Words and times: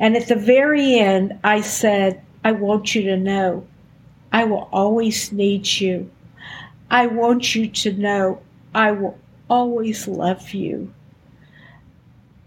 And 0.00 0.16
at 0.16 0.28
the 0.28 0.34
very 0.34 0.98
end, 0.98 1.38
I 1.44 1.60
said, 1.60 2.22
I 2.42 2.52
want 2.52 2.94
you 2.94 3.02
to 3.02 3.18
know 3.18 3.66
I 4.32 4.44
will 4.44 4.66
always 4.72 5.30
need 5.30 5.70
you. 5.70 6.10
I 6.90 7.06
want 7.06 7.54
you 7.54 7.68
to 7.68 7.92
know 7.92 8.40
I 8.74 8.92
will 8.92 9.18
always 9.50 10.08
love 10.08 10.54
you. 10.54 10.92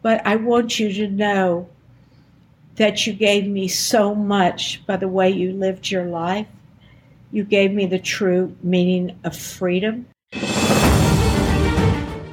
But 0.02 0.26
I 0.26 0.36
want 0.38 0.80
you 0.80 0.92
to 0.94 1.08
know 1.08 1.70
that 2.76 3.06
you 3.06 3.14
gave 3.14 3.46
me 3.46 3.68
so 3.68 4.16
much 4.16 4.84
by 4.88 4.98
the 4.98 5.08
way 5.08 5.30
you 5.30 5.54
lived 5.54 5.92
your 5.92 6.06
life. 6.06 6.48
You 7.32 7.44
gave 7.44 7.72
me 7.72 7.86
the 7.86 8.00
true 8.00 8.56
meaning 8.64 9.16
of 9.24 9.38
freedom. 9.38 10.08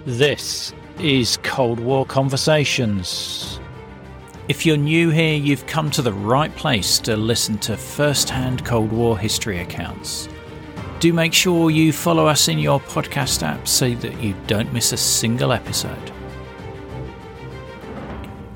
This 0.06 0.72
is 0.98 1.36
Cold 1.42 1.78
War 1.78 2.06
Conversations. 2.06 3.49
If 4.50 4.66
you're 4.66 4.76
new 4.76 5.10
here, 5.10 5.36
you've 5.36 5.64
come 5.68 5.92
to 5.92 6.02
the 6.02 6.12
right 6.12 6.52
place 6.56 6.98
to 7.02 7.16
listen 7.16 7.56
to 7.58 7.76
first 7.76 8.28
hand 8.28 8.64
Cold 8.64 8.90
War 8.90 9.16
history 9.16 9.60
accounts. 9.60 10.28
Do 10.98 11.12
make 11.12 11.32
sure 11.32 11.70
you 11.70 11.92
follow 11.92 12.26
us 12.26 12.48
in 12.48 12.58
your 12.58 12.80
podcast 12.80 13.44
app 13.44 13.68
so 13.68 13.94
that 13.94 14.20
you 14.20 14.34
don't 14.48 14.72
miss 14.72 14.90
a 14.90 14.96
single 14.96 15.52
episode. 15.52 16.10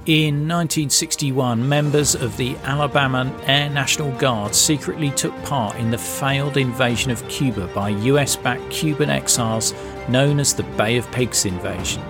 In 0.07 0.49
1961, 0.49 1.69
members 1.69 2.17
of 2.17 2.37
the 2.39 2.57
Alabama 2.65 3.33
Air 3.47 3.71
National 3.71 4.11
Guard 4.19 4.53
secretly 4.53 5.13
took 5.13 5.41
part 5.45 5.77
in 5.77 5.93
the 5.93 5.99
failed 5.99 6.57
invasion 6.57 7.13
of 7.13 7.27
Cuba 7.29 7.69
by 7.69 7.91
US 7.91 8.35
backed 8.35 8.69
Cuban 8.69 9.11
exiles 9.11 9.73
known 10.09 10.41
as 10.41 10.55
the 10.55 10.65
Bay 10.77 10.97
of 10.97 11.09
Pigs 11.13 11.47
invasion. 11.47 12.03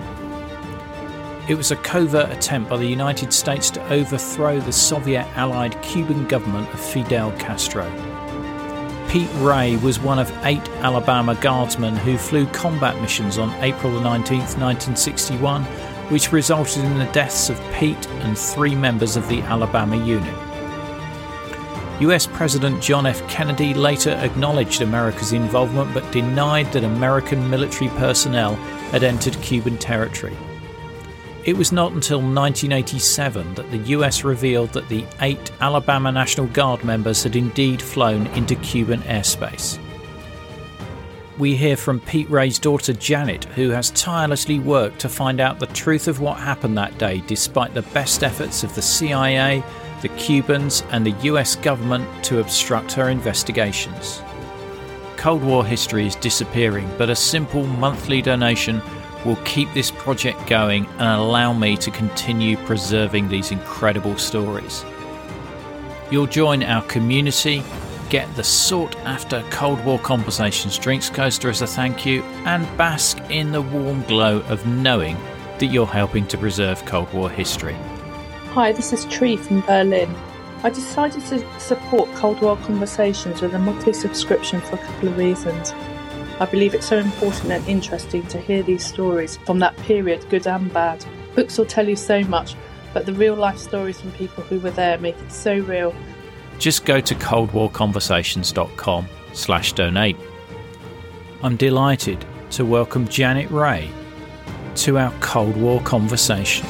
It 1.47 1.55
was 1.55 1.69
a 1.69 1.75
covert 1.75 2.31
attempt 2.31 2.71
by 2.71 2.77
the 2.77 2.87
United 2.87 3.31
States 3.31 3.69
to 3.71 3.93
overthrow 3.93 4.59
the 4.59 4.71
Soviet 4.71 5.27
allied 5.35 5.79
Cuban 5.83 6.27
government 6.27 6.73
of 6.73 6.79
Fidel 6.79 7.31
Castro. 7.33 7.85
Pete 9.09 9.29
Ray 9.35 9.77
was 9.77 9.99
one 9.99 10.17
of 10.17 10.31
eight 10.43 10.67
Alabama 10.79 11.35
guardsmen 11.35 11.95
who 11.97 12.17
flew 12.17 12.47
combat 12.47 12.99
missions 12.99 13.37
on 13.37 13.51
April 13.63 13.91
19, 13.91 14.39
1961, 14.39 15.63
which 16.09 16.31
resulted 16.31 16.83
in 16.83 16.97
the 16.97 17.11
deaths 17.11 17.51
of 17.51 17.61
Pete 17.73 18.07
and 18.23 18.35
three 18.35 18.73
members 18.73 19.15
of 19.15 19.29
the 19.29 19.41
Alabama 19.41 20.03
unit. 20.03 20.33
US 22.01 22.25
President 22.25 22.81
John 22.81 23.05
F. 23.05 23.25
Kennedy 23.29 23.75
later 23.75 24.11
acknowledged 24.21 24.81
America's 24.81 25.31
involvement 25.31 25.93
but 25.93 26.11
denied 26.11 26.73
that 26.73 26.83
American 26.83 27.47
military 27.51 27.91
personnel 27.91 28.55
had 28.91 29.03
entered 29.03 29.39
Cuban 29.43 29.77
territory. 29.77 30.35
It 31.45 31.55
was 31.55 31.71
not 31.71 31.91
until 31.91 32.17
1987 32.17 33.53
that 33.53 33.69
the 33.69 33.77
US 33.77 34.23
revealed 34.23 34.73
that 34.73 34.89
the 34.89 35.05
eight 35.21 35.51
Alabama 35.61 36.11
National 36.11 36.47
Guard 36.47 36.83
members 36.83 37.21
had 37.21 37.35
indeed 37.35 37.79
flown 37.79 38.25
into 38.27 38.55
Cuban 38.55 39.01
airspace. 39.01 39.77
We 41.37 41.55
hear 41.55 41.77
from 41.77 41.99
Pete 41.99 42.29
Ray's 42.31 42.57
daughter 42.57 42.93
Janet, 42.93 43.45
who 43.45 43.69
has 43.69 43.91
tirelessly 43.91 44.57
worked 44.57 44.97
to 44.99 45.09
find 45.09 45.39
out 45.39 45.59
the 45.59 45.67
truth 45.67 46.07
of 46.07 46.19
what 46.19 46.39
happened 46.39 46.79
that 46.79 46.97
day 46.97 47.21
despite 47.27 47.75
the 47.75 47.83
best 47.93 48.23
efforts 48.23 48.63
of 48.63 48.73
the 48.73 48.81
CIA, 48.81 49.63
the 50.01 50.09
Cubans, 50.09 50.83
and 50.89 51.05
the 51.05 51.29
US 51.29 51.55
government 51.55 52.07
to 52.23 52.39
obstruct 52.39 52.91
her 52.93 53.09
investigations. 53.09 54.19
Cold 55.25 55.43
War 55.43 55.65
history 55.65 56.05
is 56.05 56.15
disappearing, 56.15 56.87
but 56.99 57.09
a 57.09 57.15
simple 57.15 57.65
monthly 57.65 58.21
donation 58.21 58.79
will 59.25 59.37
keep 59.37 59.73
this 59.73 59.89
project 59.89 60.45
going 60.45 60.85
and 60.99 61.19
allow 61.19 61.51
me 61.51 61.75
to 61.77 61.89
continue 61.89 62.57
preserving 62.57 63.27
these 63.27 63.49
incredible 63.49 64.19
stories. 64.19 64.85
You'll 66.11 66.27
join 66.27 66.61
our 66.61 66.83
community, 66.83 67.63
get 68.11 68.31
the 68.35 68.43
sought 68.43 68.95
after 68.97 69.43
Cold 69.49 69.83
War 69.83 69.97
Conversations 69.97 70.77
drinks 70.77 71.09
coaster 71.09 71.49
as 71.49 71.63
a 71.63 71.65
thank 71.65 72.05
you, 72.05 72.21
and 72.45 72.77
bask 72.77 73.17
in 73.31 73.51
the 73.51 73.63
warm 73.63 74.03
glow 74.03 74.41
of 74.41 74.67
knowing 74.67 75.17
that 75.57 75.71
you're 75.71 75.87
helping 75.87 76.27
to 76.27 76.37
preserve 76.37 76.85
Cold 76.85 77.11
War 77.13 77.31
history. 77.31 77.75
Hi, 78.51 78.73
this 78.73 78.93
is 78.93 79.05
Tree 79.05 79.37
from 79.37 79.61
Berlin. 79.61 80.15
I 80.65 80.71
decided 80.71 81.23
to 81.27 81.59
support 81.59 82.09
Cold 82.15 82.41
War 82.41 82.57
Conversations 82.57 83.39
with 83.39 83.53
a 83.53 83.59
monthly 83.59 83.93
subscription 83.93 84.61
for 84.61 84.77
a 84.77 84.79
couple 84.79 85.09
of 85.09 85.17
reasons. 85.19 85.73
I 86.39 86.47
believe 86.47 86.73
it's 86.73 86.87
so 86.87 86.97
important 86.97 87.51
and 87.51 87.67
interesting 87.67 88.25
to 88.29 88.39
hear 88.39 88.63
these 88.63 88.83
stories 88.83 89.37
from 89.45 89.59
that 89.59 89.77
period, 89.77 90.27
good 90.27 90.47
and 90.47 90.73
bad. 90.73 91.05
Books 91.35 91.59
will 91.59 91.67
tell 91.67 91.87
you 91.87 91.95
so 91.95 92.23
much, 92.23 92.55
but 92.95 93.05
the 93.05 93.13
real 93.13 93.35
life 93.35 93.59
stories 93.59 94.01
from 94.01 94.11
people 94.13 94.41
who 94.41 94.59
were 94.59 94.71
there 94.71 94.97
make 94.97 95.15
it 95.19 95.31
so 95.31 95.59
real. 95.59 95.93
Just 96.57 96.83
go 96.83 96.99
to 96.99 97.13
coldwarconversations.com 97.13 99.07
slash 99.33 99.73
donate. 99.73 100.17
I'm 101.43 101.57
delighted 101.57 102.25
to 102.49 102.65
welcome 102.65 103.07
Janet 103.07 103.51
Ray 103.51 103.91
to 104.77 104.97
our 104.97 105.13
Cold 105.19 105.57
War 105.57 105.79
conversation. 105.81 106.65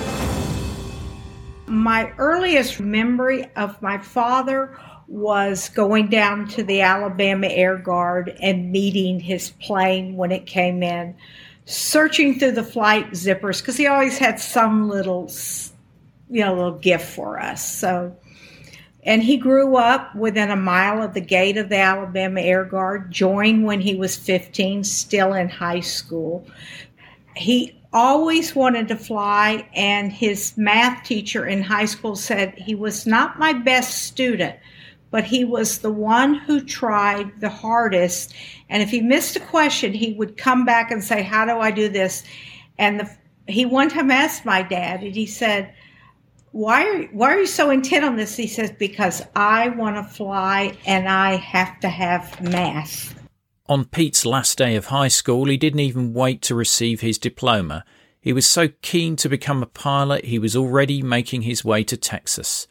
My 1.67 2.11
earliest 2.17 2.79
memory 2.79 3.47
of 3.55 3.81
my 3.81 3.97
father 3.97 4.77
was 5.07 5.69
going 5.69 6.07
down 6.07 6.47
to 6.49 6.63
the 6.63 6.81
Alabama 6.81 7.47
Air 7.47 7.77
Guard 7.77 8.37
and 8.41 8.71
meeting 8.71 9.19
his 9.19 9.49
plane 9.49 10.15
when 10.15 10.31
it 10.31 10.45
came 10.45 10.83
in, 10.83 11.15
searching 11.65 12.37
through 12.37 12.51
the 12.51 12.63
flight 12.63 13.11
zippers 13.11 13.61
because 13.61 13.77
he 13.77 13.87
always 13.87 14.17
had 14.17 14.39
some 14.39 14.89
little, 14.89 15.31
you 16.29 16.41
know, 16.41 16.53
little 16.53 16.77
gift 16.77 17.05
for 17.05 17.39
us. 17.39 17.65
So, 17.65 18.15
and 19.03 19.23
he 19.23 19.37
grew 19.37 19.75
up 19.75 20.15
within 20.15 20.49
a 20.49 20.55
mile 20.55 21.01
of 21.01 21.13
the 21.13 21.21
gate 21.21 21.57
of 21.57 21.69
the 21.69 21.77
Alabama 21.77 22.41
Air 22.41 22.65
Guard, 22.65 23.11
joined 23.11 23.63
when 23.63 23.81
he 23.81 23.95
was 23.95 24.15
15, 24.15 24.83
still 24.83 25.33
in 25.33 25.49
high 25.49 25.81
school. 25.81 26.47
He 27.35 27.75
always 27.95 28.53
wanted 28.53 28.89
to 28.89 28.95
fly, 28.97 29.67
and 29.73 30.11
his 30.11 30.55
math 30.57 31.05
teacher 31.05 31.45
in 31.45 31.63
high 31.63 31.85
school 31.85 32.15
said 32.15 32.53
he 32.55 32.75
was 32.75 33.07
not 33.07 33.39
my 33.39 33.53
best 33.53 34.03
student, 34.03 34.55
but 35.11 35.23
he 35.23 35.45
was 35.45 35.79
the 35.79 35.91
one 35.91 36.35
who 36.35 36.61
tried 36.61 37.39
the 37.39 37.49
hardest. 37.49 38.35
And 38.69 38.83
if 38.83 38.89
he 38.89 38.99
missed 38.99 39.37
a 39.37 39.39
question, 39.39 39.93
he 39.93 40.13
would 40.13 40.35
come 40.35 40.65
back 40.65 40.91
and 40.91 41.01
say, 41.01 41.23
How 41.23 41.45
do 41.45 41.53
I 41.53 41.71
do 41.71 41.87
this? 41.87 42.23
And 42.77 42.99
the, 42.99 43.09
he 43.47 43.65
one 43.65 43.89
time 43.89 44.11
asked 44.11 44.43
my 44.43 44.61
dad, 44.61 45.01
and 45.01 45.15
he 45.15 45.25
said, 45.25 45.73
why 46.51 46.85
are, 46.85 47.03
why 47.07 47.33
are 47.33 47.39
you 47.39 47.47
so 47.47 47.69
intent 47.69 48.05
on 48.05 48.15
this? 48.15 48.37
He 48.37 48.47
says, 48.47 48.71
Because 48.71 49.21
I 49.35 49.67
want 49.69 49.97
to 49.97 50.03
fly 50.03 50.77
and 50.85 51.09
I 51.09 51.35
have 51.35 51.81
to 51.81 51.89
have 51.89 52.41
math. 52.41 53.13
On 53.67 53.85
Pete's 53.85 54.27
last 54.27 54.59
day 54.59 54.75
of 54.75 54.85
high 54.87 55.07
school, 55.07 55.45
he 55.45 55.57
didn't 55.57 55.79
even 55.79 56.13
wait 56.13 56.43
to 56.43 56.53
receive 56.53 57.01
his 57.01 57.17
diploma. 57.17 57.83
He 58.21 58.31
was 58.31 58.45
so 58.45 58.67
keen 58.83 59.15
to 59.15 59.27
become 59.27 59.63
a 59.63 59.67
pilot, 59.67 60.25
he 60.25 60.37
was 60.37 60.55
already 60.55 61.01
making 61.01 61.41
his 61.41 61.65
way 61.65 61.83
to 61.85 61.97
Texas. 61.97 62.67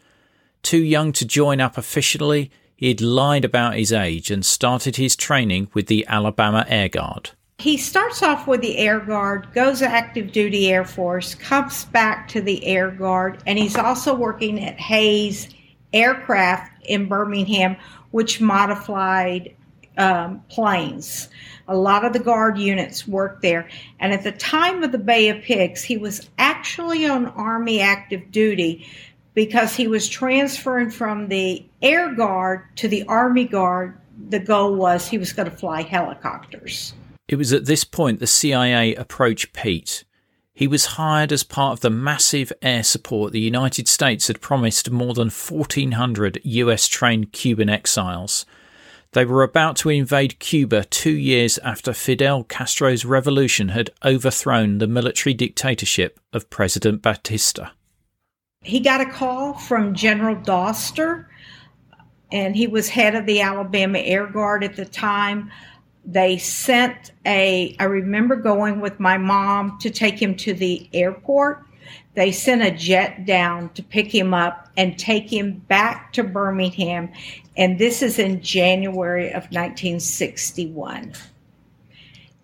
Too 0.62 0.82
young 0.82 1.10
to 1.14 1.26
join 1.26 1.60
up 1.60 1.76
officially, 1.76 2.48
he 2.76 2.86
had 2.88 3.00
lied 3.00 3.44
about 3.44 3.74
his 3.74 3.92
age 3.92 4.30
and 4.30 4.46
started 4.46 4.94
his 4.94 5.16
training 5.16 5.68
with 5.74 5.88
the 5.88 6.06
Alabama 6.06 6.64
Air 6.68 6.88
Guard. 6.88 7.30
He 7.58 7.76
starts 7.76 8.22
off 8.22 8.46
with 8.46 8.60
the 8.60 8.78
Air 8.78 9.00
Guard, 9.00 9.48
goes 9.52 9.82
active 9.82 10.30
duty 10.30 10.70
Air 10.70 10.84
Force, 10.84 11.34
comes 11.34 11.86
back 11.86 12.28
to 12.28 12.40
the 12.40 12.64
Air 12.64 12.92
Guard, 12.92 13.42
and 13.48 13.58
he's 13.58 13.76
also 13.76 14.14
working 14.14 14.62
at 14.62 14.78
Hayes 14.78 15.48
Aircraft 15.92 16.70
in 16.86 17.08
Birmingham, 17.08 17.76
which 18.12 18.40
modified 18.40 19.56
um, 19.96 20.42
planes. 20.48 21.28
A 21.68 21.76
lot 21.76 22.04
of 22.04 22.12
the 22.12 22.18
Guard 22.18 22.58
units 22.58 23.08
worked 23.08 23.42
there. 23.42 23.68
And 24.00 24.12
at 24.12 24.22
the 24.22 24.32
time 24.32 24.82
of 24.82 24.92
the 24.92 24.98
Bay 24.98 25.28
of 25.28 25.42
Pigs, 25.42 25.82
he 25.82 25.96
was 25.96 26.28
actually 26.38 27.06
on 27.06 27.26
Army 27.26 27.80
active 27.80 28.30
duty 28.30 28.86
because 29.34 29.74
he 29.74 29.88
was 29.88 30.08
transferring 30.08 30.90
from 30.90 31.28
the 31.28 31.64
Air 31.82 32.14
Guard 32.14 32.64
to 32.76 32.88
the 32.88 33.04
Army 33.04 33.44
Guard. 33.44 33.98
The 34.28 34.38
goal 34.38 34.76
was 34.76 35.08
he 35.08 35.18
was 35.18 35.32
going 35.32 35.50
to 35.50 35.56
fly 35.56 35.82
helicopters. 35.82 36.94
It 37.26 37.36
was 37.36 37.52
at 37.52 37.64
this 37.64 37.84
point 37.84 38.20
the 38.20 38.26
CIA 38.26 38.94
approached 38.94 39.52
Pete. 39.52 40.04
He 40.52 40.68
was 40.68 40.86
hired 40.86 41.32
as 41.32 41.42
part 41.42 41.72
of 41.72 41.80
the 41.80 41.90
massive 41.90 42.52
air 42.62 42.84
support 42.84 43.32
the 43.32 43.40
United 43.40 43.88
States 43.88 44.28
had 44.28 44.40
promised 44.40 44.88
more 44.88 45.12
than 45.12 45.28
1,400 45.28 46.40
US 46.44 46.86
trained 46.86 47.32
Cuban 47.32 47.68
exiles. 47.68 48.46
They 49.14 49.24
were 49.24 49.42
about 49.42 49.76
to 49.76 49.88
invade 49.88 50.38
Cuba 50.38 50.84
two 50.84 51.16
years 51.16 51.58
after 51.58 51.92
Fidel 51.92 52.44
Castro's 52.44 53.04
revolution 53.04 53.70
had 53.70 53.90
overthrown 54.04 54.78
the 54.78 54.86
military 54.86 55.34
dictatorship 55.34 56.20
of 56.32 56.50
President 56.50 57.02
Batista 57.02 57.70
he 58.64 58.80
got 58.80 59.00
a 59.02 59.06
call 59.06 59.52
from 59.54 59.94
General 59.94 60.34
Doster, 60.34 61.26
and 62.32 62.56
he 62.56 62.66
was 62.66 62.88
head 62.88 63.14
of 63.14 63.26
the 63.26 63.42
Alabama 63.42 63.98
Air 63.98 64.26
Guard 64.26 64.64
at 64.64 64.74
the 64.74 64.86
time. 64.86 65.50
They 66.04 66.38
sent 66.38 67.12
a, 67.26 67.76
I 67.78 67.84
remember 67.84 68.36
going 68.36 68.80
with 68.80 68.98
my 68.98 69.18
mom 69.18 69.78
to 69.80 69.90
take 69.90 70.20
him 70.20 70.34
to 70.36 70.52
the 70.52 70.88
airport 70.92 71.64
They 72.14 72.32
sent 72.32 72.62
a 72.62 72.70
jet 72.70 73.26
down 73.26 73.68
to 73.74 73.82
pick 73.82 74.14
him 74.14 74.32
up 74.32 74.63
and 74.76 74.98
take 74.98 75.32
him 75.32 75.58
back 75.68 76.12
to 76.14 76.24
Birmingham. 76.24 77.10
And 77.56 77.78
this 77.78 78.02
is 78.02 78.18
in 78.18 78.42
January 78.42 79.28
of 79.28 79.44
1961. 79.44 81.14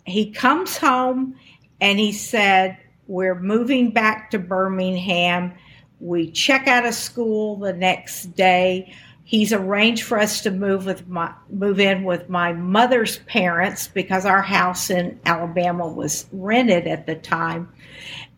He 0.06 0.30
comes 0.30 0.76
home 0.76 1.36
and 1.80 1.98
he 1.98 2.12
said, 2.12 2.76
We're 3.06 3.38
moving 3.38 3.90
back 3.90 4.30
to 4.30 4.38
Birmingham. 4.38 5.54
We 6.00 6.30
check 6.30 6.66
out 6.66 6.86
of 6.86 6.94
school 6.94 7.56
the 7.56 7.72
next 7.72 8.34
day. 8.34 8.94
He's 9.24 9.52
arranged 9.52 10.02
for 10.02 10.18
us 10.18 10.40
to 10.40 10.50
move 10.50 10.86
with 10.86 11.06
my 11.06 11.32
move 11.50 11.78
in 11.78 12.02
with 12.02 12.28
my 12.28 12.52
mother's 12.52 13.18
parents 13.18 13.86
because 13.86 14.24
our 14.24 14.42
house 14.42 14.90
in 14.90 15.20
Alabama 15.24 15.86
was 15.86 16.26
rented 16.32 16.88
at 16.88 17.06
the 17.06 17.14
time. 17.14 17.68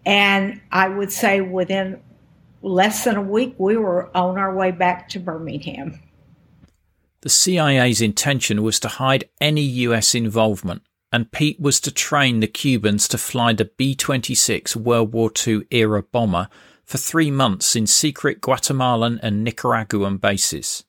And 0.04 0.60
I 0.70 0.88
would 0.88 1.10
say 1.10 1.40
within 1.40 2.02
less 2.62 3.04
than 3.04 3.16
a 3.16 3.22
week, 3.22 3.54
we 3.58 3.76
were 3.76 4.16
on 4.16 4.38
our 4.38 4.54
way 4.54 4.70
back 4.70 5.08
to 5.10 5.20
Birmingham. 5.20 6.00
The 7.22 7.28
CIA's 7.28 8.00
intention 8.00 8.62
was 8.62 8.80
to 8.80 8.88
hide 8.88 9.28
any 9.40 9.62
US 9.62 10.14
involvement, 10.14 10.82
and 11.12 11.30
Pete 11.30 11.60
was 11.60 11.78
to 11.80 11.92
train 11.92 12.40
the 12.40 12.46
Cubans 12.46 13.06
to 13.08 13.18
fly 13.18 13.52
the 13.52 13.70
B 13.76 13.94
26 13.94 14.74
World 14.76 15.12
War 15.12 15.30
II 15.46 15.62
era 15.70 16.02
bomber 16.02 16.48
for 16.84 16.98
three 16.98 17.30
months 17.30 17.76
in 17.76 17.86
secret 17.86 18.40
Guatemalan 18.40 19.20
and 19.22 19.44
Nicaraguan 19.44 20.16
bases. 20.16 20.84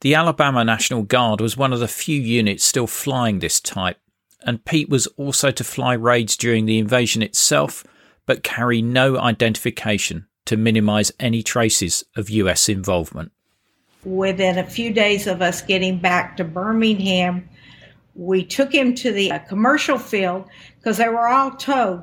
The 0.00 0.16
Alabama 0.16 0.64
National 0.64 1.02
Guard 1.04 1.40
was 1.40 1.56
one 1.56 1.72
of 1.72 1.78
the 1.78 1.86
few 1.86 2.20
units 2.20 2.64
still 2.64 2.88
flying 2.88 3.38
this 3.38 3.60
type, 3.60 3.98
and 4.44 4.64
Pete 4.64 4.88
was 4.88 5.06
also 5.16 5.52
to 5.52 5.62
fly 5.62 5.92
raids 5.92 6.36
during 6.36 6.66
the 6.66 6.78
invasion 6.78 7.22
itself, 7.22 7.84
but 8.26 8.42
carry 8.42 8.82
no 8.82 9.16
identification 9.16 10.26
to 10.46 10.56
minimize 10.56 11.12
any 11.20 11.42
traces 11.42 12.04
of 12.16 12.30
US 12.30 12.68
involvement. 12.68 13.32
Within 14.04 14.58
a 14.58 14.68
few 14.68 14.92
days 14.92 15.26
of 15.26 15.40
us 15.42 15.62
getting 15.62 15.98
back 15.98 16.36
to 16.36 16.44
Birmingham, 16.44 17.48
we 18.14 18.44
took 18.44 18.74
him 18.74 18.94
to 18.96 19.12
the 19.12 19.32
commercial 19.48 19.98
field 19.98 20.48
because 20.78 20.98
they 20.98 21.08
were 21.08 21.28
all 21.28 21.52
told 21.52 22.02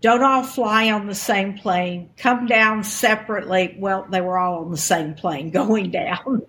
don't 0.00 0.22
all 0.22 0.44
fly 0.44 0.90
on 0.90 1.06
the 1.06 1.14
same 1.14 1.54
plane, 1.54 2.10
come 2.16 2.46
down 2.46 2.84
separately. 2.84 3.76
Well, 3.78 4.06
they 4.10 4.20
were 4.20 4.38
all 4.38 4.64
on 4.64 4.70
the 4.70 4.76
same 4.76 5.14
plane 5.14 5.50
going 5.52 5.90
down. 5.90 6.42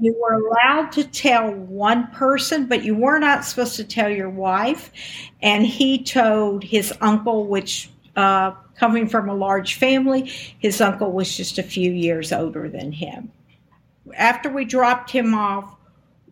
You 0.00 0.16
were 0.20 0.34
allowed 0.34 0.92
to 0.92 1.04
tell 1.04 1.50
one 1.50 2.06
person, 2.08 2.66
but 2.66 2.84
you 2.84 2.94
were 2.94 3.18
not 3.18 3.44
supposed 3.44 3.76
to 3.76 3.84
tell 3.84 4.08
your 4.08 4.30
wife. 4.30 4.90
And 5.42 5.66
he 5.66 6.02
told 6.02 6.64
his 6.64 6.92
uncle, 7.00 7.46
which, 7.46 7.90
uh, 8.16 8.52
coming 8.82 9.08
from 9.08 9.28
a 9.28 9.34
large 9.34 9.74
family, 9.74 10.22
his 10.58 10.80
uncle 10.80 11.12
was 11.12 11.36
just 11.36 11.56
a 11.56 11.62
few 11.62 11.92
years 11.92 12.32
older 12.32 12.68
than 12.68 12.90
him. 12.90 13.30
After 14.16 14.50
we 14.50 14.64
dropped 14.64 15.08
him 15.08 15.36
off, 15.36 15.76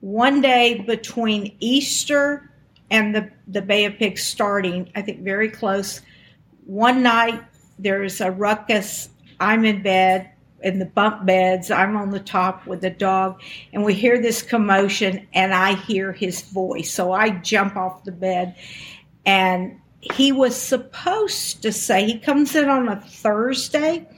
one 0.01 0.41
day 0.41 0.81
between 0.85 1.55
Easter 1.61 2.51
and 2.91 3.15
the, 3.15 3.31
the 3.47 3.63
Bay 3.63 3.85
of 3.85 3.95
Pigs 3.99 4.25
starting, 4.25 4.91
I 4.97 5.03
think 5.03 5.21
very 5.21 5.49
close, 5.49 6.01
one 6.67 7.05
night 7.05 7.41
there's 7.79 8.21
a 8.21 8.33
ruckus. 8.33 9.11
I'm 9.39 9.65
in 9.65 9.81
bed 9.85 10.29
in 10.63 10.81
the 10.81 10.87
bunk 10.87 11.25
beds. 11.25 11.71
I'm 11.71 11.97
on 11.97 12.11
the 12.11 12.19
top 12.19 12.67
with 12.67 12.81
the 12.81 12.91
dog, 12.91 13.41
and 13.73 13.85
we 13.85 13.95
hear 13.95 14.21
this 14.21 14.43
commotion, 14.43 15.25
and 15.35 15.55
I 15.55 15.75
hear 15.75 16.13
his 16.13 16.43
voice. 16.43 16.93
So 16.93 17.13
I 17.13 17.31
jump 17.31 17.77
off 17.77 18.03
the 18.03 18.11
bed, 18.11 18.57
and 19.25 19.80
he 20.01 20.33
was 20.33 20.57
supposed 20.57 21.63
to 21.63 21.73
say, 21.73 22.05
he 22.05 22.19
comes 22.19 22.55
in 22.55 22.69
on 22.69 22.89
a 22.89 23.01
Thursday, 23.01 24.09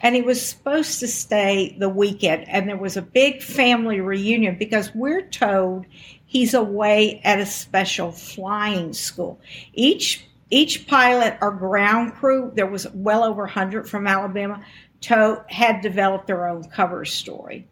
and 0.00 0.14
he 0.14 0.22
was 0.22 0.44
supposed 0.44 1.00
to 1.00 1.08
stay 1.08 1.76
the 1.78 1.88
weekend. 1.88 2.48
And 2.48 2.68
there 2.68 2.76
was 2.76 2.96
a 2.96 3.02
big 3.02 3.42
family 3.42 4.00
reunion 4.00 4.56
because 4.58 4.94
we're 4.94 5.26
told 5.28 5.86
he's 6.26 6.54
away 6.54 7.20
at 7.24 7.40
a 7.40 7.46
special 7.46 8.12
flying 8.12 8.92
school. 8.92 9.40
Each 9.72 10.24
each 10.50 10.86
pilot 10.86 11.36
or 11.40 11.50
ground 11.50 12.14
crew, 12.14 12.52
there 12.54 12.66
was 12.66 12.86
well 12.92 13.24
over 13.24 13.42
100 13.42 13.88
from 13.88 14.06
Alabama, 14.06 14.62
to, 15.00 15.44
had 15.48 15.80
developed 15.80 16.26
their 16.26 16.46
own 16.46 16.64
cover 16.64 17.04
story. 17.04 17.66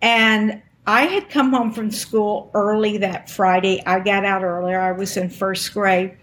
And 0.00 0.62
I 0.86 1.02
had 1.02 1.28
come 1.28 1.50
home 1.52 1.72
from 1.72 1.90
school 1.90 2.50
early 2.54 2.98
that 2.98 3.28
Friday. 3.28 3.82
I 3.84 4.00
got 4.00 4.24
out 4.24 4.44
earlier. 4.44 4.78
I 4.80 4.92
was 4.92 5.16
in 5.16 5.28
first 5.28 5.72
grade. 5.74 6.16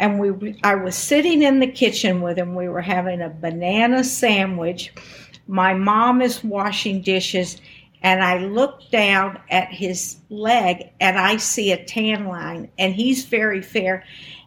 And 0.00 0.18
we, 0.18 0.58
I 0.64 0.76
was 0.76 0.96
sitting 0.96 1.42
in 1.42 1.60
the 1.60 1.66
kitchen 1.66 2.22
with 2.22 2.38
him. 2.38 2.54
We 2.54 2.70
were 2.70 2.80
having 2.80 3.20
a 3.20 3.28
banana 3.28 4.02
sandwich. 4.02 4.94
My 5.46 5.74
mom 5.74 6.22
is 6.22 6.42
washing 6.42 7.02
dishes, 7.02 7.58
and 8.02 8.24
I 8.24 8.38
look 8.38 8.90
down 8.90 9.38
at 9.50 9.68
his 9.70 10.16
leg 10.30 10.88
and 11.00 11.18
I 11.18 11.36
see 11.36 11.70
a 11.70 11.84
tan 11.84 12.28
line, 12.28 12.70
and 12.78 12.94
he's 12.94 13.26
very 13.26 13.60
fair. 13.60 14.02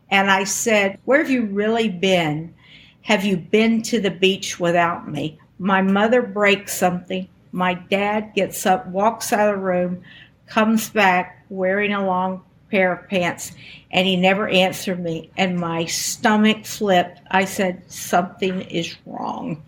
And 0.10 0.32
I 0.32 0.44
said, 0.46 0.98
Where 1.06 1.20
have 1.20 1.30
you 1.30 1.46
really 1.46 1.88
been? 1.88 2.56
Have 3.04 3.24
you 3.24 3.38
been 3.38 3.84
to 3.84 4.00
the 4.00 4.10
beach 4.10 4.60
without 4.60 5.08
me? 5.08 5.38
My 5.60 5.84
mother 5.84 6.24
breaks 6.24 6.76
something. 6.76 7.30
My 7.52 7.76
dad 7.76 8.34
gets 8.34 8.66
up, 8.66 8.88
walks 8.88 9.32
out 9.32 9.54
of 9.54 9.60
the 9.60 9.62
room, 9.62 10.02
comes 10.48 10.90
back 10.90 11.46
wearing 11.50 11.94
a 11.94 12.04
long 12.04 12.42
pair 12.74 12.94
of 12.94 13.08
pants, 13.08 13.52
and 13.92 14.08
he 14.08 14.16
never 14.16 14.48
answered 14.48 15.00
me. 15.00 15.30
And 15.38 15.60
my 15.60 15.86
stomach 15.86 16.66
flipped. 16.66 17.22
I 17.30 17.46
said, 17.46 17.84
Something 17.92 18.62
is 18.62 18.98
wrong. 19.06 19.62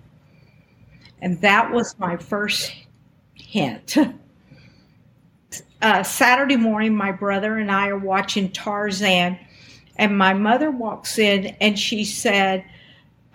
And 1.21 1.39
that 1.41 1.71
was 1.71 1.97
my 1.99 2.17
first 2.17 2.73
hint. 3.35 3.95
Uh, 5.81 6.01
Saturday 6.01 6.55
morning, 6.55 6.95
my 6.95 7.11
brother 7.11 7.57
and 7.57 7.69
I 7.69 7.89
are 7.89 7.97
watching 7.97 8.51
Tarzan 8.51 9.37
and 9.97 10.17
my 10.17 10.33
mother 10.33 10.71
walks 10.71 11.19
in 11.19 11.55
and 11.61 11.77
she 11.77 12.03
said, 12.03 12.65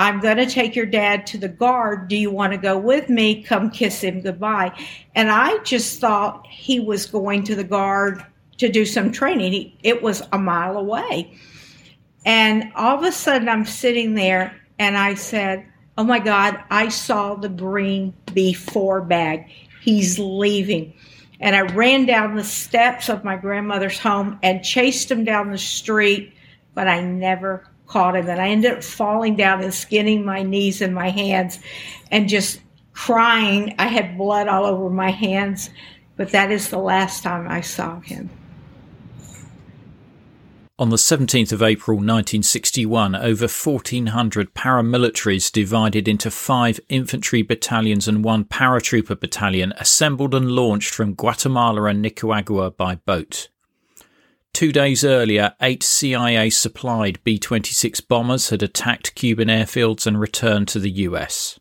I'm 0.00 0.18
going 0.18 0.38
to 0.38 0.46
take 0.46 0.74
your 0.74 0.86
dad 0.86 1.26
to 1.28 1.38
the 1.38 1.48
guard. 1.48 2.08
Do 2.08 2.16
you 2.16 2.30
want 2.30 2.52
to 2.52 2.58
go 2.58 2.76
with 2.76 3.08
me? 3.08 3.42
Come 3.42 3.70
kiss 3.70 4.02
him 4.02 4.20
goodbye. 4.20 4.72
And 5.14 5.30
I 5.30 5.58
just 5.58 6.00
thought 6.00 6.44
he 6.48 6.80
was 6.80 7.06
going 7.06 7.44
to 7.44 7.54
the 7.54 7.64
guard 7.64 8.24
to 8.60 8.68
do 8.68 8.86
some 8.86 9.12
training. 9.12 9.72
It 9.82 10.02
was 10.02 10.22
a 10.32 10.38
mile 10.38 10.76
away. 10.76 11.36
And 12.24 12.70
all 12.74 12.98
of 12.98 13.04
a 13.04 13.12
sudden, 13.12 13.48
I'm 13.48 13.64
sitting 13.64 14.14
there 14.14 14.58
and 14.78 14.96
I 14.96 15.14
said, 15.14 15.66
Oh 15.98 16.04
my 16.04 16.18
God, 16.18 16.62
I 16.70 16.88
saw 16.88 17.34
the 17.34 17.48
green 17.48 18.14
B4 18.26 19.06
bag. 19.06 19.50
He's 19.82 20.18
leaving. 20.18 20.94
And 21.40 21.56
I 21.56 21.62
ran 21.62 22.06
down 22.06 22.36
the 22.36 22.44
steps 22.44 23.08
of 23.08 23.24
my 23.24 23.36
grandmother's 23.36 23.98
home 23.98 24.38
and 24.42 24.62
chased 24.62 25.10
him 25.10 25.24
down 25.24 25.50
the 25.50 25.58
street 25.58 26.34
but 26.74 26.88
I 26.88 27.00
never 27.00 27.66
caught 27.86 28.16
him. 28.16 28.28
And 28.28 28.40
I 28.40 28.48
ended 28.48 28.72
up 28.72 28.84
falling 28.84 29.36
down 29.36 29.62
and 29.62 29.74
skinning 29.74 30.24
my 30.24 30.42
knees 30.42 30.80
and 30.80 30.94
my 30.94 31.10
hands 31.10 31.58
and 32.10 32.28
just 32.28 32.60
crying. 32.92 33.74
I 33.78 33.86
had 33.86 34.16
blood 34.16 34.48
all 34.48 34.64
over 34.64 34.90
my 34.90 35.10
hands, 35.10 35.70
but 36.16 36.30
that 36.30 36.50
is 36.50 36.70
the 36.70 36.78
last 36.78 37.22
time 37.22 37.48
I 37.48 37.60
saw 37.60 38.00
him. 38.00 38.30
On 40.80 40.88
the 40.88 40.96
17th 40.96 41.52
of 41.52 41.62
April 41.62 41.98
1961, 41.98 43.14
over 43.14 43.46
1,400 43.46 44.54
paramilitaries 44.54 45.52
divided 45.52 46.08
into 46.08 46.30
five 46.30 46.80
infantry 46.88 47.42
battalions 47.42 48.08
and 48.08 48.24
one 48.24 48.46
paratrooper 48.46 49.20
battalion 49.20 49.74
assembled 49.76 50.34
and 50.34 50.52
launched 50.52 50.94
from 50.94 51.12
Guatemala 51.12 51.84
and 51.84 52.00
Nicaragua 52.00 52.70
by 52.70 52.94
boat. 52.94 53.50
Two 54.54 54.72
days 54.72 55.04
earlier, 55.04 55.54
eight 55.60 55.82
CIA 55.82 56.48
supplied 56.48 57.22
B 57.24 57.38
26 57.38 58.00
bombers 58.00 58.48
had 58.48 58.62
attacked 58.62 59.14
Cuban 59.14 59.48
airfields 59.48 60.06
and 60.06 60.18
returned 60.18 60.68
to 60.68 60.78
the 60.78 60.92
US. 60.92 61.60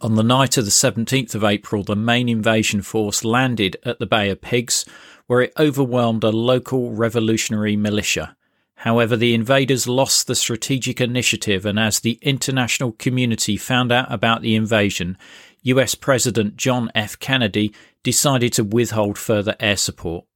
On 0.00 0.14
the 0.14 0.22
night 0.22 0.56
of 0.56 0.64
the 0.64 0.70
17th 0.70 1.34
of 1.34 1.44
April, 1.44 1.82
the 1.82 1.94
main 1.94 2.30
invasion 2.30 2.80
force 2.80 3.24
landed 3.24 3.76
at 3.84 3.98
the 3.98 4.06
Bay 4.06 4.30
of 4.30 4.40
Pigs, 4.40 4.86
where 5.26 5.42
it 5.42 5.52
overwhelmed 5.58 6.24
a 6.24 6.30
local 6.30 6.92
revolutionary 6.92 7.76
militia. 7.76 8.36
However, 8.82 9.16
the 9.16 9.34
invaders 9.34 9.88
lost 9.88 10.28
the 10.28 10.36
strategic 10.36 11.00
initiative, 11.00 11.66
and 11.66 11.80
as 11.80 11.98
the 11.98 12.16
international 12.22 12.92
community 12.92 13.56
found 13.56 13.90
out 13.90 14.06
about 14.08 14.40
the 14.40 14.54
invasion, 14.54 15.18
US 15.62 15.96
President 15.96 16.56
John 16.56 16.88
F. 16.94 17.18
Kennedy 17.18 17.74
decided 18.04 18.52
to 18.52 18.62
withhold 18.62 19.18
further 19.18 19.56
air 19.58 19.76
support. 19.76 20.26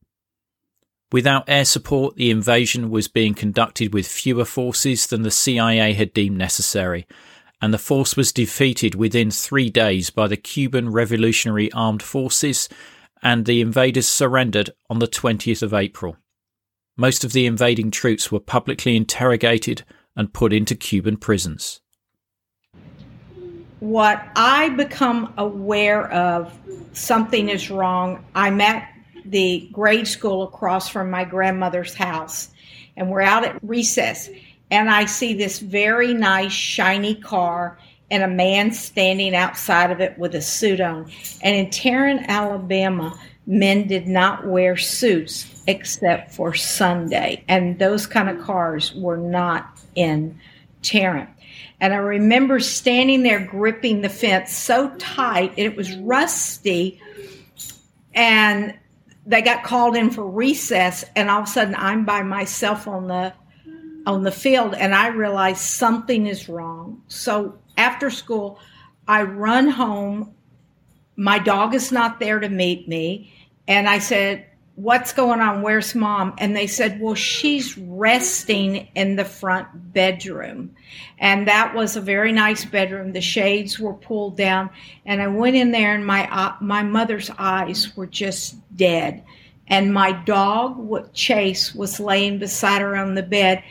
Without 1.12 1.44
air 1.48 1.64
support, 1.64 2.16
the 2.16 2.32
invasion 2.32 2.90
was 2.90 3.06
being 3.06 3.34
conducted 3.34 3.94
with 3.94 4.08
fewer 4.08 4.44
forces 4.44 5.06
than 5.06 5.22
the 5.22 5.30
CIA 5.30 5.92
had 5.92 6.12
deemed 6.12 6.36
necessary, 6.36 7.06
and 7.60 7.72
the 7.72 7.78
force 7.78 8.16
was 8.16 8.32
defeated 8.32 8.96
within 8.96 9.30
three 9.30 9.70
days 9.70 10.10
by 10.10 10.26
the 10.26 10.36
Cuban 10.36 10.90
Revolutionary 10.90 11.70
Armed 11.70 12.02
Forces, 12.02 12.68
and 13.22 13.44
the 13.44 13.60
invaders 13.60 14.08
surrendered 14.08 14.70
on 14.90 14.98
the 14.98 15.06
20th 15.06 15.62
of 15.62 15.72
April. 15.72 16.16
Most 17.02 17.24
of 17.24 17.32
the 17.32 17.46
invading 17.46 17.90
troops 17.90 18.30
were 18.30 18.38
publicly 18.38 18.96
interrogated 18.96 19.82
and 20.14 20.32
put 20.32 20.52
into 20.52 20.76
Cuban 20.76 21.16
prisons. 21.16 21.80
what 23.80 24.24
I 24.36 24.68
become 24.68 25.34
aware 25.36 26.08
of 26.12 26.56
something 26.92 27.48
is 27.48 27.72
wrong, 27.72 28.24
I'm 28.36 28.60
at 28.60 28.88
the 29.24 29.68
grade 29.72 30.06
school 30.06 30.44
across 30.44 30.88
from 30.88 31.10
my 31.10 31.24
grandmother's 31.24 31.92
house, 31.92 32.50
and 32.96 33.10
we're 33.10 33.22
out 33.22 33.42
at 33.42 33.58
recess, 33.64 34.30
and 34.70 34.88
I 34.88 35.06
see 35.06 35.34
this 35.34 35.58
very 35.58 36.14
nice, 36.14 36.52
shiny 36.52 37.16
car 37.16 37.80
and 38.12 38.22
a 38.22 38.28
man 38.28 38.70
standing 38.70 39.34
outside 39.34 39.90
of 39.90 40.00
it 40.00 40.16
with 40.18 40.36
a 40.36 40.40
suit 40.40 40.80
on. 40.80 41.10
And 41.42 41.56
in 41.56 41.68
Tarrant, 41.70 42.26
Alabama, 42.28 43.18
men 43.46 43.86
did 43.86 44.06
not 44.06 44.46
wear 44.46 44.76
suits 44.76 45.62
except 45.66 46.32
for 46.32 46.54
Sunday, 46.54 47.44
and 47.48 47.78
those 47.78 48.06
kind 48.06 48.28
of 48.28 48.40
cars 48.44 48.94
were 48.94 49.16
not 49.16 49.78
in 49.94 50.38
Tarrant. 50.82 51.30
And 51.80 51.92
I 51.92 51.96
remember 51.96 52.60
standing 52.60 53.22
there 53.22 53.44
gripping 53.44 54.02
the 54.02 54.08
fence 54.08 54.52
so 54.52 54.90
tight, 54.98 55.52
it 55.56 55.76
was 55.76 55.96
rusty. 55.96 57.00
And 58.14 58.78
they 59.26 59.42
got 59.42 59.64
called 59.64 59.96
in 59.96 60.10
for 60.10 60.26
recess, 60.26 61.04
and 61.14 61.30
all 61.30 61.42
of 61.42 61.48
a 61.48 61.50
sudden 61.50 61.74
I'm 61.76 62.04
by 62.04 62.22
myself 62.22 62.86
on 62.88 63.08
the 63.08 63.32
on 64.04 64.24
the 64.24 64.32
field, 64.32 64.74
and 64.74 64.94
I 64.94 65.08
realize 65.08 65.60
something 65.60 66.26
is 66.26 66.48
wrong. 66.48 67.02
So 67.06 67.58
after 67.76 68.10
school, 68.10 68.58
I 69.06 69.22
run 69.22 69.68
home. 69.68 70.34
My 71.16 71.38
dog 71.38 71.74
is 71.74 71.92
not 71.92 72.20
there 72.20 72.40
to 72.40 72.48
meet 72.48 72.88
me, 72.88 73.32
and 73.68 73.88
I 73.88 73.98
said, 73.98 74.46
what's 74.74 75.12
going 75.12 75.40
on? 75.40 75.62
Where's 75.62 75.94
mom? 75.94 76.34
And 76.38 76.56
they 76.56 76.66
said, 76.66 77.00
well, 77.00 77.14
she's 77.14 77.76
resting 77.76 78.88
in 78.94 79.16
the 79.16 79.24
front 79.24 79.92
bedroom. 79.92 80.74
And 81.18 81.46
that 81.48 81.74
was 81.74 81.96
a 81.96 82.00
very 82.00 82.32
nice 82.32 82.64
bedroom. 82.64 83.12
The 83.12 83.20
shades 83.20 83.78
were 83.78 83.94
pulled 83.94 84.36
down. 84.36 84.70
And 85.04 85.20
I 85.20 85.28
went 85.28 85.56
in 85.56 85.72
there 85.72 85.94
and 85.94 86.06
my, 86.06 86.28
uh, 86.30 86.56
my 86.60 86.82
mother's 86.82 87.30
eyes 87.38 87.94
were 87.96 88.06
just 88.06 88.56
dead. 88.76 89.22
And 89.68 89.94
my 89.94 90.12
dog, 90.12 91.12
Chase, 91.14 91.74
was 91.74 92.00
laying 92.00 92.38
beside 92.38 92.82
her 92.82 92.96
on 92.96 93.14
the 93.14 93.22
bed. 93.22 93.62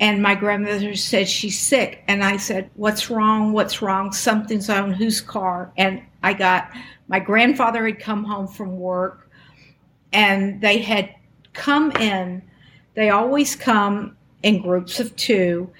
And 0.00 0.22
my 0.22 0.34
grandmother 0.34 0.96
said, 0.96 1.28
she's 1.28 1.58
sick. 1.58 2.02
And 2.08 2.24
I 2.24 2.36
said, 2.36 2.70
what's 2.74 3.10
wrong? 3.10 3.52
What's 3.52 3.82
wrong? 3.82 4.12
Something's 4.12 4.68
on 4.68 4.92
whose 4.92 5.20
car? 5.20 5.72
And 5.76 6.02
I 6.22 6.32
got, 6.32 6.72
my 7.08 7.20
grandfather 7.20 7.86
had 7.86 8.00
come 8.00 8.24
home 8.24 8.48
from 8.48 8.78
work 8.78 9.30
and 10.12 10.60
they 10.60 10.78
had 10.78 11.14
come 11.52 11.92
in. 11.92 12.42
They 12.94 13.10
always 13.10 13.56
come 13.56 14.16
in 14.42 14.60
groups 14.60 15.00
of 15.00 15.14
two, 15.16 15.70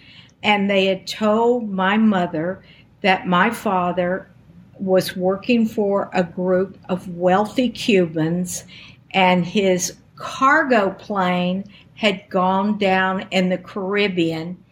and 0.42 0.70
they 0.70 0.86
had 0.86 1.06
told 1.06 1.68
my 1.68 1.96
mother 1.96 2.62
that 3.00 3.26
my 3.26 3.50
father 3.50 4.30
was 4.78 5.16
working 5.16 5.66
for 5.66 6.10
a 6.14 6.22
group 6.22 6.78
of 6.88 7.08
wealthy 7.08 7.68
Cubans, 7.68 8.64
and 9.12 9.44
his 9.44 9.96
cargo 10.16 10.90
plane 10.90 11.64
had 11.94 12.28
gone 12.28 12.78
down 12.78 13.26
in 13.30 13.48
the 13.48 13.58
Caribbean, 13.58 14.62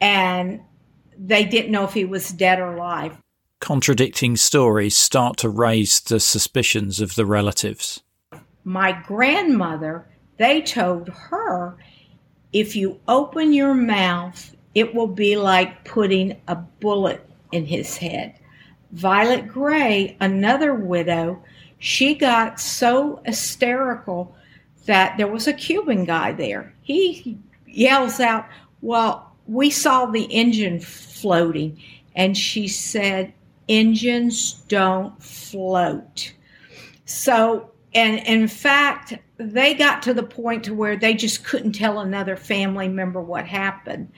and 0.00 0.60
they 1.16 1.44
didn't 1.44 1.72
know 1.72 1.84
if 1.84 1.92
he 1.92 2.04
was 2.04 2.30
dead 2.30 2.58
or 2.58 2.74
alive. 2.74 3.16
Contradicting 3.60 4.36
stories 4.36 4.96
start 4.96 5.36
to 5.38 5.48
raise 5.48 6.00
the 6.00 6.20
suspicions 6.20 7.00
of 7.00 7.16
the 7.16 7.26
relatives 7.26 8.02
my 8.68 8.92
grandmother, 8.92 10.06
they 10.36 10.60
told 10.60 11.08
her, 11.08 11.78
if 12.52 12.76
you 12.76 13.00
open 13.08 13.54
your 13.54 13.72
mouth, 13.72 14.54
it 14.74 14.94
will 14.94 15.06
be 15.06 15.38
like 15.38 15.86
putting 15.86 16.38
a 16.48 16.54
bullet 16.54 17.26
in 17.50 17.64
his 17.64 17.96
head. 17.96 18.34
Violet 18.92 19.48
Gray, 19.48 20.18
another 20.20 20.74
widow, 20.74 21.42
she 21.78 22.14
got 22.14 22.60
so 22.60 23.22
hysterical 23.24 24.36
that 24.88 25.16
there 25.18 25.28
was 25.28 25.46
a 25.46 25.52
Cuban 25.52 26.04
guy 26.04 26.32
there. 26.32 26.74
He 26.82 27.38
yells 27.66 28.18
out, 28.18 28.48
Well, 28.80 29.32
we 29.46 29.70
saw 29.70 30.06
the 30.06 30.24
engine 30.24 30.80
floating. 30.80 31.80
And 32.16 32.36
she 32.36 32.66
said, 32.66 33.32
Engines 33.68 34.54
don't 34.68 35.22
float. 35.22 36.32
So 37.04 37.70
and 37.94 38.18
in 38.26 38.48
fact 38.48 39.14
they 39.38 39.74
got 39.74 40.02
to 40.02 40.12
the 40.12 40.22
point 40.22 40.64
to 40.64 40.74
where 40.74 40.96
they 40.96 41.14
just 41.14 41.44
couldn't 41.44 41.72
tell 41.72 42.00
another 42.00 42.36
family 42.36 42.88
member 42.88 43.20
what 43.20 43.46
happened 43.46 44.10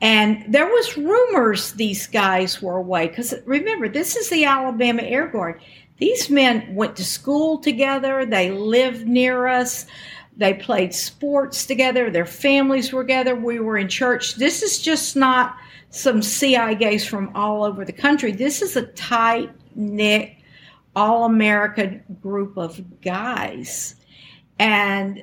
and 0.00 0.44
there 0.52 0.66
was 0.66 0.96
rumors 0.96 1.72
these 1.72 2.06
guys 2.06 2.60
were 2.60 2.76
away 2.76 3.06
because 3.06 3.34
remember 3.44 3.88
this 3.88 4.16
is 4.16 4.28
the 4.30 4.44
alabama 4.44 5.02
air 5.02 5.28
guard 5.28 5.60
these 5.98 6.28
men 6.28 6.74
went 6.74 6.96
to 6.96 7.04
school 7.04 7.58
together. 7.58 8.26
They 8.26 8.50
lived 8.50 9.06
near 9.06 9.46
us. 9.46 9.86
They 10.36 10.54
played 10.54 10.94
sports 10.94 11.64
together. 11.64 12.10
Their 12.10 12.26
families 12.26 12.92
were 12.92 13.02
together. 13.02 13.34
We 13.34 13.58
were 13.58 13.78
in 13.78 13.88
church. 13.88 14.34
This 14.36 14.62
is 14.62 14.78
just 14.78 15.16
not 15.16 15.56
some 15.90 16.20
CI 16.20 16.74
guys 16.74 17.06
from 17.06 17.30
all 17.34 17.64
over 17.64 17.84
the 17.84 17.92
country. 17.92 18.32
This 18.32 18.60
is 18.60 18.76
a 18.76 18.86
tight 18.88 19.50
knit 19.74 20.32
all 20.96 21.26
American 21.26 22.02
group 22.22 22.56
of 22.56 23.00
guys. 23.02 23.94
And 24.58 25.22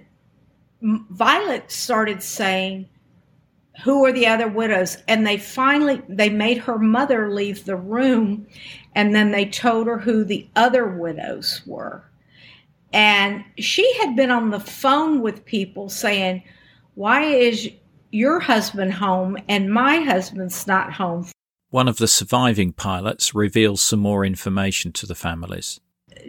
Violet 0.81 1.71
started 1.71 2.21
saying, 2.21 2.87
who 3.81 4.05
are 4.05 4.11
the 4.11 4.27
other 4.27 4.47
widows 4.47 4.97
and 5.07 5.25
they 5.25 5.37
finally 5.37 6.01
they 6.07 6.29
made 6.29 6.57
her 6.57 6.77
mother 6.77 7.31
leave 7.31 7.65
the 7.65 7.75
room 7.75 8.45
and 8.93 9.15
then 9.15 9.31
they 9.31 9.45
told 9.45 9.87
her 9.87 9.97
who 9.97 10.23
the 10.23 10.47
other 10.55 10.87
widows 10.87 11.61
were 11.65 12.03
and 12.91 13.43
she 13.57 13.91
had 13.95 14.15
been 14.15 14.29
on 14.29 14.51
the 14.51 14.59
phone 14.59 15.21
with 15.21 15.43
people 15.45 15.89
saying 15.89 16.43
why 16.93 17.23
is 17.23 17.69
your 18.11 18.39
husband 18.39 18.93
home 18.93 19.35
and 19.49 19.73
my 19.73 19.97
husband's 19.97 20.67
not 20.67 20.93
home 20.93 21.25
one 21.73 21.87
of 21.87 21.97
the 21.97 22.07
surviving 22.07 22.71
pilots 22.71 23.33
reveals 23.33 23.81
some 23.81 23.99
more 23.99 24.23
information 24.23 24.91
to 24.91 25.07
the 25.07 25.15
families. 25.15 25.79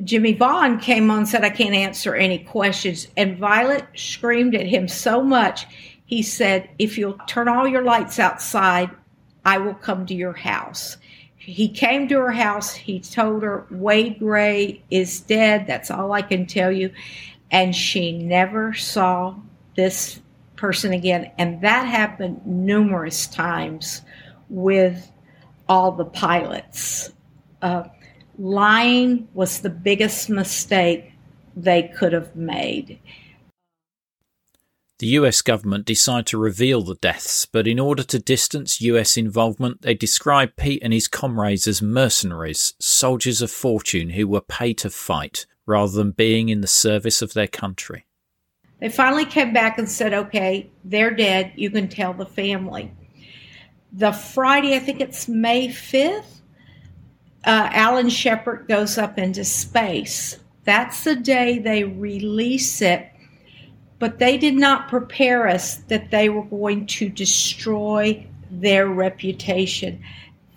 Jimmy 0.02 0.32
Vaughn 0.32 0.80
came 0.80 1.10
on 1.10 1.18
and 1.18 1.28
said, 1.28 1.44
I 1.44 1.50
can't 1.50 1.74
answer 1.74 2.14
any 2.14 2.38
questions. 2.38 3.08
And 3.18 3.36
Violet 3.36 3.84
screamed 3.94 4.54
at 4.54 4.66
him 4.66 4.88
so 4.88 5.22
much, 5.22 5.66
he 6.06 6.22
said, 6.22 6.68
If 6.78 6.98
you'll 6.98 7.18
turn 7.26 7.48
all 7.48 7.66
your 7.66 7.82
lights 7.82 8.18
outside, 8.18 8.90
I 9.44 9.58
will 9.58 9.74
come 9.74 10.06
to 10.06 10.14
your 10.14 10.32
house. 10.32 10.96
He 11.36 11.68
came 11.68 12.08
to 12.08 12.18
her 12.18 12.32
house. 12.32 12.72
He 12.72 13.00
told 13.00 13.42
her, 13.42 13.66
Wade 13.70 14.18
Gray 14.18 14.82
is 14.90 15.20
dead. 15.20 15.66
That's 15.66 15.90
all 15.90 16.12
I 16.12 16.22
can 16.22 16.46
tell 16.46 16.72
you. 16.72 16.90
And 17.50 17.76
she 17.76 18.12
never 18.12 18.72
saw 18.72 19.34
this 19.76 20.20
person 20.56 20.92
again. 20.92 21.30
And 21.36 21.60
that 21.60 21.86
happened 21.86 22.46
numerous 22.46 23.26
times 23.26 24.00
with 24.48 25.10
all 25.68 25.92
the 25.92 26.06
pilots. 26.06 27.12
Uh, 27.60 27.84
lying 28.38 29.28
was 29.34 29.60
the 29.60 29.70
biggest 29.70 30.30
mistake 30.30 31.12
they 31.56 31.84
could 31.96 32.12
have 32.12 32.34
made. 32.34 32.98
The 35.04 35.20
US 35.20 35.42
government 35.42 35.84
decided 35.84 36.24
to 36.28 36.38
reveal 36.38 36.80
the 36.80 36.94
deaths, 36.94 37.44
but 37.44 37.68
in 37.68 37.78
order 37.78 38.02
to 38.04 38.18
distance 38.18 38.80
US 38.80 39.18
involvement, 39.18 39.82
they 39.82 39.92
described 39.92 40.56
Pete 40.56 40.82
and 40.82 40.94
his 40.94 41.08
comrades 41.08 41.66
as 41.66 41.82
mercenaries, 41.82 42.72
soldiers 42.80 43.42
of 43.42 43.50
fortune 43.50 44.08
who 44.08 44.26
were 44.26 44.40
paid 44.40 44.78
to 44.78 44.88
fight 44.88 45.44
rather 45.66 45.92
than 45.92 46.12
being 46.12 46.48
in 46.48 46.62
the 46.62 46.66
service 46.66 47.20
of 47.20 47.34
their 47.34 47.46
country. 47.46 48.06
They 48.80 48.88
finally 48.88 49.26
came 49.26 49.52
back 49.52 49.76
and 49.76 49.90
said, 49.90 50.14
okay, 50.14 50.70
they're 50.86 51.14
dead. 51.14 51.52
You 51.54 51.68
can 51.68 51.88
tell 51.88 52.14
the 52.14 52.24
family 52.24 52.90
the 53.92 54.12
Friday, 54.12 54.74
I 54.74 54.78
think 54.78 55.02
it's 55.02 55.28
May 55.28 55.68
5th, 55.68 56.40
uh, 57.44 57.68
Alan 57.72 58.08
Shepard 58.08 58.68
goes 58.68 58.96
up 58.96 59.18
into 59.18 59.44
space. 59.44 60.38
That's 60.64 61.04
the 61.04 61.14
day 61.14 61.58
they 61.58 61.84
release 61.84 62.80
it, 62.80 63.10
but 64.04 64.18
they 64.18 64.36
did 64.36 64.54
not 64.54 64.86
prepare 64.86 65.48
us 65.48 65.76
that 65.88 66.10
they 66.10 66.28
were 66.28 66.44
going 66.44 66.84
to 66.84 67.08
destroy 67.08 68.22
their 68.50 68.86
reputation, 68.86 69.98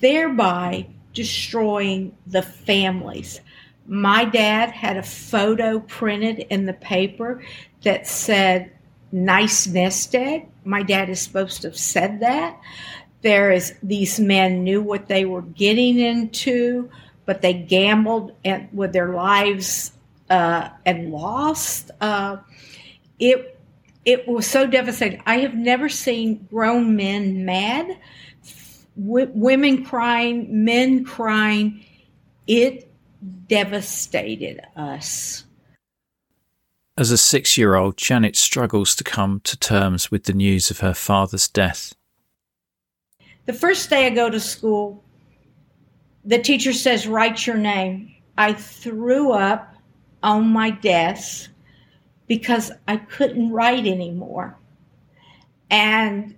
thereby 0.02 0.86
destroying 1.14 2.14
the 2.28 2.42
families. 2.42 3.40
My 3.88 4.26
dad 4.26 4.72
had 4.72 4.98
a 4.98 5.02
photo 5.02 5.80
printed 5.80 6.40
in 6.50 6.66
the 6.66 6.74
paper 6.74 7.42
that 7.84 8.06
said, 8.06 8.70
Nice 9.14 9.66
nest 9.66 10.14
egg. 10.14 10.50
My 10.66 10.84
dad 10.84 11.10
is 11.10 11.22
supposed 11.22 11.62
to 11.62 11.70
have 11.70 11.78
said 11.78 12.20
that 12.20 12.60
there 13.22 13.54
is 13.54 13.76
these 13.82 14.20
men 14.20 14.66
knew 14.66 14.82
what 14.82 15.08
they 15.08 15.24
were 15.24 15.44
getting 15.44 16.00
into, 16.00 16.90
but 17.26 17.42
they 17.42 17.54
gambled 17.54 18.34
with 18.74 18.92
their 18.92 19.14
lives 19.14 19.94
uh, 20.30 20.68
and 20.86 21.14
lost. 21.14 21.92
Uh, 22.02 22.36
it 23.20 23.60
it 24.06 24.28
was 24.28 24.48
so 24.48 24.66
devastating. 24.66 25.22
I 25.26 25.40
have 25.40 25.54
never 25.54 25.90
seen 25.90 26.48
grown 26.50 26.96
men 26.96 27.46
mad 27.46 27.98
w- 28.98 29.32
women 29.34 29.84
crying, 29.84 30.64
men 30.64 31.04
crying. 31.04 31.84
It 32.48 32.90
devastated 33.48 34.62
us. 34.76 35.44
As 36.98 37.12
a 37.12 37.18
six 37.18 37.58
year 37.58 37.76
old, 37.76 37.98
Janet 37.98 38.36
struggles 38.36 38.96
to 38.96 39.04
come 39.04 39.42
to 39.42 39.58
terms 39.58 40.10
with 40.10 40.24
the 40.24 40.34
news 40.34 40.72
of 40.72 40.80
her 40.80 40.94
father's 40.94 41.48
death. 41.48 41.94
The 43.46 43.54
first 43.54 43.90
day 43.90 44.08
I 44.08 44.10
go 44.10 44.30
to 44.30 44.40
school, 44.40 45.04
the 46.26 46.40
teacher 46.40 46.74
says, 46.74 47.08
Write 47.08 47.46
your 47.46 47.58
name. 47.58 48.14
I 48.38 48.54
threw 48.54 49.32
up 49.32 49.76
on 50.24 50.48
my 50.48 50.72
desk 50.72 51.50
because 52.28 52.72
I 52.88 52.98
couldn't 52.98 53.52
write 53.52 53.88
anymore. 53.88 54.58
And 55.70 56.36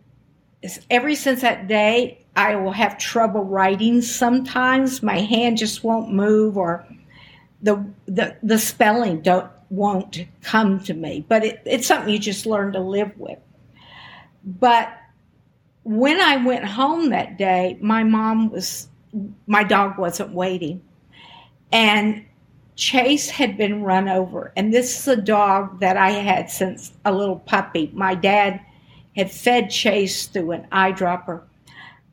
ever 0.90 1.14
since 1.16 1.42
that 1.42 1.68
day, 1.68 2.26
I 2.36 2.56
will 2.56 2.72
have 2.72 2.98
trouble 2.98 3.44
writing 3.44 4.02
sometimes. 4.02 5.04
My 5.04 5.20
hand 5.20 5.58
just 5.58 5.84
won't 5.84 6.14
move 6.14 6.58
or 6.58 6.86
the 7.62 7.84
the, 8.06 8.38
the 8.42 8.58
spelling 8.58 9.22
don't 9.22 9.50
won't 9.70 10.26
come 10.42 10.80
to 10.82 10.94
me. 10.94 11.26
But 11.28 11.44
it, 11.44 11.62
it's 11.66 11.88
something 11.88 12.12
you 12.12 12.20
just 12.20 12.46
learn 12.46 12.74
to 12.74 12.80
live 12.80 13.12
with. 13.18 13.40
But 14.44 14.90
when 15.84 16.20
I 16.22 16.38
went 16.38 16.66
home 16.66 17.10
that 17.10 17.38
day, 17.38 17.78
my 17.82 18.04
mom 18.04 18.52
was 18.52 18.88
my 19.48 19.64
dog 19.64 19.98
wasn't 19.98 20.34
waiting. 20.34 20.82
And 21.72 22.26
Chase 22.80 23.30
had 23.30 23.58
been 23.58 23.84
run 23.84 24.08
over. 24.08 24.54
And 24.56 24.74
this 24.74 25.02
is 25.02 25.08
a 25.10 25.22
dog 25.22 25.82
that 25.82 25.98
I 25.98 26.12
had 26.12 26.50
since 26.50 26.94
a 27.04 27.12
little 27.12 27.40
puppy. 27.40 27.92
My 27.94 28.16
dad 28.16 28.62
had 29.18 29.30
fed 29.30 29.70
Chase 29.70 30.28
through 30.28 30.52
an 30.52 30.66
eyedropper. 30.72 31.42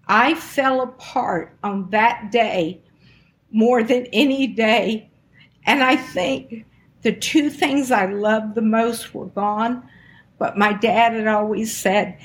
I 0.09 0.35
fell 0.35 0.81
apart 0.81 1.57
on 1.63 1.89
that 1.91 2.33
day 2.33 2.81
more 3.53 3.85
than 3.85 4.07
any 4.07 4.49
day. 4.49 5.09
And 5.67 5.85
I 5.85 5.95
think 5.95 6.65
the 7.03 7.13
two 7.13 7.49
things 7.49 7.93
I 7.93 8.07
loved 8.07 8.57
the 8.57 8.63
most 8.63 9.15
were 9.15 9.27
gone. 9.27 9.89
But 10.37 10.59
my 10.59 10.73
dad 10.73 11.13
had 11.13 11.29
always 11.29 11.75
said, 11.75 12.19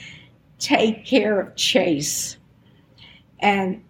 take 0.58 1.06
care 1.06 1.40
of 1.40 1.56
Chase. 1.56 2.38
And 3.40 3.84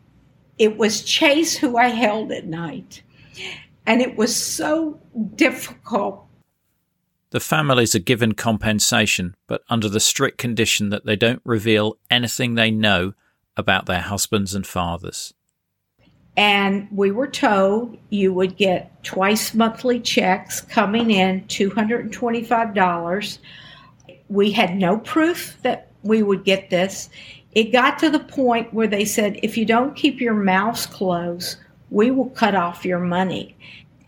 it 0.58 0.77
was 0.77 1.03
Chase 1.03 1.55
who 1.55 1.77
I 1.77 1.88
held 1.88 2.34
at 2.34 2.48
night. 2.48 3.01
And 3.86 4.02
it 4.02 4.16
was 4.16 4.36
so 4.36 5.00
difficult. 5.36 6.26
The 7.32 7.40
families 7.40 7.96
are 7.96 8.00
given 8.00 8.34
compensation, 8.34 9.36
but 9.48 9.64
under 9.70 9.88
the 9.88 10.00
strict 10.00 10.38
condition 10.38 10.90
that 10.90 11.06
they 11.06 11.16
don't 11.16 11.42
reveal 11.46 11.98
anything 12.10 12.56
they 12.56 12.72
know 12.72 13.14
about 13.56 13.86
their 13.86 14.02
husbands 14.02 14.54
and 14.54 14.68
fathers. 14.68 15.34
And 16.38 16.88
we 16.92 17.12
were 17.12 17.28
told 17.28 17.98
you 18.10 18.34
would 18.34 18.56
get 18.58 19.04
twice 19.04 19.54
monthly 19.54 20.00
checks 20.00 20.62
coming 20.62 21.12
in, 21.12 21.42
$225. 21.46 23.38
We 24.30 24.52
had 24.52 24.78
no 24.78 24.98
proof 24.98 25.58
that 25.62 25.92
we 26.04 26.24
would 26.24 26.46
get 26.46 26.70
this. 26.70 27.10
It 27.54 27.74
got 27.74 28.00
to 28.00 28.10
the 28.10 28.20
point 28.20 28.74
where 28.74 28.88
they 28.88 29.04
said, 29.04 29.40
if 29.44 29.58
you 29.58 29.66
don't 29.66 29.96
keep 29.96 30.22
your 30.22 30.34
mouths 30.34 30.86
closed, 30.86 31.58
we 31.92 32.10
will 32.10 32.30
cut 32.30 32.56
off 32.56 32.86
your 32.86 33.00
money. 33.00 33.56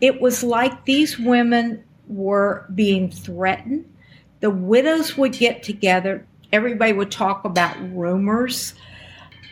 It 0.00 0.20
was 0.20 0.42
like 0.42 0.84
these 0.86 1.18
women 1.18 1.84
were 2.08 2.66
being 2.74 3.10
threatened. 3.10 3.84
The 4.40 4.50
widows 4.50 5.16
would 5.16 5.32
get 5.32 5.62
together, 5.62 6.26
everybody 6.52 6.92
would 6.92 7.10
talk 7.10 7.44
about 7.44 7.76
rumors. 7.94 8.74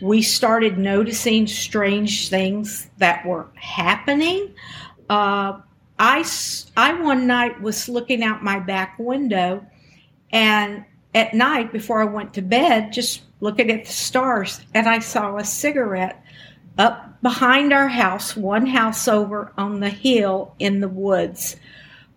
We 0.01 0.23
started 0.23 0.79
noticing 0.79 1.47
strange 1.47 2.29
things 2.29 2.91
that 2.99 3.25
were 3.25 3.47
happening. 3.55 4.55
Uh, 5.09 5.61
I, 5.99 6.25
I 6.77 7.01
one 7.01 7.27
night 7.27 7.61
was 7.61 7.89
looking 7.89 8.25
out 8.25 8.43
my 8.43 8.59
back 8.59 8.99
window, 8.99 9.65
and 10.33 10.85
at 11.15 11.35
night 11.35 11.73
before 11.73 12.01
I 12.01 12.07
went 12.07 12.35
to 12.35 12.43
bed, 12.43 12.93
just 12.93 13.23
looking 13.41 13.71
at 13.71 13.85
the 13.85 13.93
stars, 13.93 14.61
and 14.75 14.89
I 14.89 14.99
saw 14.99 15.37
a 15.37 15.45
cigarette 15.45 16.22
up 16.79 17.21
behind 17.23 17.73
our 17.73 17.89
house, 17.89 18.37
one 18.37 18.67
house 18.67 19.07
over 19.07 19.53
on 19.57 19.81
the 19.81 19.91
hill 19.91 20.55
in 20.59 20.81
the 20.81 20.89
woods. 20.89 21.57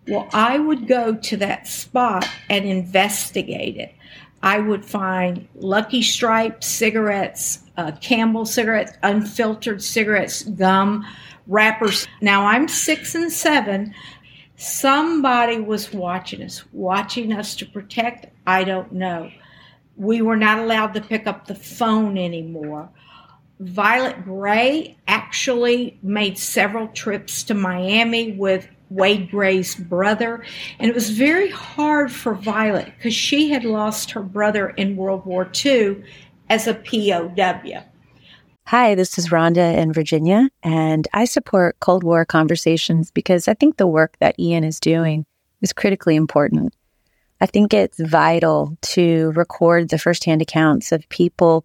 Well, 0.08 0.28
I 0.32 0.58
would 0.58 0.86
go 0.86 1.14
to 1.14 1.36
that 1.38 1.66
spot 1.66 2.28
and 2.48 2.64
investigate 2.64 3.76
it. 3.76 3.94
I 4.42 4.60
would 4.60 4.84
find 4.84 5.48
Lucky 5.56 6.02
Strike 6.02 6.62
cigarettes, 6.62 7.60
uh, 7.76 7.92
Camel 8.00 8.46
cigarettes, 8.46 8.92
unfiltered 9.02 9.82
cigarettes, 9.82 10.44
gum, 10.44 11.04
wrappers. 11.46 12.06
Now 12.20 12.46
I'm 12.46 12.68
six 12.68 13.14
and 13.14 13.32
seven. 13.32 13.94
Somebody 14.56 15.58
was 15.58 15.92
watching 15.92 16.42
us, 16.42 16.64
watching 16.72 17.32
us 17.32 17.56
to 17.56 17.66
protect. 17.66 18.26
I 18.46 18.64
don't 18.64 18.92
know. 18.92 19.30
We 19.96 20.22
were 20.22 20.36
not 20.36 20.58
allowed 20.58 20.94
to 20.94 21.00
pick 21.00 21.26
up 21.26 21.46
the 21.46 21.54
phone 21.54 22.16
anymore. 22.16 22.88
Violet 23.60 24.24
Gray 24.24 24.96
actually 25.08 25.98
made 26.02 26.38
several 26.38 26.88
trips 26.88 27.42
to 27.44 27.54
Miami 27.54 28.32
with 28.32 28.68
Wade 28.90 29.30
Gray's 29.30 29.74
brother. 29.74 30.44
And 30.78 30.88
it 30.88 30.94
was 30.94 31.10
very 31.10 31.50
hard 31.50 32.12
for 32.12 32.34
Violet 32.34 32.92
because 32.96 33.14
she 33.14 33.50
had 33.50 33.64
lost 33.64 34.10
her 34.12 34.22
brother 34.22 34.70
in 34.70 34.96
World 34.96 35.24
War 35.24 35.50
II 35.64 36.04
as 36.48 36.66
a 36.66 36.74
POW. 36.74 37.84
Hi, 38.66 38.94
this 38.96 39.16
is 39.16 39.28
Rhonda 39.28 39.76
in 39.76 39.92
Virginia, 39.92 40.50
and 40.62 41.06
I 41.12 41.24
support 41.24 41.78
Cold 41.78 42.02
War 42.02 42.24
conversations 42.24 43.12
because 43.12 43.46
I 43.46 43.54
think 43.54 43.76
the 43.76 43.86
work 43.86 44.16
that 44.18 44.38
Ian 44.40 44.64
is 44.64 44.80
doing 44.80 45.24
is 45.62 45.72
critically 45.72 46.16
important. 46.16 46.74
I 47.40 47.46
think 47.46 47.72
it's 47.72 48.00
vital 48.00 48.76
to 48.80 49.30
record 49.36 49.90
the 49.90 49.98
firsthand 49.98 50.42
accounts 50.42 50.90
of 50.90 51.08
people 51.10 51.64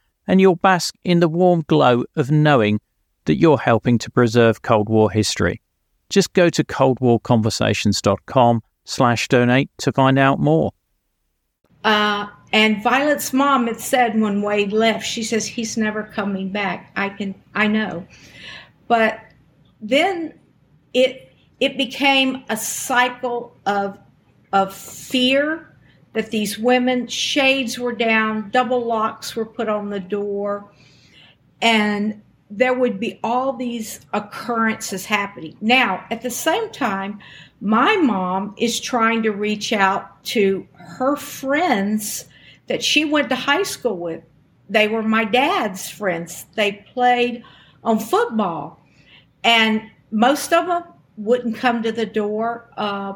and 0.27 0.39
you'll 0.41 0.55
bask 0.55 0.95
in 1.03 1.19
the 1.19 1.27
warm 1.27 1.63
glow 1.67 2.05
of 2.15 2.31
knowing 2.31 2.79
that 3.25 3.35
you're 3.35 3.57
helping 3.57 3.97
to 3.99 4.11
preserve 4.11 4.61
Cold 4.61 4.89
War 4.89 5.11
history. 5.11 5.61
Just 6.09 6.33
go 6.33 6.49
to 6.49 6.63
coldwarconversations.com 6.63 8.61
slash 8.83 9.27
donate 9.27 9.69
to 9.77 9.91
find 9.91 10.19
out 10.19 10.39
more. 10.39 10.71
Uh, 11.83 12.27
and 12.53 12.83
Violet's 12.83 13.33
mom 13.33 13.67
had 13.67 13.79
said 13.79 14.19
when 14.19 14.41
Wade 14.41 14.73
left, 14.73 15.05
she 15.05 15.23
says 15.23 15.45
he's 15.45 15.77
never 15.77 16.03
coming 16.03 16.49
back. 16.49 16.91
I 16.95 17.09
can, 17.09 17.33
I 17.55 17.67
know, 17.67 18.05
but 18.87 19.19
then 19.79 20.33
it 20.93 21.33
it 21.59 21.77
became 21.77 22.43
a 22.49 22.57
cycle 22.57 23.55
of 23.65 23.97
of 24.51 24.73
fear 24.73 25.70
that 26.13 26.31
these 26.31 26.59
women 26.59 27.07
shades 27.07 27.79
were 27.79 27.93
down, 27.93 28.49
double 28.49 28.85
locks 28.85 29.35
were 29.35 29.45
put 29.45 29.69
on 29.69 29.89
the 29.89 29.99
door, 29.99 30.69
and 31.61 32.21
there 32.49 32.73
would 32.73 32.99
be 32.99 33.19
all 33.23 33.53
these 33.53 34.01
occurrences 34.13 35.05
happening. 35.05 35.55
Now, 35.61 36.05
at 36.11 36.21
the 36.21 36.29
same 36.29 36.69
time, 36.71 37.19
my 37.61 37.95
mom 37.95 38.53
is 38.57 38.79
trying 38.79 39.23
to 39.23 39.31
reach 39.31 39.71
out 39.71 40.21
to 40.25 40.67
her 40.73 41.15
friends 41.15 42.25
that 42.67 42.83
she 42.83 43.05
went 43.05 43.29
to 43.29 43.35
high 43.35 43.63
school 43.63 43.97
with. 43.97 44.23
They 44.69 44.87
were 44.89 45.03
my 45.03 45.23
dad's 45.23 45.89
friends. 45.89 46.45
They 46.55 46.85
played 46.93 47.43
on 47.83 47.99
football, 47.99 48.81
and 49.43 49.89
most 50.11 50.51
of 50.51 50.67
them 50.67 50.83
wouldn't 51.17 51.55
come 51.55 51.83
to 51.83 51.91
the 51.91 52.05
door. 52.05 52.69
Uh, 52.75 53.13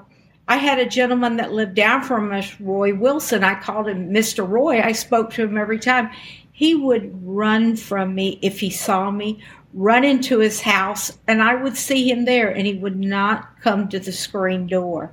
I 0.47 0.57
had 0.57 0.79
a 0.79 0.85
gentleman 0.85 1.37
that 1.37 1.53
lived 1.53 1.75
down 1.75 2.03
from 2.03 2.31
us, 2.31 2.59
Roy 2.59 2.93
Wilson. 2.93 3.43
I 3.43 3.55
called 3.55 3.87
him 3.87 4.11
Mr. 4.11 4.47
Roy. 4.47 4.81
I 4.81 4.91
spoke 4.91 5.31
to 5.33 5.43
him 5.43 5.57
every 5.57 5.79
time 5.79 6.09
he 6.51 6.75
would 6.75 7.11
run 7.25 7.75
from 7.75 8.15
me 8.15 8.39
if 8.41 8.59
he 8.59 8.69
saw 8.69 9.11
me, 9.11 9.41
run 9.73 10.03
into 10.03 10.39
his 10.39 10.61
house, 10.61 11.17
and 11.27 11.41
I 11.41 11.55
would 11.55 11.75
see 11.75 12.09
him 12.09 12.25
there, 12.25 12.49
and 12.49 12.65
he 12.65 12.75
would 12.75 12.97
not 12.97 13.59
come 13.61 13.89
to 13.89 13.99
the 13.99 14.11
screen 14.11 14.67
door. 14.67 15.11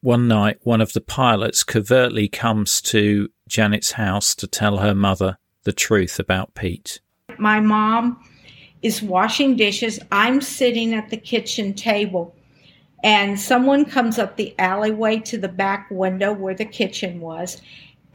One 0.00 0.28
night, 0.28 0.58
one 0.62 0.80
of 0.80 0.92
the 0.92 1.00
pilots 1.00 1.64
covertly 1.64 2.28
comes 2.28 2.82
to 2.82 3.30
Janet's 3.48 3.92
house 3.92 4.34
to 4.36 4.46
tell 4.46 4.76
her 4.76 4.94
mother 4.94 5.38
the 5.64 5.72
truth 5.72 6.20
about 6.20 6.54
Pete. 6.54 7.00
My 7.38 7.58
mom 7.58 8.22
is 8.82 9.02
washing 9.02 9.56
dishes. 9.56 9.98
I'm 10.12 10.42
sitting 10.42 10.92
at 10.92 11.08
the 11.08 11.16
kitchen 11.16 11.72
table, 11.72 12.36
and 13.04 13.38
someone 13.38 13.84
comes 13.84 14.18
up 14.18 14.36
the 14.36 14.54
alleyway 14.58 15.18
to 15.18 15.36
the 15.36 15.48
back 15.48 15.88
window 15.90 16.32
where 16.32 16.54
the 16.54 16.64
kitchen 16.64 17.20
was, 17.20 17.60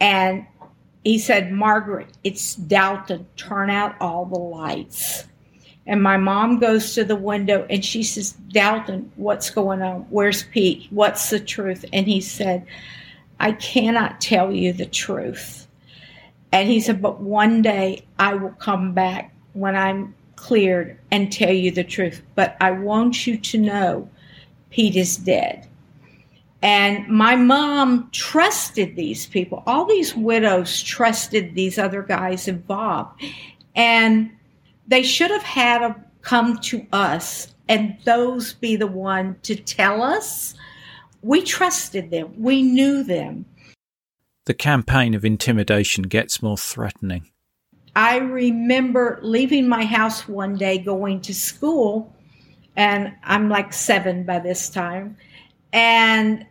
and 0.01 0.45
he 1.03 1.19
said, 1.19 1.51
Margaret, 1.51 2.07
it's 2.23 2.55
Dalton. 2.55 3.25
Turn 3.37 3.69
out 3.69 3.95
all 4.01 4.25
the 4.25 4.39
lights. 4.39 5.25
And 5.85 6.03
my 6.03 6.17
mom 6.17 6.59
goes 6.59 6.93
to 6.95 7.03
the 7.03 7.15
window 7.15 7.65
and 7.69 7.83
she 7.83 8.03
says, 8.03 8.33
Dalton, 8.51 9.11
what's 9.15 9.49
going 9.49 9.81
on? 9.81 10.01
Where's 10.09 10.43
Pete? 10.43 10.87
What's 10.89 11.29
the 11.29 11.39
truth? 11.39 11.85
And 11.93 12.05
he 12.05 12.19
said, 12.19 12.65
I 13.39 13.53
cannot 13.53 14.19
tell 14.19 14.51
you 14.51 14.73
the 14.73 14.85
truth. 14.85 15.67
And 16.51 16.67
he 16.67 16.79
said, 16.79 17.01
But 17.01 17.21
one 17.21 17.61
day 17.61 18.03
I 18.19 18.35
will 18.35 18.51
come 18.51 18.93
back 18.93 19.33
when 19.53 19.75
I'm 19.75 20.13
cleared 20.35 20.97
and 21.11 21.31
tell 21.31 21.53
you 21.53 21.71
the 21.71 21.83
truth. 21.83 22.21
But 22.35 22.57
I 22.59 22.71
want 22.71 23.25
you 23.25 23.37
to 23.37 23.57
know 23.57 24.09
Pete 24.69 24.95
is 24.95 25.17
dead. 25.17 25.67
And 26.61 27.07
my 27.07 27.35
mom 27.35 28.09
trusted 28.11 28.95
these 28.95 29.25
people. 29.27 29.63
All 29.65 29.85
these 29.85 30.15
widows 30.15 30.81
trusted 30.81 31.55
these 31.55 31.77
other 31.77 32.03
guys 32.03 32.47
involved. 32.47 33.23
And 33.75 34.31
they 34.87 35.03
should 35.03 35.31
have 35.31 35.43
had 35.43 35.79
to 35.79 35.95
come 36.21 36.57
to 36.59 36.85
us 36.91 37.53
and 37.69 37.95
those 38.03 38.53
be 38.53 38.75
the 38.75 38.87
one 38.87 39.37
to 39.43 39.55
tell 39.55 40.01
us. 40.01 40.55
We 41.21 41.43
trusted 41.43 42.09
them. 42.09 42.33
We 42.37 42.63
knew 42.63 43.03
them. 43.03 43.45
The 44.45 44.55
campaign 44.55 45.13
of 45.13 45.23
intimidation 45.23 46.03
gets 46.03 46.41
more 46.41 46.57
threatening. 46.57 47.29
I 47.95 48.17
remember 48.17 49.19
leaving 49.21 49.67
my 49.67 49.85
house 49.85 50.27
one 50.27 50.55
day 50.57 50.79
going 50.79 51.21
to 51.21 51.33
school, 51.33 52.15
and 52.79 53.13
I'm 53.25 53.49
like 53.49 53.73
seven 53.73 54.23
by 54.23 54.39
this 54.39 54.69
time. 54.69 55.17
And 55.73 56.45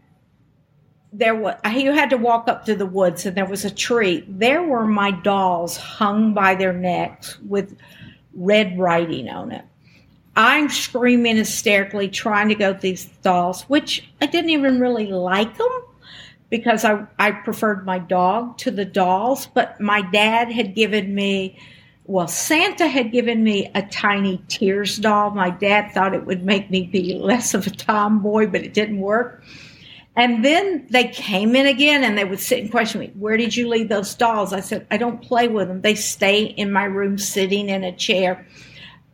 there 1.11 1.35
was 1.35 1.55
you 1.75 1.93
had 1.93 2.11
to 2.11 2.19
walk 2.19 2.49
up 2.49 2.67
to 2.67 2.75
the 2.75 2.85
woods 2.85 3.25
and 3.25 3.35
there 3.35 3.47
was 3.47 3.64
a 3.64 3.71
tree. 3.71 4.27
There 4.29 4.62
were 4.62 4.87
my 4.87 5.11
dolls 5.11 5.79
hung 5.79 6.35
by 6.35 6.55
their 6.55 6.75
necks 6.75 7.38
with 7.41 7.75
red 8.35 8.79
writing 8.79 9.31
on 9.31 9.53
it. 9.53 9.64
I'm 10.37 10.69
screaming 10.69 11.37
hysterically 11.37 12.11
trying 12.11 12.51
to 12.51 12.55
go 12.55 12.75
these 12.75 13.07
dolls 13.23 13.62
which 13.62 14.07
i 14.21 14.27
didn't 14.27 14.51
even 14.51 14.79
really 14.79 15.07
like 15.07 15.57
them 15.57 15.83
because 16.51 16.85
i, 16.85 17.07
I 17.19 17.31
preferred 17.33 17.87
my 17.87 17.99
dog 17.99 18.59
to 18.59 18.71
the 18.71 18.85
dolls. 18.85 19.47
But 19.47 19.81
my 19.81 20.03
dad 20.03 20.53
had 20.53 20.75
given 20.75 21.14
me 21.14 21.59
well 22.09 22.27
santa 22.27 22.88
had 22.88 23.12
given 23.12 23.44
me 23.44 23.71
a 23.77 23.83
tiny 23.83 24.42
tears 24.49 24.97
doll 24.99 25.31
my 25.31 25.51
dad 25.51 25.92
thought 25.92 26.12
it 26.12 26.27
would 26.27 26.44
make 26.44 26.68
me 26.71 26.83
be 26.83 27.14
less 27.14 27.55
of 27.55 27.66
a 27.68 27.71
tomboy 27.71 28.44
but 28.47 28.62
it 28.62 28.75
didn't 28.75 28.99
work 28.99 29.44
and 30.18 30.44
then 30.44 30.85
they 30.90 31.05
came 31.05 31.55
in 31.55 31.66
again 31.66 32.03
and 32.03 32.18
they 32.18 32.25
would 32.25 32.40
sit 32.40 32.59
and 32.59 32.73
question 32.73 33.01
me, 33.01 33.12
Where 33.14 33.37
did 33.37 33.57
you 33.57 33.68
leave 33.68 33.88
those 33.88 34.12
dolls? 34.16 34.53
I 34.53 34.59
said, 34.59 34.85
I 34.90 34.97
don't 34.97 35.23
play 35.23 35.47
with 35.47 35.68
them. 35.68 35.81
They 35.81 35.94
stay 35.94 36.42
in 36.42 36.73
my 36.73 36.87
room 36.87 37.18
sitting 37.18 37.68
in 37.68 37.85
a 37.85 37.94
chair 37.94 38.44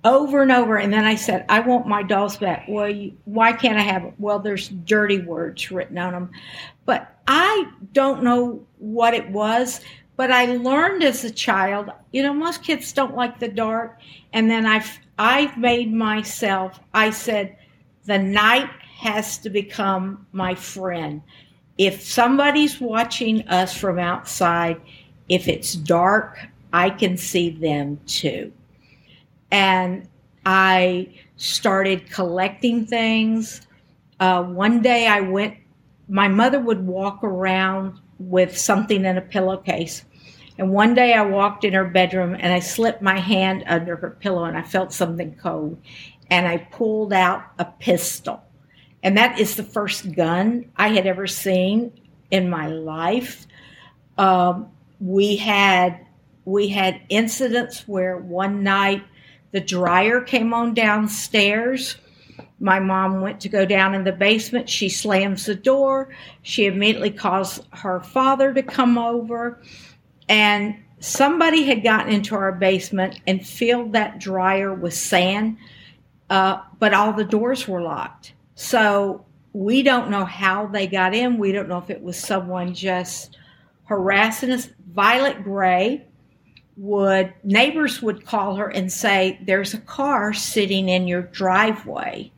over 0.03 0.41
and 0.41 0.51
over. 0.51 0.79
And 0.79 0.91
then 0.91 1.05
I 1.05 1.17
said, 1.17 1.45
I 1.51 1.61
want 1.61 1.87
my 1.87 2.03
dolls 2.03 2.39
back. 2.39 2.65
Well, 2.67 2.89
you, 2.89 3.13
why 3.27 3.53
can't 3.53 3.77
I 3.77 3.83
have 3.83 4.03
them? 4.03 4.15
Well, 4.19 4.39
there's 4.39 4.71
dirty 4.71 5.19
words 5.19 5.71
written 5.71 5.99
on 5.99 6.15
them. 6.15 6.31
But 6.87 7.15
I 7.29 7.67
don't 7.93 8.23
know 8.23 8.67
what 8.79 9.13
it 9.13 9.29
was, 9.31 9.83
but 10.17 10.31
I 10.31 10.57
learned 10.57 11.03
as 11.03 11.25
a 11.25 11.31
child, 11.31 11.91
you 12.13 12.23
know, 12.23 12.33
most 12.33 12.63
kids 12.63 12.93
don't 12.93 13.17
like 13.17 13.41
the 13.41 13.49
dark. 13.49 13.99
And 14.33 14.49
then 14.51 14.65
I've, 14.67 14.99
I've 15.19 15.59
made 15.59 15.93
myself, 15.93 16.79
I 16.93 17.11
said, 17.11 17.57
the 18.05 18.19
night 18.19 18.71
has 18.97 19.39
to 19.39 19.51
become 19.51 20.27
my 20.33 20.55
friend. 20.55 21.21
If 21.79 22.03
somebody's 22.03 22.81
watching 22.81 23.47
us 23.49 23.77
from 23.77 23.99
outside, 23.99 24.81
if 25.29 25.49
it's 25.49 25.75
dark, 25.75 26.39
I 26.73 26.91
can 26.91 27.17
see 27.17 27.51
them 27.51 27.99
too. 28.07 28.53
And 29.51 30.09
I 30.47 31.09
started 31.37 32.11
collecting 32.11 32.87
things. 32.87 33.63
Uh, 34.21 34.45
one 34.45 34.81
day 34.81 35.09
I 35.09 35.21
went, 35.21 35.57
my 36.09 36.29
mother 36.29 36.61
would 36.61 36.87
walk 36.87 37.25
around 37.25 37.99
with 38.19 38.57
something 38.57 39.05
in 39.05 39.17
a 39.17 39.23
pillowcase. 39.23 40.05
And 40.59 40.71
one 40.71 40.95
day 40.95 41.15
I 41.15 41.23
walked 41.23 41.65
in 41.65 41.73
her 41.73 41.85
bedroom 41.85 42.37
and 42.39 42.53
I 42.53 42.61
slipped 42.61 43.03
my 43.03 43.19
hand 43.19 43.65
under 43.67 43.97
her 43.97 44.11
pillow 44.11 44.45
and 44.45 44.57
I 44.57 44.63
felt 44.63 44.93
something 44.93 45.35
cold. 45.35 45.81
And 46.31 46.47
I 46.47 46.59
pulled 46.59 47.13
out 47.13 47.43
a 47.59 47.65
pistol. 47.65 48.43
And 49.03 49.19
that 49.19 49.39
is 49.39 49.57
the 49.57 49.65
first 49.65 50.13
gun 50.13 50.71
I 50.77 50.89
had 50.89 51.07
ever 51.07 51.27
seen 51.27 51.93
in 52.31 52.49
my 52.49 52.69
life. 52.69 53.47
Um, 54.17 54.71
we 55.01 55.37
had 55.37 56.01
we 56.47 56.69
had 56.69 57.01
incidents 57.09 57.89
where 57.89 58.19
one 58.19 58.63
night 58.63 59.03
the 59.53 59.61
dryer 59.61 60.21
came 60.21 60.53
on 60.53 60.75
downstairs. 60.75 61.97
My 62.65 62.81
mom 62.81 63.21
went 63.21 63.41
to 63.41 63.51
go 63.51 63.67
down 63.67 63.95
in 63.95 64.05
the 64.05 64.13
basement. 64.13 64.71
She 64.71 64.89
slams 64.89 65.45
the 65.45 65.55
door. 65.55 66.09
She 66.41 66.65
immediately 66.65 67.11
calls 67.11 67.61
her 67.73 68.01
father 68.01 68.55
to 68.55 68.63
come 68.63 68.97
over. 68.97 69.61
And 70.31 70.75
somebody 70.99 71.65
had 71.65 71.83
gotten 71.83 72.11
into 72.11 72.35
our 72.35 72.53
basement 72.53 73.21
and 73.27 73.47
filled 73.47 73.93
that 73.93 74.19
dryer 74.19 74.73
with 74.73 74.95
sand, 74.95 75.59
uh, 76.31 76.63
but 76.79 76.95
all 76.95 77.13
the 77.13 77.23
doors 77.23 77.69
were 77.69 77.83
locked. 77.83 78.33
So 78.55 79.27
we 79.53 79.83
don't 79.83 80.09
know 80.09 80.25
how 80.25 80.67
they 80.67 80.87
got 80.87 81.15
in. 81.15 81.37
We 81.37 81.53
don't 81.53 81.69
know 81.69 81.77
if 81.77 81.91
it 81.91 82.01
was 82.01 82.19
someone 82.19 82.73
just 82.73 83.37
harassing 83.85 84.51
us. 84.51 84.71
Violet 84.95 85.45
Gray 85.45 86.07
would, 86.79 87.31
neighbors 87.45 88.01
would 88.01 88.25
call 88.25 88.55
her 88.55 88.69
and 88.69 88.91
say, 88.91 89.39
There's 89.43 89.75
a 89.75 89.81
car 89.81 90.33
sitting 90.33 90.89
in 90.89 91.07
your 91.07 91.25
driveway. 91.25 92.31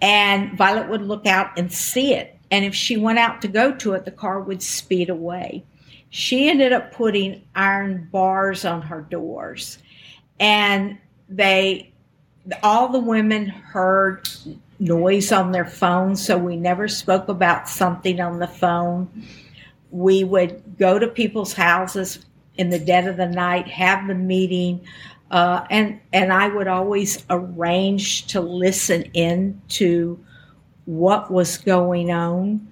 And 0.00 0.56
Violet 0.56 0.88
would 0.88 1.02
look 1.02 1.26
out 1.26 1.58
and 1.58 1.72
see 1.72 2.14
it. 2.14 2.38
And 2.50 2.64
if 2.64 2.74
she 2.74 2.96
went 2.96 3.18
out 3.18 3.42
to 3.42 3.48
go 3.48 3.74
to 3.76 3.94
it, 3.94 4.04
the 4.04 4.10
car 4.10 4.40
would 4.40 4.62
speed 4.62 5.10
away. 5.10 5.64
She 6.10 6.48
ended 6.48 6.72
up 6.72 6.92
putting 6.92 7.42
iron 7.54 8.08
bars 8.12 8.64
on 8.64 8.82
her 8.82 9.00
doors. 9.00 9.78
And 10.38 10.98
they, 11.28 11.92
all 12.62 12.88
the 12.88 13.00
women 13.00 13.46
heard 13.46 14.28
noise 14.78 15.32
on 15.32 15.52
their 15.52 15.64
phone, 15.64 16.14
so 16.14 16.36
we 16.36 16.56
never 16.56 16.86
spoke 16.86 17.28
about 17.28 17.68
something 17.68 18.20
on 18.20 18.38
the 18.38 18.46
phone. 18.46 19.08
We 19.90 20.24
would 20.24 20.78
go 20.78 20.98
to 20.98 21.08
people's 21.08 21.54
houses 21.54 22.24
in 22.56 22.70
the 22.70 22.78
dead 22.78 23.06
of 23.06 23.16
the 23.16 23.26
night, 23.26 23.66
have 23.68 24.06
the 24.06 24.14
meeting, 24.14 24.86
uh, 25.30 25.66
and 25.70 26.00
and 26.12 26.32
I 26.32 26.48
would 26.48 26.68
always 26.68 27.24
arrange 27.30 28.26
to 28.28 28.40
listen 28.40 29.02
in 29.12 29.60
to 29.68 30.22
what 30.84 31.30
was 31.30 31.58
going 31.58 32.10
on. 32.10 32.66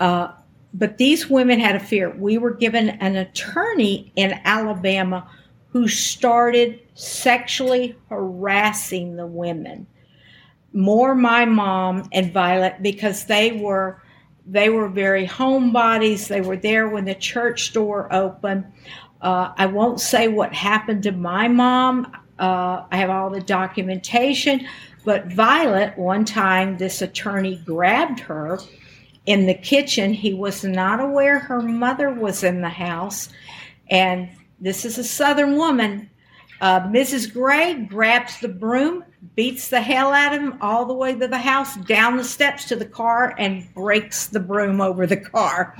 Uh, 0.00 0.32
but 0.74 0.98
these 0.98 1.30
women 1.30 1.58
had 1.58 1.76
a 1.76 1.80
fear. 1.80 2.10
We 2.10 2.38
were 2.38 2.52
given 2.52 2.90
an 2.90 3.16
attorney 3.16 4.12
in 4.16 4.38
Alabama 4.44 5.28
who 5.70 5.88
started 5.88 6.80
sexually 6.94 7.94
harassing 8.08 9.16
the 9.16 9.26
women 9.26 9.86
more 10.76 11.14
my 11.14 11.46
mom 11.46 12.08
and 12.12 12.32
Violet 12.32 12.82
because 12.82 13.24
they 13.24 13.52
were 13.52 14.02
they 14.48 14.68
were 14.68 14.88
very 14.88 15.26
homebodies. 15.26 16.28
They 16.28 16.40
were 16.40 16.56
there 16.56 16.88
when 16.88 17.04
the 17.04 17.16
church 17.16 17.72
door 17.72 18.12
opened. 18.12 18.64
Uh, 19.20 19.52
I 19.56 19.66
won't 19.66 20.00
say 20.00 20.28
what 20.28 20.52
happened 20.52 21.02
to 21.04 21.12
my 21.12 21.48
mom. 21.48 22.12
Uh, 22.38 22.84
I 22.90 22.96
have 22.96 23.10
all 23.10 23.30
the 23.30 23.40
documentation. 23.40 24.66
But 25.04 25.32
Violet, 25.32 25.96
one 25.96 26.24
time, 26.24 26.76
this 26.78 27.00
attorney 27.00 27.56
grabbed 27.64 28.20
her 28.20 28.58
in 29.26 29.46
the 29.46 29.54
kitchen. 29.54 30.12
He 30.12 30.34
was 30.34 30.64
not 30.64 31.00
aware 31.00 31.38
her 31.38 31.62
mother 31.62 32.10
was 32.10 32.42
in 32.42 32.60
the 32.60 32.68
house. 32.68 33.28
And 33.90 34.28
this 34.60 34.84
is 34.84 34.98
a 34.98 35.04
Southern 35.04 35.56
woman. 35.56 36.10
Uh, 36.60 36.80
Mrs. 36.88 37.32
Gray 37.32 37.74
grabs 37.74 38.40
the 38.40 38.48
broom, 38.48 39.04
beats 39.34 39.68
the 39.68 39.80
hell 39.80 40.12
out 40.12 40.34
of 40.34 40.40
him 40.40 40.58
all 40.60 40.86
the 40.86 40.94
way 40.94 41.14
to 41.14 41.28
the 41.28 41.38
house, 41.38 41.76
down 41.76 42.16
the 42.16 42.24
steps 42.24 42.64
to 42.66 42.76
the 42.76 42.86
car, 42.86 43.34
and 43.38 43.72
breaks 43.74 44.26
the 44.28 44.40
broom 44.40 44.80
over 44.80 45.06
the 45.06 45.18
car. 45.18 45.76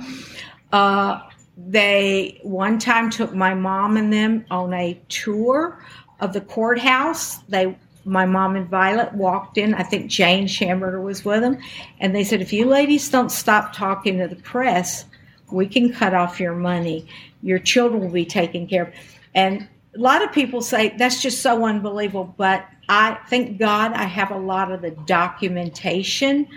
Uh, 0.71 1.21
they 1.57 2.39
one 2.43 2.77
time 2.77 3.09
took 3.09 3.33
my 3.33 3.53
mom 3.53 3.97
and 3.97 4.13
them 4.13 4.45
on 4.51 4.73
a 4.73 4.99
tour 5.09 5.83
of 6.19 6.33
the 6.33 6.41
courthouse. 6.41 7.37
They 7.49 7.75
my 8.05 8.25
mom 8.25 8.55
and 8.55 8.69
Violet 8.69 9.13
walked 9.13 9.57
in. 9.57 9.73
I 9.73 9.83
think 9.83 10.09
Jane 10.09 10.47
Shamburger 10.47 11.03
was 11.03 11.25
with 11.25 11.41
them. 11.41 11.57
And 11.99 12.15
they 12.15 12.23
said, 12.23 12.41
if 12.41 12.53
you 12.53 12.65
ladies 12.65 13.09
don't 13.09 13.31
stop 13.31 13.73
talking 13.73 14.17
to 14.19 14.29
the 14.29 14.37
press, 14.37 15.03
we 15.51 15.67
can 15.67 15.91
cut 15.91 16.13
off 16.13 16.39
your 16.39 16.55
money. 16.55 17.05
Your 17.43 17.59
children 17.59 18.01
will 18.01 18.09
be 18.09 18.25
taken 18.25 18.65
care 18.65 18.83
of. 18.83 18.93
And 19.35 19.67
a 19.93 19.99
lot 19.99 20.23
of 20.23 20.31
people 20.31 20.61
say 20.61 20.95
that's 20.97 21.21
just 21.21 21.41
so 21.41 21.65
unbelievable, 21.65 22.33
but 22.37 22.65
I 22.87 23.17
thank 23.29 23.57
God 23.57 23.91
I 23.91 24.03
have 24.03 24.31
a 24.31 24.37
lot 24.37 24.71
of 24.71 24.81
the 24.81 24.91
documentation 24.91 26.47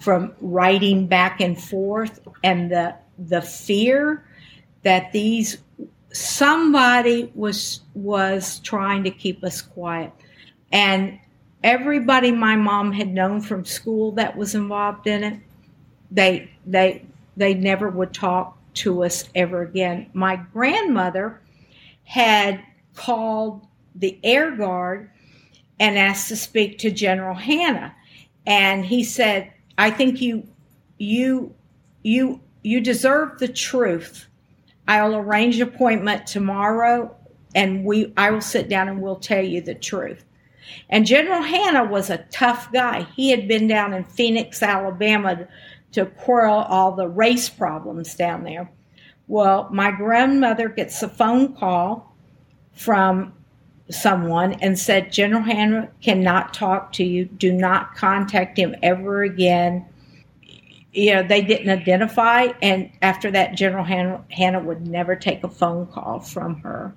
from 0.00 0.34
writing 0.40 1.06
back 1.06 1.40
and 1.40 1.60
forth 1.60 2.18
and 2.42 2.70
the 2.70 2.96
the 3.18 3.40
fear 3.40 4.25
that 4.86 5.10
these 5.10 5.58
somebody 6.12 7.32
was 7.34 7.80
was 7.94 8.60
trying 8.60 9.02
to 9.02 9.10
keep 9.10 9.42
us 9.42 9.60
quiet. 9.60 10.12
And 10.70 11.18
everybody 11.64 12.30
my 12.30 12.54
mom 12.54 12.92
had 12.92 13.08
known 13.08 13.40
from 13.40 13.64
school 13.64 14.12
that 14.12 14.36
was 14.36 14.54
involved 14.54 15.08
in 15.08 15.24
it 15.24 15.40
they 16.12 16.48
they 16.64 17.04
they 17.36 17.52
never 17.52 17.88
would 17.88 18.14
talk 18.14 18.56
to 18.74 19.02
us 19.02 19.28
ever 19.34 19.62
again. 19.62 20.08
My 20.12 20.36
grandmother 20.36 21.40
had 22.04 22.62
called 22.94 23.66
the 23.96 24.20
air 24.22 24.52
guard 24.52 25.10
and 25.80 25.98
asked 25.98 26.28
to 26.28 26.36
speak 26.36 26.78
to 26.78 26.92
general 26.92 27.34
hanna. 27.34 27.92
And 28.46 28.86
he 28.86 29.02
said 29.02 29.52
i 29.78 29.90
think 29.90 30.20
you 30.20 30.46
you 30.96 31.52
you 32.04 32.40
you 32.62 32.80
deserve 32.80 33.40
the 33.40 33.48
truth 33.48 34.28
i'll 34.88 35.16
arrange 35.16 35.60
appointment 35.60 36.26
tomorrow 36.26 37.14
and 37.54 37.84
we 37.84 38.12
i 38.16 38.30
will 38.30 38.40
sit 38.40 38.68
down 38.68 38.88
and 38.88 39.00
we'll 39.00 39.16
tell 39.16 39.44
you 39.44 39.60
the 39.60 39.74
truth 39.74 40.24
and 40.90 41.06
General 41.06 41.42
Hanna 41.42 41.84
was 41.84 42.10
a 42.10 42.24
tough 42.30 42.72
guy. 42.72 43.02
He 43.14 43.30
had 43.30 43.48
been 43.48 43.68
down 43.68 43.92
in 43.92 44.04
Phenix, 44.04 44.62
Alabama 44.62 45.46
to 45.92 46.06
quell 46.06 46.62
all 46.62 46.92
the 46.92 47.08
race 47.08 47.48
problems 47.48 48.14
down 48.14 48.44
there. 48.44 48.70
Well, 49.28 49.68
my 49.72 49.90
grandmother 49.90 50.68
gets 50.68 51.02
a 51.02 51.08
phone 51.08 51.54
call 51.54 52.14
from 52.72 53.32
someone 53.90 54.54
and 54.54 54.78
said, 54.78 55.12
General 55.12 55.42
Hanna 55.42 55.88
cannot 56.02 56.54
talk 56.54 56.92
to 56.92 57.04
you. 57.04 57.24
Do 57.24 57.52
not 57.52 57.94
contact 57.94 58.58
him 58.58 58.74
ever 58.82 59.22
again. 59.22 59.86
You 60.96 61.14
know, 61.14 61.22
they 61.22 61.42
didn't 61.42 61.68
identify. 61.68 62.48
And 62.62 62.90
after 63.02 63.30
that, 63.30 63.54
General 63.54 63.84
hannah, 63.84 64.24
Hanna 64.30 64.60
would 64.60 64.86
never 64.86 65.14
take 65.14 65.44
a 65.44 65.48
phone 65.48 65.86
call 65.86 66.20
from 66.20 66.56
her. 66.60 66.94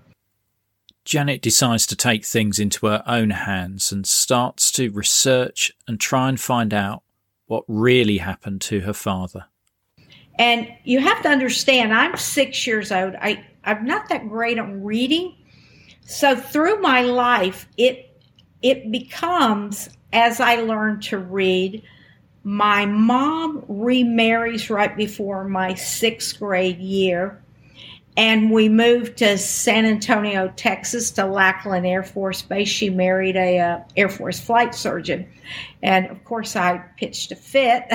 Janet 1.03 1.41
decides 1.41 1.85
to 1.87 1.95
take 1.95 2.23
things 2.23 2.59
into 2.59 2.87
her 2.87 3.03
own 3.05 3.31
hands 3.31 3.91
and 3.91 4.07
starts 4.07 4.71
to 4.73 4.89
research 4.91 5.71
and 5.87 5.99
try 5.99 6.29
and 6.29 6.39
find 6.39 6.73
out 6.73 7.03
what 7.47 7.63
really 7.67 8.19
happened 8.19 8.61
to 8.61 8.81
her 8.81 8.93
father. 8.93 9.45
And 10.37 10.71
you 10.85 10.99
have 10.99 11.21
to 11.23 11.29
understand, 11.29 11.93
I'm 11.93 12.15
six 12.15 12.65
years 12.65 12.91
old. 12.91 13.15
I, 13.15 13.43
I'm 13.65 13.85
not 13.85 14.07
that 14.09 14.29
great 14.29 14.59
on 14.59 14.83
reading. 14.83 15.35
So 16.05 16.35
through 16.35 16.79
my 16.79 17.01
life, 17.01 17.67
it 17.77 18.05
it 18.61 18.91
becomes 18.91 19.89
as 20.13 20.39
I 20.39 20.55
learn 20.55 20.99
to 21.01 21.17
read. 21.17 21.83
My 22.43 22.85
mom 22.85 23.63
remarries 23.67 24.69
right 24.69 24.95
before 24.95 25.43
my 25.43 25.73
sixth 25.73 26.39
grade 26.39 26.79
year 26.79 27.41
and 28.19 28.51
we 28.51 28.67
moved 28.67 29.15
to 29.19 29.37
San 29.37 29.85
Antonio, 29.85 30.51
Texas, 30.57 31.09
to 31.11 31.25
Lackland 31.25 31.85
Air 31.85 32.03
Force 32.03 32.41
Base. 32.41 32.67
She 32.67 32.89
married 32.89 33.37
a 33.37 33.59
uh, 33.59 33.79
Air 33.95 34.09
Force 34.09 34.41
flight 34.41 34.75
surgeon, 34.75 35.25
and 35.81 36.05
of 36.07 36.21
course, 36.25 36.57
I 36.57 36.79
pitched 36.97 37.31
a 37.31 37.37
fit. 37.37 37.85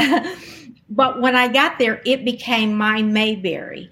but 0.88 1.20
when 1.20 1.36
I 1.36 1.48
got 1.48 1.78
there, 1.78 2.00
it 2.06 2.24
became 2.24 2.74
my 2.74 3.02
Mayberry. 3.02 3.90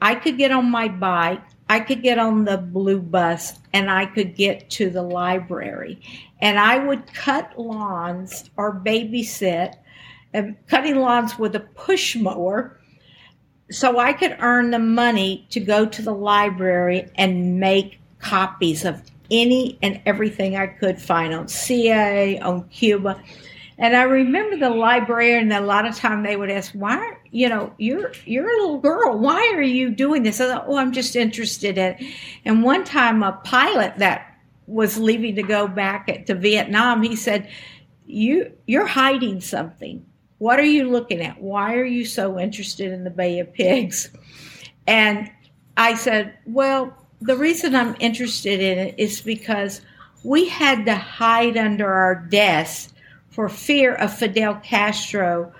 I 0.00 0.14
could 0.14 0.38
get 0.38 0.52
on 0.52 0.70
my 0.70 0.88
bike, 0.88 1.42
I 1.68 1.80
could 1.80 2.02
get 2.02 2.18
on 2.18 2.46
the 2.46 2.56
blue 2.56 3.00
bus, 3.00 3.58
and 3.74 3.90
I 3.90 4.06
could 4.06 4.36
get 4.36 4.70
to 4.70 4.88
the 4.88 5.02
library. 5.02 6.00
And 6.40 6.58
I 6.58 6.78
would 6.78 7.12
cut 7.12 7.58
lawns 7.58 8.48
or 8.56 8.80
babysit, 8.80 9.74
and 10.34 10.56
cutting 10.66 10.96
lawns 10.96 11.38
with 11.38 11.56
a 11.56 11.60
push 11.60 12.16
mower 12.16 12.78
so 13.70 13.98
I 13.98 14.12
could 14.12 14.36
earn 14.40 14.70
the 14.70 14.78
money 14.78 15.46
to 15.50 15.60
go 15.60 15.86
to 15.86 16.02
the 16.02 16.12
library 16.12 17.10
and 17.14 17.58
make 17.58 17.98
copies 18.18 18.84
of 18.84 19.02
any 19.30 19.78
and 19.82 20.00
everything 20.04 20.56
I 20.56 20.66
could 20.66 21.00
find 21.00 21.34
on 21.34 21.48
CIA, 21.48 22.38
on 22.40 22.68
Cuba. 22.68 23.22
And 23.78 23.96
I 23.96 24.02
remember 24.02 24.56
the 24.56 24.70
librarian 24.70 25.50
a 25.50 25.60
lot 25.60 25.86
of 25.86 25.96
time 25.96 26.22
they 26.22 26.36
would 26.36 26.50
ask, 26.50 26.72
why, 26.72 27.16
you 27.30 27.48
know, 27.48 27.72
you're 27.78 28.12
you're 28.24 28.48
a 28.48 28.60
little 28.60 28.78
girl. 28.78 29.18
Why 29.18 29.52
are 29.56 29.62
you 29.62 29.90
doing 29.90 30.22
this? 30.22 30.40
I 30.40 30.46
thought, 30.46 30.66
oh, 30.68 30.76
I'm 30.76 30.92
just 30.92 31.16
interested 31.16 31.78
in 31.78 31.94
it. 31.94 32.14
And 32.44 32.62
one 32.62 32.84
time 32.84 33.22
a 33.22 33.32
pilot 33.32 33.94
that 33.98 34.38
was 34.66 34.96
leaving 34.98 35.34
to 35.36 35.42
go 35.42 35.66
back 35.66 36.26
to 36.26 36.34
Vietnam, 36.34 37.02
he 37.02 37.16
said, 37.16 37.48
You 38.06 38.52
you're 38.66 38.86
hiding 38.86 39.40
something. 39.40 40.06
What 40.44 40.60
are 40.60 40.64
you 40.64 40.90
looking 40.90 41.22
at? 41.22 41.40
Why 41.40 41.76
are 41.76 41.86
you 41.86 42.04
so 42.04 42.38
interested 42.38 42.92
in 42.92 43.02
the 43.02 43.08
Bay 43.08 43.38
of 43.38 43.50
Pigs? 43.54 44.10
And 44.86 45.30
I 45.78 45.94
said, 45.94 46.34
Well, 46.44 46.94
the 47.22 47.38
reason 47.38 47.74
I'm 47.74 47.96
interested 47.98 48.60
in 48.60 48.76
it 48.76 48.94
is 48.98 49.22
because 49.22 49.80
we 50.22 50.46
had 50.46 50.84
to 50.84 50.96
hide 50.96 51.56
under 51.56 51.90
our 51.90 52.16
desks 52.16 52.92
for 53.30 53.48
fear 53.48 53.94
of 53.94 54.12
Fidel 54.12 54.56
Castro 54.56 55.50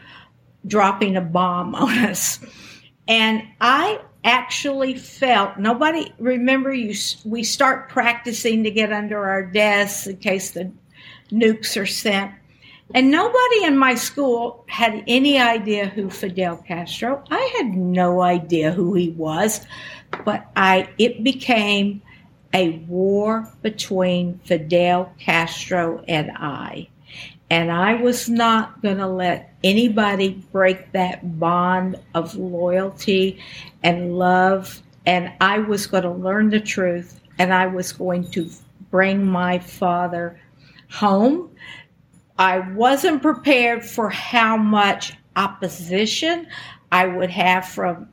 dropping 0.66 1.16
a 1.16 1.23
bomb 1.23 1.75
on 1.75 1.97
us. 2.01 2.38
And 3.09 3.42
I 3.62 4.03
actually 4.23 4.99
felt 4.99 5.57
nobody 5.57 6.12
remember 6.18 6.75
you 6.75 6.94
we 7.25 7.42
start 7.42 7.88
practicing 7.88 8.62
to 8.64 8.70
get 8.70 8.92
under 8.92 9.25
our 9.25 9.47
desks 9.47 10.07
in 10.07 10.18
case 10.18 10.51
the 10.51 10.70
nukes 11.31 11.81
are 11.81 11.87
sent 11.87 12.33
and 12.94 13.11
nobody 13.11 13.64
in 13.64 13.76
my 13.76 13.96
school 13.96 14.64
had 14.68 15.02
any 15.09 15.38
idea 15.38 15.87
who 15.87 16.09
Fidel 16.09 16.57
Castro. 16.59 17.24
I 17.28 17.52
had 17.57 17.74
no 17.74 18.22
idea 18.22 18.70
who 18.70 18.94
he 18.94 19.11
was, 19.11 19.66
but 20.24 20.46
I 20.57 20.88
it 20.98 21.24
became 21.24 22.00
a 22.54 22.78
war 22.88 23.52
between 23.62 24.38
Fidel 24.44 25.12
Castro 25.18 26.04
and 26.07 26.30
I. 26.37 26.88
And 27.50 27.70
I 27.70 27.94
was 27.94 28.28
not 28.28 28.80
going 28.80 28.98
to 28.98 29.09
let 29.09 29.52
anybody 29.64 30.44
break 30.52 30.92
that 30.92 31.38
bond 31.38 31.96
of 32.14 32.37
loyalty 32.37 33.40
and 33.83 34.16
love. 34.16 34.80
And 35.04 35.33
I 35.40 35.59
was 35.59 35.87
going 35.87 36.04
to 36.04 36.11
learn 36.11 36.48
the 36.48 36.61
truth 36.61 37.20
and 37.38 37.52
I 37.52 37.66
was 37.66 37.92
going 37.92 38.30
to 38.30 38.48
bring 38.90 39.26
my 39.26 39.59
father 39.59 40.40
home 40.90 41.50
I 42.38 42.59
wasn't 42.59 43.23
prepared 43.23 43.85
for 43.85 44.11
how 44.11 44.57
much 44.57 45.14
opposition 45.37 46.47
I 46.90 47.07
would 47.07 47.31
have 47.31 47.66
from 47.66 48.09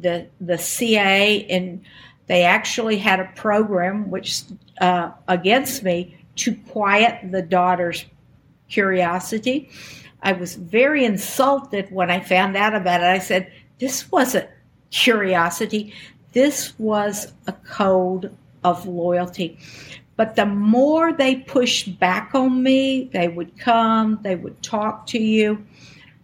the 0.00 0.28
the 0.40 0.58
CIA, 0.58 1.46
and 1.48 1.82
they 2.26 2.44
actually 2.44 2.98
had 2.98 3.20
a 3.20 3.30
program 3.34 4.10
which 4.10 4.42
uh, 4.80 5.10
against 5.28 5.82
me 5.82 6.16
to 6.36 6.54
quiet 6.68 7.30
the 7.30 7.42
daughter's 7.42 8.04
curiosity. 8.68 9.70
I 10.22 10.32
was 10.32 10.54
very 10.54 11.04
insulted 11.04 11.90
when 11.90 12.10
I 12.10 12.20
found 12.20 12.56
out 12.56 12.74
about 12.74 13.00
it. 13.00 13.06
I 13.06 13.18
said, 13.18 13.50
"This 13.78 14.10
wasn't 14.10 14.48
curiosity. 14.90 15.92
This 16.32 16.78
was 16.78 17.32
a 17.46 17.52
code 17.52 18.34
of 18.64 18.86
loyalty." 18.86 19.58
But 20.16 20.34
the 20.34 20.46
more 20.46 21.12
they 21.12 21.36
pushed 21.36 21.98
back 21.98 22.30
on 22.34 22.62
me, 22.62 23.10
they 23.12 23.28
would 23.28 23.58
come, 23.58 24.18
they 24.22 24.34
would 24.34 24.62
talk 24.62 25.06
to 25.08 25.18
you, 25.18 25.64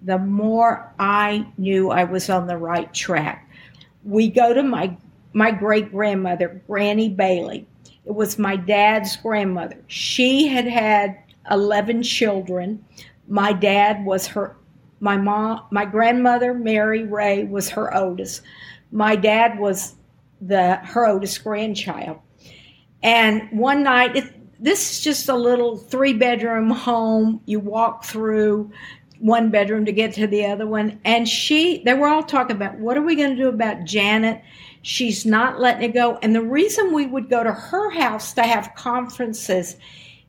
the 0.00 0.18
more 0.18 0.92
I 0.98 1.46
knew 1.59 1.90
I 1.90 2.05
was 2.05 2.31
on 2.31 2.46
the 2.46 2.57
right 2.57 2.92
track. 2.94 3.48
We 4.05 4.28
go 4.28 4.52
to 4.52 4.62
my 4.62 4.96
my 5.35 5.50
great 5.50 5.90
grandmother, 5.90 6.61
Granny 6.66 7.09
Bailey. 7.09 7.66
It 8.05 8.14
was 8.14 8.38
my 8.38 8.57
dad's 8.57 9.16
grandmother. 9.16 9.78
She 9.87 10.46
had 10.48 10.66
had 10.66 11.16
11 11.50 12.02
children. 12.02 12.85
My 13.28 13.52
dad 13.52 14.05
was 14.05 14.26
her 14.28 14.57
my 15.00 15.16
mom 15.16 15.62
my 15.70 15.85
grandmother 15.85 16.55
Mary 16.55 17.05
Ray 17.05 17.44
was 17.44 17.68
her 17.70 17.94
oldest. 17.94 18.42
My 18.90 19.16
dad 19.16 19.59
was 19.59 19.94
the 20.40 20.76
her 20.76 21.07
oldest 21.07 21.42
grandchild. 21.44 22.18
And 23.03 23.49
one 23.51 23.83
night, 23.83 24.17
it, 24.17 24.62
this 24.62 24.93
is 24.93 25.01
just 25.01 25.29
a 25.29 25.35
little 25.35 25.77
three 25.77 26.12
bedroom 26.12 26.71
home. 26.71 27.41
You 27.47 27.59
walk 27.61 28.05
through 28.05 28.71
one 29.19 29.51
bedroom 29.51 29.85
to 29.85 29.93
get 29.93 30.12
to 30.15 30.27
the 30.27 30.47
other 30.47 30.67
one. 30.67 31.01
And 31.05 31.29
she, 31.29 31.83
they 31.85 31.95
were 31.95 32.09
all 32.09 32.23
talking 32.23 32.57
about 32.57 32.79
what 32.79 32.97
are 32.97 33.03
we 33.03 33.17
going 33.17 33.31
to 33.31 33.37
do 33.37 33.49
about 33.49 33.85
Janet? 33.85 34.43
She's 34.83 35.25
not 35.25 35.61
letting 35.61 35.91
it 35.91 35.95
go. 35.95 36.19
And 36.23 36.35
the 36.35 36.43
reason 36.43 36.93
we 36.93 37.07
would 37.07 37.31
go 37.31 37.45
to 37.45 37.53
her 37.53 37.91
house 37.91 38.33
to 38.35 38.43
have 38.43 38.75
conferences 38.75 39.77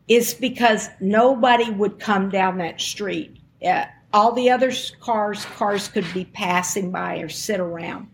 is 0.08 0.34
because 0.34 0.90
nobody 1.00 1.72
would 1.72 2.00
come 2.00 2.30
down 2.30 2.58
that 2.60 2.80
street. 2.80 3.38
Uh, 3.66 3.86
all 4.14 4.32
the 4.32 4.50
other 4.52 4.72
cars, 5.00 5.46
cars 5.46 5.88
could 5.88 6.06
be 6.14 6.26
passing 6.26 6.92
by 6.92 7.18
or 7.18 7.30
sit 7.30 7.60
around. 7.60 8.08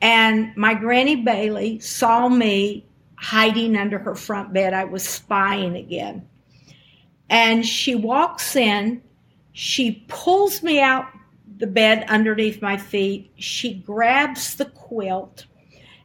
And 0.00 0.56
my 0.56 0.74
granny 0.74 1.16
Bailey 1.16 1.78
saw 1.80 2.28
me 2.28 2.86
hiding 3.24 3.74
under 3.74 3.98
her 3.98 4.14
front 4.14 4.52
bed. 4.52 4.74
I 4.74 4.84
was 4.84 5.02
spying 5.02 5.76
again. 5.76 6.28
And 7.30 7.64
she 7.64 7.94
walks 7.94 8.54
in, 8.54 9.02
she 9.52 10.04
pulls 10.08 10.62
me 10.62 10.78
out 10.78 11.06
the 11.56 11.66
bed 11.66 12.04
underneath 12.08 12.60
my 12.60 12.76
feet, 12.76 13.32
she 13.36 13.74
grabs 13.74 14.56
the 14.56 14.66
quilt, 14.66 15.46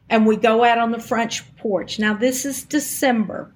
and 0.08 0.26
we 0.26 0.36
go 0.36 0.64
out 0.64 0.78
on 0.78 0.92
the 0.92 0.98
front 0.98 1.42
porch. 1.58 1.98
Now, 1.98 2.14
this 2.14 2.46
is 2.46 2.64
December, 2.64 3.52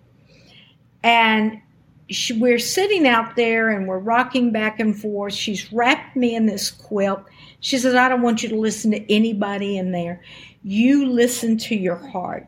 and 1.03 1.62
she, 2.11 2.35
we're 2.35 2.59
sitting 2.59 3.07
out 3.07 3.35
there 3.35 3.70
and 3.70 3.88
we're 3.88 3.98
rocking 3.98 4.53
back 4.53 4.79
and 4.79 4.94
forth. 4.98 5.33
She's 5.33 5.72
wrapped 5.72 6.16
me 6.16 6.35
in 6.35 6.44
this 6.44 6.70
quilt. 6.70 7.24
She 7.61 7.79
says, 7.79 7.94
I 7.94 8.11
don't 8.11 8.20
want 8.20 8.42
you 8.42 8.50
to 8.50 8.57
listen 8.57 8.90
to 8.90 9.11
anybody 9.11 9.79
in 9.79 9.90
there. 9.90 10.20
You 10.62 11.07
listen 11.07 11.57
to 11.59 11.74
your 11.74 11.96
heart. 11.96 12.46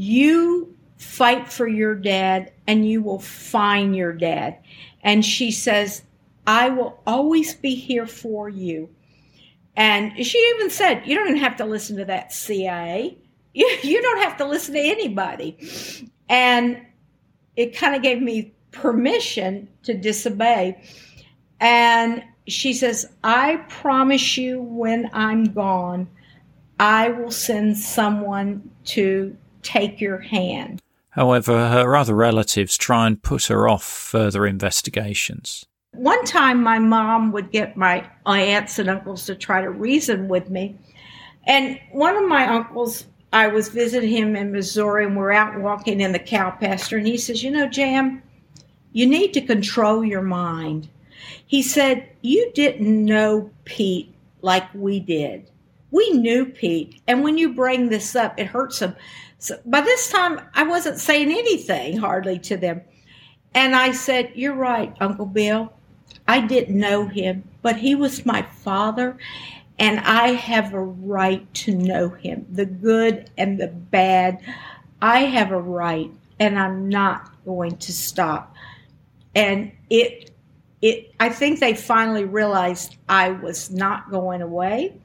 You 0.00 0.76
fight 0.96 1.52
for 1.52 1.66
your 1.66 1.96
dad 1.96 2.52
and 2.68 2.88
you 2.88 3.02
will 3.02 3.18
find 3.18 3.96
your 3.96 4.12
dad. 4.12 4.58
And 5.02 5.24
she 5.24 5.50
says, 5.50 6.04
I 6.46 6.68
will 6.68 7.00
always 7.04 7.54
be 7.54 7.74
here 7.74 8.06
for 8.06 8.48
you. 8.48 8.90
And 9.74 10.24
she 10.24 10.38
even 10.54 10.70
said, 10.70 11.02
You 11.04 11.16
don't 11.16 11.38
have 11.38 11.56
to 11.56 11.64
listen 11.64 11.96
to 11.96 12.04
that 12.04 12.32
CIA. 12.32 13.18
You, 13.54 13.66
you 13.82 14.00
don't 14.00 14.22
have 14.22 14.36
to 14.36 14.44
listen 14.44 14.74
to 14.74 14.80
anybody. 14.80 15.56
And 16.28 16.80
it 17.56 17.76
kind 17.76 17.96
of 17.96 18.02
gave 18.02 18.22
me 18.22 18.52
permission 18.70 19.68
to 19.82 19.94
disobey. 19.94 20.80
And 21.58 22.22
she 22.46 22.72
says, 22.72 23.10
I 23.24 23.56
promise 23.68 24.36
you 24.36 24.60
when 24.62 25.10
I'm 25.12 25.44
gone, 25.46 26.08
I 26.78 27.08
will 27.08 27.32
send 27.32 27.78
someone 27.78 28.70
to 28.84 29.36
take 29.68 30.00
your 30.00 30.18
hand. 30.18 30.80
However, 31.10 31.68
her 31.68 31.94
other 31.94 32.14
relatives 32.14 32.78
try 32.78 33.06
and 33.06 33.22
put 33.22 33.44
her 33.46 33.68
off 33.68 33.84
further 33.84 34.46
investigations. 34.46 35.66
One 35.92 36.24
time, 36.24 36.62
my 36.62 36.78
mom 36.78 37.32
would 37.32 37.50
get 37.50 37.76
my 37.76 38.08
aunts 38.24 38.78
and 38.78 38.88
uncles 38.88 39.26
to 39.26 39.34
try 39.34 39.60
to 39.60 39.70
reason 39.70 40.28
with 40.28 40.48
me. 40.48 40.76
And 41.46 41.78
one 41.92 42.16
of 42.16 42.28
my 42.28 42.46
uncles, 42.46 43.06
I 43.32 43.48
was 43.48 43.68
visiting 43.68 44.08
him 44.10 44.36
in 44.36 44.52
Missouri, 44.52 45.04
and 45.04 45.16
we're 45.16 45.32
out 45.32 45.58
walking 45.60 46.00
in 46.00 46.12
the 46.12 46.18
cow 46.18 46.50
pasture, 46.50 46.98
and 46.98 47.06
he 47.06 47.18
says, 47.18 47.42
You 47.42 47.50
know, 47.50 47.68
Jam, 47.68 48.22
you 48.92 49.06
need 49.06 49.34
to 49.34 49.40
control 49.40 50.04
your 50.04 50.22
mind. 50.22 50.88
He 51.46 51.62
said, 51.62 52.08
You 52.22 52.50
didn't 52.54 53.04
know 53.04 53.50
Pete 53.64 54.14
like 54.40 54.72
we 54.74 55.00
did. 55.00 55.50
We 55.90 56.10
knew 56.10 56.46
Pete. 56.46 57.00
And 57.06 57.22
when 57.22 57.38
you 57.38 57.54
bring 57.54 57.88
this 57.88 58.14
up, 58.14 58.38
it 58.38 58.46
hurts 58.46 58.80
him. 58.80 58.94
So 59.38 59.58
by 59.64 59.80
this 59.80 60.10
time, 60.10 60.40
I 60.54 60.64
wasn't 60.64 60.98
saying 60.98 61.30
anything 61.30 61.96
hardly 61.96 62.38
to 62.40 62.56
them. 62.56 62.82
And 63.54 63.74
I 63.74 63.92
said, 63.92 64.32
You're 64.34 64.54
right, 64.54 64.94
Uncle 65.00 65.26
Bill. 65.26 65.72
I 66.26 66.40
didn't 66.46 66.78
know 66.78 67.06
him, 67.06 67.44
but 67.62 67.76
he 67.76 67.94
was 67.94 68.26
my 68.26 68.42
father, 68.42 69.16
and 69.78 70.00
I 70.00 70.28
have 70.32 70.74
a 70.74 70.82
right 70.82 71.52
to 71.54 71.74
know 71.74 72.10
him 72.10 72.46
the 72.50 72.66
good 72.66 73.30
and 73.38 73.58
the 73.58 73.68
bad. 73.68 74.38
I 75.00 75.20
have 75.20 75.52
a 75.52 75.60
right, 75.60 76.10
and 76.38 76.58
I'm 76.58 76.88
not 76.88 77.30
going 77.44 77.76
to 77.78 77.92
stop. 77.92 78.54
And 79.34 79.72
it, 79.88 80.32
it, 80.82 81.14
I 81.20 81.30
think 81.30 81.60
they 81.60 81.74
finally 81.74 82.24
realized 82.24 82.96
I 83.08 83.30
was 83.30 83.70
not 83.70 84.10
going 84.10 84.42
away 84.42 85.00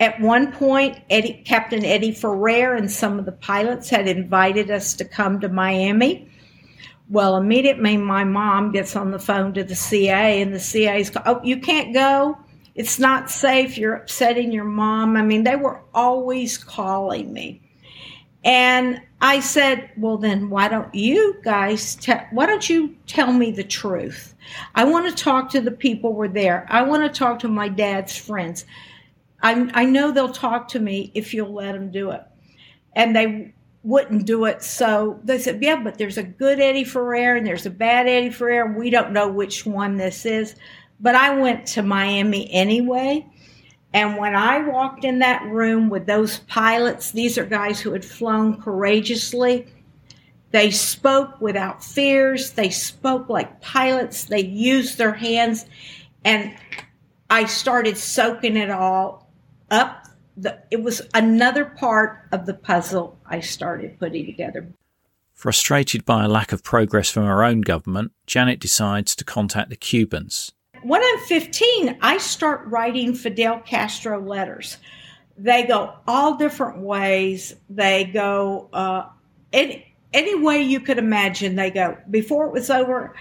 at 0.00 0.18
one 0.18 0.50
point, 0.50 0.98
Eddie, 1.10 1.42
Captain 1.44 1.84
Eddie 1.84 2.12
Ferrer 2.12 2.74
and 2.74 2.90
some 2.90 3.18
of 3.18 3.26
the 3.26 3.32
pilots 3.32 3.90
had 3.90 4.08
invited 4.08 4.70
us 4.70 4.94
to 4.94 5.04
come 5.04 5.40
to 5.40 5.48
Miami. 5.50 6.26
Well, 7.10 7.36
immediately 7.36 7.98
my 7.98 8.24
mom 8.24 8.72
gets 8.72 8.96
on 8.96 9.10
the 9.10 9.18
phone 9.18 9.52
to 9.54 9.62
the 9.62 9.74
CA, 9.74 10.40
and 10.40 10.54
the 10.54 10.58
CA's, 10.58 11.12
oh, 11.26 11.40
you 11.44 11.60
can't 11.60 11.92
go. 11.92 12.38
It's 12.74 12.98
not 12.98 13.30
safe. 13.30 13.76
You're 13.76 13.94
upsetting 13.94 14.52
your 14.52 14.64
mom. 14.64 15.16
I 15.16 15.22
mean, 15.22 15.42
they 15.42 15.56
were 15.56 15.82
always 15.92 16.56
calling 16.56 17.32
me. 17.32 17.60
And 18.42 19.02
I 19.20 19.40
said, 19.40 19.90
well, 19.98 20.16
then 20.16 20.48
why 20.48 20.68
don't 20.68 20.94
you 20.94 21.36
guys, 21.44 21.94
te- 21.96 22.14
why 22.30 22.46
don't 22.46 22.70
you 22.70 22.96
tell 23.06 23.32
me 23.34 23.50
the 23.50 23.64
truth? 23.64 24.34
I 24.74 24.84
want 24.84 25.14
to 25.14 25.24
talk 25.24 25.50
to 25.50 25.60
the 25.60 25.70
people 25.70 26.12
who 26.12 26.16
were 26.16 26.28
there. 26.28 26.64
I 26.70 26.82
want 26.82 27.02
to 27.02 27.18
talk 27.18 27.40
to 27.40 27.48
my 27.48 27.68
dad's 27.68 28.16
friends. 28.16 28.64
I, 29.42 29.70
I 29.74 29.84
know 29.84 30.10
they'll 30.10 30.32
talk 30.32 30.68
to 30.68 30.80
me 30.80 31.10
if 31.14 31.32
you'll 31.32 31.52
let 31.52 31.72
them 31.72 31.90
do 31.90 32.10
it. 32.10 32.22
And 32.94 33.14
they 33.14 33.54
wouldn't 33.82 34.26
do 34.26 34.44
it. 34.44 34.62
So 34.62 35.20
they 35.24 35.38
said, 35.38 35.62
yeah, 35.62 35.82
but 35.82 35.96
there's 35.96 36.18
a 36.18 36.22
good 36.22 36.60
Eddie 36.60 36.84
Ferrer 36.84 37.36
and 37.36 37.46
there's 37.46 37.66
a 37.66 37.70
bad 37.70 38.06
Eddie 38.06 38.30
Ferrer. 38.30 38.76
We 38.76 38.90
don't 38.90 39.12
know 39.12 39.28
which 39.28 39.64
one 39.64 39.96
this 39.96 40.26
is. 40.26 40.54
But 41.00 41.14
I 41.14 41.38
went 41.38 41.66
to 41.68 41.82
Miami 41.82 42.52
anyway. 42.52 43.26
And 43.92 44.18
when 44.18 44.36
I 44.36 44.58
walked 44.68 45.04
in 45.04 45.18
that 45.20 45.42
room 45.46 45.88
with 45.88 46.06
those 46.06 46.40
pilots, 46.40 47.10
these 47.10 47.38
are 47.38 47.46
guys 47.46 47.80
who 47.80 47.92
had 47.92 48.04
flown 48.04 48.60
courageously. 48.60 49.66
They 50.52 50.70
spoke 50.70 51.40
without 51.40 51.82
fears. 51.82 52.52
They 52.52 52.70
spoke 52.70 53.28
like 53.28 53.60
pilots. 53.60 54.24
They 54.24 54.44
used 54.44 54.98
their 54.98 55.14
hands. 55.14 55.64
And 56.24 56.54
I 57.30 57.46
started 57.46 57.96
soaking 57.96 58.56
it 58.56 58.70
all 58.70 59.19
up 59.70 60.08
the, 60.36 60.58
it 60.70 60.82
was 60.82 61.02
another 61.14 61.64
part 61.64 62.26
of 62.32 62.46
the 62.46 62.54
puzzle 62.54 63.18
I 63.26 63.40
started 63.40 63.98
putting 63.98 64.26
together. 64.26 64.72
Frustrated 65.34 66.04
by 66.04 66.24
a 66.24 66.28
lack 66.28 66.52
of 66.52 66.62
progress 66.62 67.10
from 67.10 67.24
her 67.24 67.44
own 67.44 67.60
government, 67.62 68.12
Janet 68.26 68.60
decides 68.60 69.14
to 69.16 69.24
contact 69.24 69.70
the 69.70 69.76
Cubans. 69.76 70.52
When 70.82 71.02
I'm 71.02 71.18
15, 71.20 71.98
I 72.00 72.18
start 72.18 72.66
writing 72.66 73.14
Fidel 73.14 73.60
Castro 73.60 74.20
letters. 74.20 74.78
They 75.36 75.64
go 75.64 75.94
all 76.06 76.36
different 76.36 76.78
ways. 76.78 77.54
They 77.68 78.04
go 78.04 78.68
uh, 78.72 79.08
any, 79.52 79.94
any 80.12 80.34
way 80.34 80.62
you 80.62 80.80
could 80.80 80.98
imagine. 80.98 81.56
They 81.56 81.70
go. 81.70 81.98
Before 82.10 82.46
it 82.46 82.52
was 82.52 82.70
over, 82.70 83.14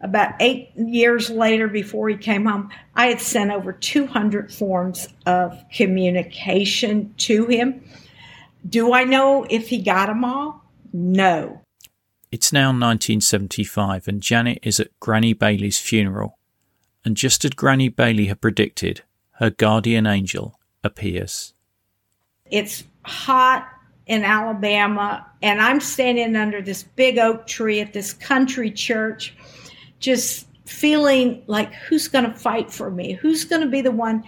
about 0.00 0.34
eight 0.40 0.70
years 0.76 1.30
later, 1.30 1.68
before 1.68 2.08
he 2.08 2.16
came 2.16 2.44
home, 2.44 2.70
I 2.94 3.06
had 3.06 3.20
sent 3.20 3.50
over 3.50 3.72
200 3.72 4.52
forms 4.52 5.08
of 5.24 5.58
communication 5.74 7.14
to 7.18 7.46
him. 7.46 7.82
Do 8.68 8.92
I 8.92 9.04
know 9.04 9.46
if 9.48 9.68
he 9.68 9.78
got 9.78 10.06
them 10.06 10.24
all? 10.24 10.64
No. 10.92 11.62
It's 12.32 12.52
now 12.52 12.68
1975, 12.68 14.08
and 14.08 14.20
Janet 14.20 14.58
is 14.62 14.80
at 14.80 14.98
Granny 15.00 15.32
Bailey's 15.32 15.78
funeral. 15.78 16.38
And 17.04 17.16
just 17.16 17.44
as 17.44 17.52
Granny 17.52 17.88
Bailey 17.88 18.26
had 18.26 18.40
predicted, 18.40 19.02
her 19.32 19.50
guardian 19.50 20.06
angel 20.06 20.58
appears. 20.82 21.54
It's 22.50 22.84
hot 23.02 23.68
in 24.06 24.24
Alabama, 24.24 25.26
and 25.42 25.60
I'm 25.60 25.80
standing 25.80 26.36
under 26.36 26.60
this 26.60 26.82
big 26.82 27.18
oak 27.18 27.46
tree 27.46 27.80
at 27.80 27.92
this 27.92 28.12
country 28.12 28.70
church 28.70 29.34
just 29.98 30.46
feeling 30.64 31.42
like 31.46 31.72
who's 31.74 32.08
going 32.08 32.24
to 32.24 32.34
fight 32.34 32.70
for 32.72 32.90
me? 32.90 33.12
Who's 33.12 33.44
going 33.44 33.62
to 33.62 33.68
be 33.68 33.80
the 33.80 33.90
one 33.90 34.24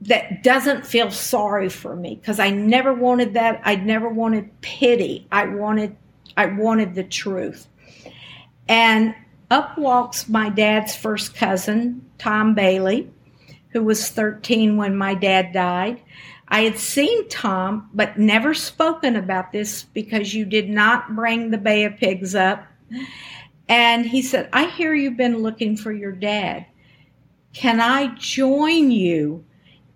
that 0.00 0.42
doesn't 0.42 0.86
feel 0.86 1.10
sorry 1.10 1.68
for 1.68 1.96
me? 1.96 2.14
Because 2.16 2.38
I 2.38 2.50
never 2.50 2.94
wanted 2.94 3.34
that. 3.34 3.60
I 3.64 3.76
never 3.76 4.08
wanted 4.08 4.60
pity. 4.60 5.26
I 5.32 5.46
wanted 5.46 5.96
I 6.36 6.46
wanted 6.46 6.94
the 6.94 7.04
truth. 7.04 7.66
And 8.68 9.14
up 9.50 9.76
walks 9.76 10.28
my 10.28 10.50
dad's 10.50 10.94
first 10.94 11.34
cousin, 11.34 12.04
Tom 12.18 12.54
Bailey, 12.54 13.10
who 13.70 13.82
was 13.82 14.08
13 14.10 14.76
when 14.76 14.96
my 14.96 15.14
dad 15.14 15.52
died. 15.52 16.00
I 16.48 16.60
had 16.60 16.78
seen 16.78 17.28
Tom, 17.28 17.90
but 17.92 18.18
never 18.18 18.54
spoken 18.54 19.16
about 19.16 19.52
this 19.52 19.82
because 19.82 20.32
you 20.32 20.44
did 20.44 20.70
not 20.70 21.14
bring 21.14 21.50
the 21.50 21.58
Bay 21.58 21.84
of 21.84 21.96
Pigs 21.96 22.34
up. 22.34 22.66
And 23.68 24.06
he 24.06 24.22
said, 24.22 24.48
I 24.52 24.66
hear 24.66 24.94
you've 24.94 25.16
been 25.16 25.38
looking 25.38 25.76
for 25.76 25.92
your 25.92 26.12
dad. 26.12 26.66
Can 27.52 27.80
I 27.80 28.14
join 28.14 28.90
you? 28.90 29.44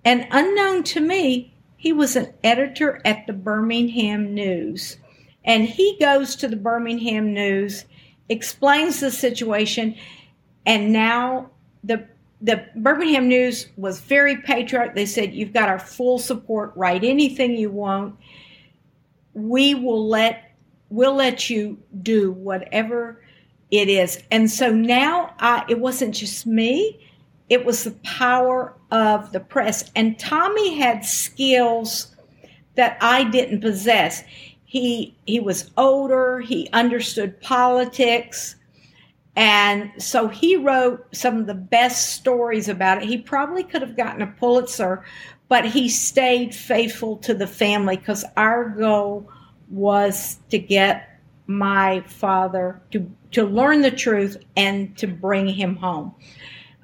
And 0.04 0.26
unknown 0.30 0.82
to 0.84 1.00
me, 1.00 1.54
he 1.76 1.92
was 1.92 2.16
an 2.16 2.32
editor 2.44 3.00
at 3.04 3.26
the 3.26 3.32
Birmingham 3.32 4.34
News. 4.34 4.98
And 5.44 5.64
he 5.64 5.96
goes 5.98 6.36
to 6.36 6.48
the 6.48 6.56
Birmingham 6.56 7.32
News, 7.32 7.84
explains 8.28 9.00
the 9.00 9.10
situation, 9.10 9.96
and 10.66 10.92
now 10.92 11.50
the 11.82 12.06
the 12.40 12.66
Birmingham 12.74 13.28
News 13.28 13.68
was 13.76 14.00
very 14.00 14.36
patriotic. 14.36 14.96
They 14.96 15.06
said, 15.06 15.32
You've 15.32 15.52
got 15.52 15.68
our 15.68 15.78
full 15.78 16.18
support, 16.18 16.72
write 16.74 17.04
anything 17.04 17.56
you 17.56 17.70
want. 17.70 18.16
We 19.32 19.74
will 19.74 20.08
let 20.08 20.56
we'll 20.90 21.14
let 21.14 21.48
you 21.48 21.78
do 22.02 22.32
whatever 22.32 23.21
it 23.72 23.88
is. 23.88 24.22
And 24.30 24.48
so 24.48 24.70
now 24.70 25.34
I, 25.40 25.64
it 25.68 25.80
wasn't 25.80 26.14
just 26.14 26.46
me, 26.46 27.00
it 27.48 27.64
was 27.64 27.84
the 27.84 27.98
power 28.04 28.74
of 28.92 29.32
the 29.32 29.40
press. 29.40 29.90
And 29.96 30.18
Tommy 30.18 30.78
had 30.78 31.04
skills 31.04 32.14
that 32.76 32.98
I 33.00 33.24
didn't 33.24 33.60
possess. 33.60 34.22
He 34.64 35.16
he 35.26 35.40
was 35.40 35.70
older. 35.76 36.40
He 36.40 36.68
understood 36.72 37.40
politics. 37.40 38.56
And 39.34 39.90
so 39.96 40.28
he 40.28 40.56
wrote 40.56 41.06
some 41.14 41.38
of 41.38 41.46
the 41.46 41.54
best 41.54 42.10
stories 42.10 42.68
about 42.68 43.02
it. 43.02 43.08
He 43.08 43.18
probably 43.18 43.64
could 43.64 43.80
have 43.80 43.96
gotten 43.96 44.20
a 44.20 44.26
Pulitzer, 44.26 45.04
but 45.48 45.64
he 45.64 45.88
stayed 45.88 46.54
faithful 46.54 47.16
to 47.18 47.32
the 47.32 47.46
family 47.46 47.96
because 47.96 48.26
our 48.36 48.68
goal 48.68 49.30
was 49.70 50.38
to 50.50 50.58
get 50.58 51.18
my 51.46 52.02
father 52.06 52.82
to 52.90 53.10
to 53.32 53.44
learn 53.44 53.82
the 53.82 53.90
truth 53.90 54.36
and 54.56 54.96
to 54.98 55.06
bring 55.06 55.48
him 55.48 55.76
home. 55.76 56.14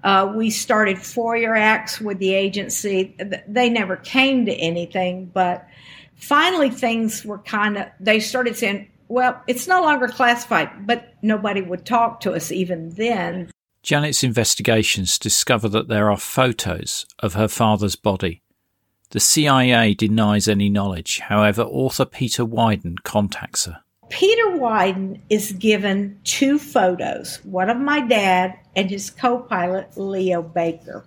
Uh, 0.05 0.33
we 0.35 0.51
started 0.51 0.97
FOIA 0.97 1.59
acts 1.59 2.01
with 2.01 2.19
the 2.19 2.33
agency. 2.35 3.17
They 3.47 3.69
never 3.69 3.97
came 3.97 4.47
to 4.47 4.53
anything, 4.53 5.27
but 5.27 5.67
finally 6.15 6.71
things 6.71 7.25
were 7.25 7.39
kind 7.39 7.79
of, 7.79 7.87
they 7.99 8.21
started 8.21 8.57
saying, 8.57 8.91
well, 9.09 9.43
it's 9.47 9.67
no 9.67 9.83
longer 9.83 10.09
classified, 10.09 10.87
but 10.87 11.15
nobody 11.23 11.63
would 11.63 11.85
talk 11.85 12.21
to 12.21 12.33
us 12.33 12.53
even 12.53 12.91
then. 12.91 13.51
Janet's 13.83 14.23
investigations 14.23 15.19
discover 15.19 15.69
that 15.69 15.89
there 15.89 16.11
are 16.11 16.19
photos 16.19 17.07
of 17.21 17.35
her 17.35 17.49
father's 17.49 17.97
body. 17.97 18.43
The 19.11 19.21
CIA 19.21 19.95
denies 19.95 20.47
any 20.47 20.69
knowledge, 20.69 21.21
however, 21.21 21.63
author 21.63 22.05
Peter 22.05 22.45
Wyden 22.45 23.03
contacts 23.03 23.65
her. 23.65 23.81
Peter 24.11 24.51
Wyden 24.57 25.21
is 25.29 25.53
given 25.53 26.19
two 26.25 26.59
photos, 26.59 27.41
one 27.45 27.69
of 27.69 27.77
my 27.77 28.01
dad 28.01 28.59
and 28.77 28.91
his 28.91 29.11
co 29.11 29.39
pilot, 29.41 29.97
Leo 29.97 30.43
Baker. 30.43 31.05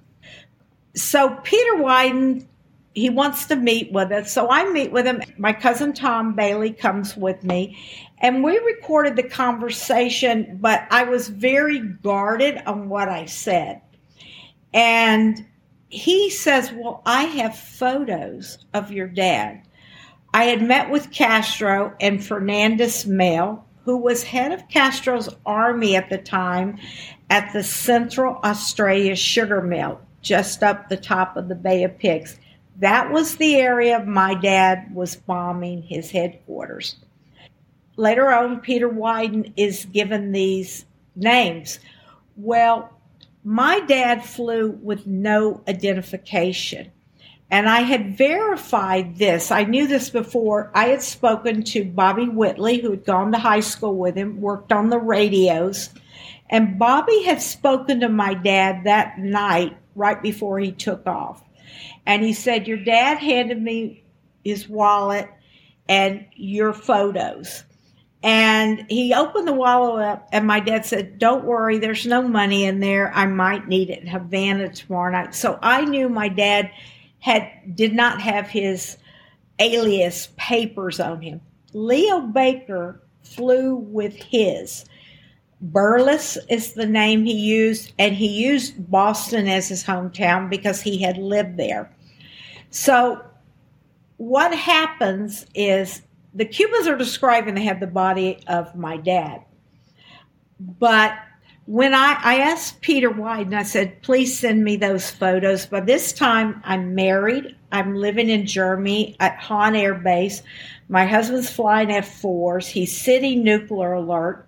So 0.96 1.30
Peter 1.44 1.78
Wyden, 1.78 2.46
he 2.94 3.10
wants 3.10 3.46
to 3.46 3.56
meet 3.56 3.92
with 3.92 4.12
us. 4.12 4.32
So 4.32 4.50
I 4.50 4.70
meet 4.72 4.92
with 4.92 5.06
him. 5.06 5.22
My 5.38 5.54
cousin 5.54 5.94
Tom 5.94 6.36
Bailey 6.36 6.72
comes 6.72 7.16
with 7.16 7.44
me, 7.44 7.78
and 8.20 8.44
we 8.44 8.58
recorded 8.60 9.16
the 9.16 9.24
conversation, 9.24 10.58
but 10.62 10.86
I 10.92 11.04
was 11.04 11.30
very 11.30 11.80
guarded 11.80 12.62
on 12.66 12.90
what 12.90 13.10
I 13.10 13.26
said. 13.26 13.82
And 14.74 15.46
he 15.90 16.30
says, 16.30 16.72
Well, 16.72 17.02
I 17.06 17.24
have 17.24 17.58
photos 17.58 18.60
of 18.74 18.92
your 18.92 19.08
dad. 19.08 19.64
I 20.34 20.46
had 20.46 20.62
met 20.62 20.90
with 20.90 21.12
Castro 21.12 21.94
and 22.00 22.24
Fernandez 22.24 23.06
Mell, 23.06 23.66
who 23.84 23.98
was 23.98 24.24
head 24.24 24.52
of 24.52 24.70
Castro's 24.70 25.28
army 25.46 25.96
at 25.96 26.10
the 26.10 26.18
time 26.18 26.78
at 27.30 27.52
the 27.52 27.64
Central 27.64 28.40
Australia 28.44 29.16
sugar 29.16 29.62
mill, 29.62 30.00
just 30.22 30.64
up 30.64 30.88
the 30.88 30.98
top 30.98 31.36
of 31.36 31.50
the 31.50 31.56
Bay 31.56 31.84
of 31.84 31.98
Pigs. 31.98 32.40
That 32.80 33.12
was 33.12 33.36
the 33.36 33.56
area 33.56 34.04
my 34.06 34.34
dad 34.36 34.96
was 34.96 35.16
bombing 35.16 35.82
his 35.82 36.12
headquarters. 36.12 36.96
Later 37.98 38.32
on, 38.32 38.62
Peter 38.62 38.90
Wyden 38.90 39.52
is 39.58 39.86
given 39.86 40.32
these 40.32 40.86
names. 41.16 41.80
Well, 42.38 42.90
my 43.44 43.82
dad 43.82 44.24
flew 44.24 44.72
with 44.82 45.06
no 45.06 45.62
identification. 45.68 46.92
And 47.52 47.68
I 47.68 47.82
had 47.82 48.18
verified 48.18 49.18
this. 49.18 49.52
I 49.52 49.66
knew 49.66 49.86
this 49.86 50.10
before. 50.10 50.72
I 50.74 50.86
had 50.86 51.02
spoken 51.02 51.64
to 51.66 51.84
Bobby 51.84 52.30
Whitley, 52.30 52.80
who 52.80 52.92
had 52.92 53.06
gone 53.06 53.34
to 53.34 53.38
high 53.38 53.60
school 53.60 53.98
with 53.98 54.16
him, 54.16 54.40
worked 54.40 54.72
on 54.72 54.90
the 54.90 54.98
radios. 54.98 55.90
And 56.50 56.80
Bobby 56.80 57.24
had 57.24 57.42
spoken 57.42 58.00
to 58.00 58.10
my 58.10 58.36
dad 58.36 58.86
that 58.86 59.20
night 59.20 59.78
right 59.96 60.22
before 60.22 60.60
he 60.60 60.72
took 60.72 61.06
off. 61.06 61.44
And 62.06 62.24
he 62.24 62.32
said, 62.32 62.70
Your 62.70 62.78
dad 62.78 63.18
handed 63.18 63.62
me 63.62 64.06
his 64.46 64.70
wallet 64.70 65.30
and 65.90 66.26
your 66.36 66.72
photos. 66.72 67.66
And 68.24 68.86
he 68.88 69.14
opened 69.14 69.48
the 69.48 69.54
wallet 69.54 70.06
up, 70.06 70.30
and 70.32 70.46
my 70.48 70.60
dad 70.62 70.86
said, 70.86 71.20
Don't 71.20 71.44
worry, 71.44 71.80
there's 71.80 72.06
no 72.06 72.22
money 72.22 72.64
in 72.64 72.80
there. 72.80 73.12
I 73.14 73.26
might 73.26 73.68
need 73.68 73.90
it 73.90 74.00
in 74.00 74.08
Havana 74.08 74.70
tomorrow 74.70 75.12
night. 75.12 75.36
So 75.36 75.60
I 75.62 75.84
knew 75.84 76.08
my 76.08 76.30
dad 76.30 76.72
had 77.22 77.50
did 77.76 77.94
not 77.94 78.22
have 78.22 78.48
his 78.48 78.98
alias 79.60 80.30
papers 80.38 81.00
on 81.00 81.22
him. 81.22 81.40
Leo 81.74 82.20
Baker 82.20 83.02
flew 83.24 83.76
with 83.76 84.16
his. 84.16 84.86
Berliss 85.62 86.38
is 86.50 86.74
the 86.74 86.88
name 86.88 87.24
he 87.24 87.34
used, 87.34 87.94
and 88.00 88.16
he 88.16 88.28
used 88.28 88.90
Boston 88.90 89.48
as 89.48 89.70
his 89.70 89.84
hometown 89.84 90.50
because 90.50 90.82
he 90.82 91.02
had 91.02 91.18
lived 91.18 91.58
there. 91.58 91.96
So, 92.72 93.24
what 94.18 94.54
happens 94.56 95.46
is 95.54 96.02
the 96.34 96.46
Cubans 96.46 96.88
are 96.88 96.98
describing 96.98 97.54
they 97.54 97.64
have 97.64 97.80
the 97.80 97.88
body 97.88 98.40
of 98.48 98.76
my 98.76 98.98
dad. 98.98 99.44
But 100.60 101.14
when 101.66 101.94
I, 101.94 102.18
I 102.24 102.36
asked 102.38 102.82
Peter 102.82 103.10
Wyden, 103.10 103.54
I 103.54 103.64
said, 103.64 104.02
please 104.02 104.38
send 104.38 104.64
me 104.64 104.78
those 104.78 105.12
photos. 105.12 105.66
By 105.66 105.82
this 105.82 106.12
time, 106.12 106.62
I'm 106.66 106.96
married. 106.96 107.56
I'm 107.72 107.96
living 107.96 108.30
in 108.30 108.46
Germany 108.46 109.16
at 109.20 109.38
Hahn 109.38 109.76
Air 109.76 109.94
Base. 109.94 110.42
My 110.90 111.06
husband's 111.06 111.50
flying 111.50 111.90
F4s. 111.90 112.68
He's 112.68 113.00
sitting 113.00 113.44
nuclear 113.44 113.94
alert. 113.94 114.48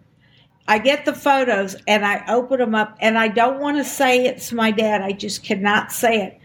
I 0.68 0.80
get 0.80 1.06
the 1.06 1.14
photos 1.14 1.76
and 1.88 2.06
I 2.06 2.24
open 2.28 2.60
them 2.60 2.74
up, 2.74 2.98
and 3.00 3.18
I 3.18 3.28
don't 3.28 3.60
want 3.60 3.78
to 3.78 3.84
say 3.84 4.26
it's 4.26 4.52
my 4.52 4.72
dad. 4.72 5.02
I 5.02 5.12
just 5.12 5.44
cannot 5.44 5.92
say 5.92 6.22
it. 6.22 6.40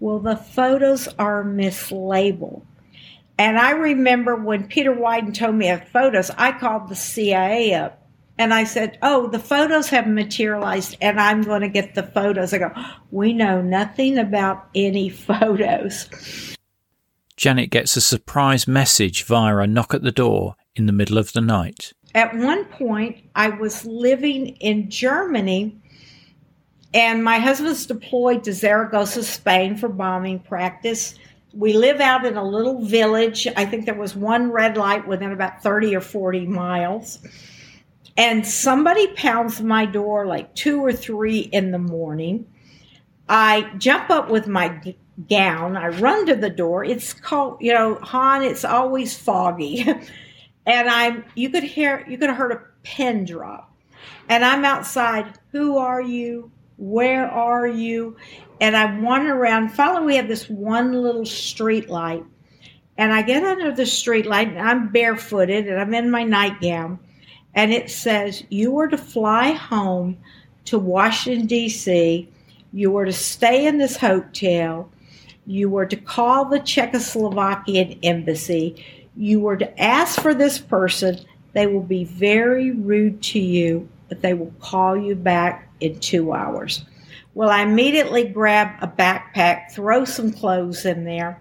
Well, 0.00 0.20
the 0.20 0.36
photos 0.36 1.08
are 1.18 1.44
mislabeled. 1.44 2.62
And 3.36 3.58
I 3.58 3.70
remember 3.70 4.36
when 4.36 4.68
Peter 4.68 4.94
Wyden 4.94 5.34
told 5.34 5.56
me 5.56 5.70
of 5.70 5.86
photos, 5.88 6.30
I 6.30 6.52
called 6.52 6.88
the 6.88 6.94
CIA 6.94 7.74
up 7.74 8.03
and 8.38 8.52
I 8.52 8.64
said, 8.64 8.98
Oh, 9.02 9.28
the 9.28 9.38
photos 9.38 9.88
have 9.88 10.06
materialized 10.06 10.96
and 11.00 11.20
I'm 11.20 11.42
going 11.42 11.60
to 11.60 11.68
get 11.68 11.94
the 11.94 12.02
photos. 12.02 12.52
I 12.52 12.58
go, 12.58 12.72
We 13.10 13.32
know 13.32 13.60
nothing 13.62 14.18
about 14.18 14.68
any 14.74 15.08
photos. 15.10 16.08
Janet 17.36 17.70
gets 17.70 17.96
a 17.96 18.00
surprise 18.00 18.68
message 18.68 19.24
via 19.24 19.56
a 19.58 19.66
knock 19.66 19.94
at 19.94 20.02
the 20.02 20.12
door 20.12 20.54
in 20.76 20.86
the 20.86 20.92
middle 20.92 21.18
of 21.18 21.32
the 21.32 21.40
night. 21.40 21.92
At 22.14 22.36
one 22.36 22.64
point, 22.66 23.18
I 23.34 23.48
was 23.48 23.84
living 23.84 24.48
in 24.60 24.88
Germany 24.88 25.80
and 26.92 27.24
my 27.24 27.38
husband's 27.38 27.86
deployed 27.86 28.44
to 28.44 28.52
Zaragoza, 28.52 29.24
Spain 29.24 29.76
for 29.76 29.88
bombing 29.88 30.38
practice. 30.38 31.16
We 31.52 31.72
live 31.72 32.00
out 32.00 32.24
in 32.24 32.36
a 32.36 32.44
little 32.44 32.84
village. 32.84 33.48
I 33.56 33.64
think 33.64 33.84
there 33.84 33.94
was 33.94 34.14
one 34.14 34.52
red 34.52 34.76
light 34.76 35.06
within 35.06 35.32
about 35.32 35.60
30 35.60 35.96
or 35.96 36.00
40 36.00 36.46
miles 36.46 37.18
and 38.16 38.46
somebody 38.46 39.08
pounds 39.08 39.60
my 39.60 39.86
door 39.86 40.26
like 40.26 40.54
two 40.54 40.80
or 40.80 40.92
three 40.92 41.40
in 41.40 41.70
the 41.70 41.78
morning. 41.78 42.46
I 43.28 43.72
jump 43.78 44.10
up 44.10 44.30
with 44.30 44.46
my 44.46 44.94
gown. 45.28 45.76
I 45.76 45.88
run 45.88 46.26
to 46.26 46.36
the 46.36 46.50
door. 46.50 46.84
It's 46.84 47.12
called, 47.12 47.58
you 47.60 47.72
know, 47.72 47.96
Hahn. 47.96 48.42
It's 48.42 48.64
always 48.64 49.16
foggy, 49.16 49.80
and 50.66 50.88
I'm. 50.88 51.24
You 51.34 51.50
could 51.50 51.64
hear. 51.64 52.04
You 52.08 52.18
could 52.18 52.28
have 52.28 52.38
heard 52.38 52.52
a 52.52 52.62
pin 52.82 53.24
drop, 53.24 53.72
and 54.28 54.44
I'm 54.44 54.64
outside. 54.64 55.38
Who 55.52 55.78
are 55.78 56.02
you? 56.02 56.50
Where 56.76 57.30
are 57.30 57.66
you? 57.66 58.16
And 58.60 58.76
I 58.76 58.98
wander 59.00 59.34
around. 59.34 59.70
Finally, 59.70 60.06
we 60.06 60.16
have 60.16 60.28
this 60.28 60.48
one 60.48 60.92
little 60.92 61.26
street 61.26 61.88
light, 61.88 62.24
and 62.98 63.12
I 63.12 63.22
get 63.22 63.42
under 63.42 63.72
the 63.72 63.86
street 63.86 64.26
light, 64.26 64.48
and 64.48 64.60
I'm 64.60 64.88
barefooted, 64.88 65.66
and 65.66 65.80
I'm 65.80 65.94
in 65.94 66.10
my 66.10 66.24
nightgown 66.24 66.98
and 67.54 67.72
it 67.72 67.90
says 67.90 68.44
you 68.48 68.70
were 68.70 68.88
to 68.88 68.98
fly 68.98 69.52
home 69.52 70.18
to 70.66 70.78
Washington, 70.78 71.46
D.C., 71.46 72.28
you 72.72 72.90
were 72.90 73.04
to 73.04 73.12
stay 73.12 73.66
in 73.66 73.78
this 73.78 73.96
hotel, 73.96 74.90
you 75.46 75.68
were 75.68 75.86
to 75.86 75.96
call 75.96 76.46
the 76.46 76.58
Czechoslovakian 76.58 77.98
embassy, 78.02 78.84
you 79.16 79.40
were 79.40 79.56
to 79.56 79.80
ask 79.80 80.20
for 80.20 80.34
this 80.34 80.58
person. 80.58 81.18
They 81.52 81.68
will 81.68 81.82
be 81.82 82.04
very 82.04 82.72
rude 82.72 83.22
to 83.24 83.38
you, 83.38 83.88
but 84.08 84.22
they 84.22 84.34
will 84.34 84.52
call 84.58 84.96
you 84.96 85.14
back 85.14 85.70
in 85.78 86.00
two 86.00 86.32
hours. 86.32 86.84
Well, 87.34 87.50
I 87.50 87.62
immediately 87.62 88.24
grab 88.24 88.70
a 88.80 88.88
backpack, 88.88 89.70
throw 89.70 90.04
some 90.04 90.32
clothes 90.32 90.84
in 90.84 91.04
there, 91.04 91.40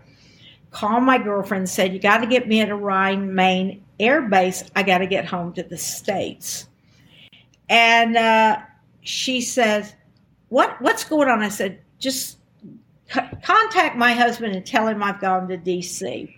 call 0.70 0.99
my 0.99 1.18
girlfriend, 1.18 1.70
said, 1.70 1.93
You 1.93 1.99
got 1.99 2.20
to 2.20 2.28
get 2.28 2.47
me 2.47 2.61
at 2.61 2.70
a 2.70 2.76
Rhine, 2.76 3.34
Main 3.34 3.84
air 4.04 4.22
base. 4.22 4.64
I 4.76 4.84
got 4.84 4.99
to 4.99 5.08
get 5.08 5.26
home 5.26 5.54
to 5.54 5.64
the 5.64 5.78
States. 5.78 6.68
And 7.70 8.18
uh, 8.18 8.60
she 9.01 9.41
says, 9.41 9.93
what, 10.49 10.82
What's 10.82 11.04
going 11.04 11.28
on? 11.28 11.41
I 11.41 11.49
said, 11.49 11.82
Just 11.99 12.38
c- 13.10 13.22
contact 13.43 13.95
my 13.95 14.14
husband 14.14 14.56
and 14.56 14.66
tell 14.66 14.88
him 14.88 15.01
I've 15.01 15.22
gone 15.22 15.47
to 15.47 15.58
D.C. 15.58 16.36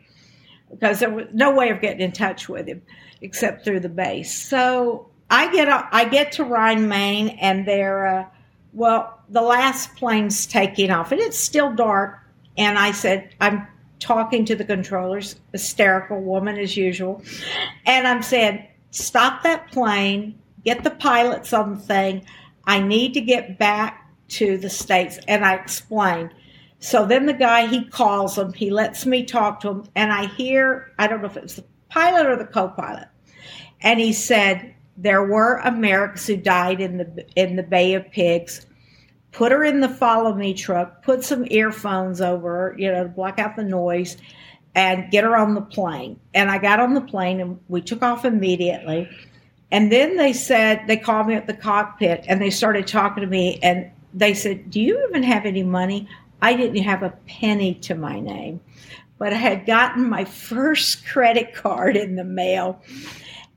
because 0.70 1.00
there 1.00 1.10
was 1.10 1.28
no 1.34 1.54
way 1.54 1.70
of 1.70 1.82
getting 1.82 2.02
in 2.02 2.12
touch 2.12 2.48
with 2.48 2.68
him 2.68 2.82
except 3.22 3.64
through 3.64 3.80
the 3.80 3.90
base. 3.90 4.34
So 4.34 5.10
I 5.30 5.52
get 5.52 5.68
I 5.92 6.06
get 6.06 6.34
to 6.34 6.44
Rhine, 6.44 6.88
Main, 6.88 7.30
and 7.30 7.68
they're 7.68 8.08
uh, 8.08 8.26
well, 8.74 9.22
the 9.30 9.42
last 9.42 9.96
plane's 9.96 10.46
taking 10.46 10.92
off, 10.92 11.12
and 11.12 11.22
it's 11.22 11.38
still 11.38 11.74
dark. 11.74 12.20
And 12.58 12.78
I 12.78 12.92
said, 12.92 13.34
I'm 13.42 13.68
talking 14.06 14.46
to 14.46 14.56
the 14.56 14.64
controllers, 14.64 15.40
hysterical 15.52 16.22
woman 16.22 16.58
as 16.60 16.78
usual. 16.78 17.24
And 17.88 18.08
I'm 18.08 18.22
saying, 18.22 18.68
stop 18.92 19.42
that 19.42 19.72
plane, 19.72 20.40
get 20.64 20.84
the 20.84 20.92
pilots 20.92 21.54
on 21.54 21.74
the 21.74 21.80
thing. 21.80 22.24
I 22.66 22.80
need 22.80 23.16
to 23.16 23.22
get 23.22 23.58
back 23.58 24.08
to 24.28 24.60
the 24.60 24.70
States. 24.70 25.18
And 25.28 25.44
I 25.44 25.56
explained. 25.56 26.30
So 26.80 27.08
then 27.08 27.26
the 27.26 27.34
guy, 27.34 27.66
he 27.66 27.86
calls 27.86 28.38
him, 28.38 28.54
he 28.54 28.70
lets 28.70 29.08
me 29.08 29.24
talk 29.24 29.60
to 29.62 29.70
him, 29.70 29.86
and 29.96 30.14
I 30.14 30.28
hear, 30.28 30.92
I 31.00 31.08
don't 31.08 31.22
know 31.22 31.28
if 31.28 31.38
it 31.38 31.44
was 31.44 31.56
the 31.56 31.66
pilot 31.90 32.28
or 32.28 32.36
the 32.36 32.46
co 32.46 32.68
pilot. 32.68 33.08
And 33.82 34.00
he 34.00 34.14
said, 34.14 34.76
there 34.98 35.26
were 35.26 35.58
Americans 35.64 36.28
who 36.28 36.38
died 36.38 36.80
in 36.80 36.98
the 36.98 37.26
in 37.36 37.56
the 37.56 37.64
Bay 37.64 37.96
of 37.96 38.10
Pigs 38.12 38.68
put 39.36 39.52
her 39.52 39.66
in 39.66 39.82
the 39.82 39.90
follow 39.90 40.34
me 40.34 40.54
truck, 40.54 41.04
put 41.04 41.22
some 41.22 41.46
earphones 41.52 42.22
over 42.22 42.50
her, 42.50 42.76
you 42.78 42.90
know, 42.90 43.04
to 43.04 43.10
block 43.10 43.38
out 43.38 43.58
the 43.58 43.64
noise, 43.64 44.16
and 44.76 45.12
get 45.12 45.26
her 45.26 45.36
on 45.36 45.56
the 45.56 45.62
plane. 45.62 46.18
And 46.34 46.50
I 46.50 46.58
got 46.58 46.80
on 46.80 46.94
the 46.94 47.02
plane 47.02 47.42
and 47.42 47.60
we 47.68 47.82
took 47.82 48.02
off 48.02 48.24
immediately. 48.24 49.10
And 49.72 49.92
then 49.92 50.16
they 50.16 50.32
said, 50.32 50.84
they 50.88 50.96
called 50.96 51.28
me 51.28 51.34
at 51.34 51.48
the 51.48 51.54
cockpit 51.54 52.24
and 52.30 52.42
they 52.42 52.50
started 52.50 52.88
talking 52.88 53.22
to 53.22 53.28
me 53.28 53.60
and 53.62 53.92
they 54.14 54.34
said, 54.34 54.70
Do 54.70 54.80
you 54.80 55.06
even 55.10 55.24
have 55.24 55.46
any 55.46 55.64
money? 55.64 56.08
I 56.42 56.56
didn't 56.56 56.84
have 56.84 57.04
a 57.04 57.18
penny 57.28 57.74
to 57.76 57.96
my 57.96 58.22
name, 58.22 58.62
but 59.18 59.34
I 59.34 59.38
had 59.38 59.66
gotten 59.66 60.10
my 60.10 60.24
first 60.50 61.06
credit 61.06 61.54
card 61.54 61.98
in 61.98 62.16
the 62.16 62.24
mail 62.24 62.82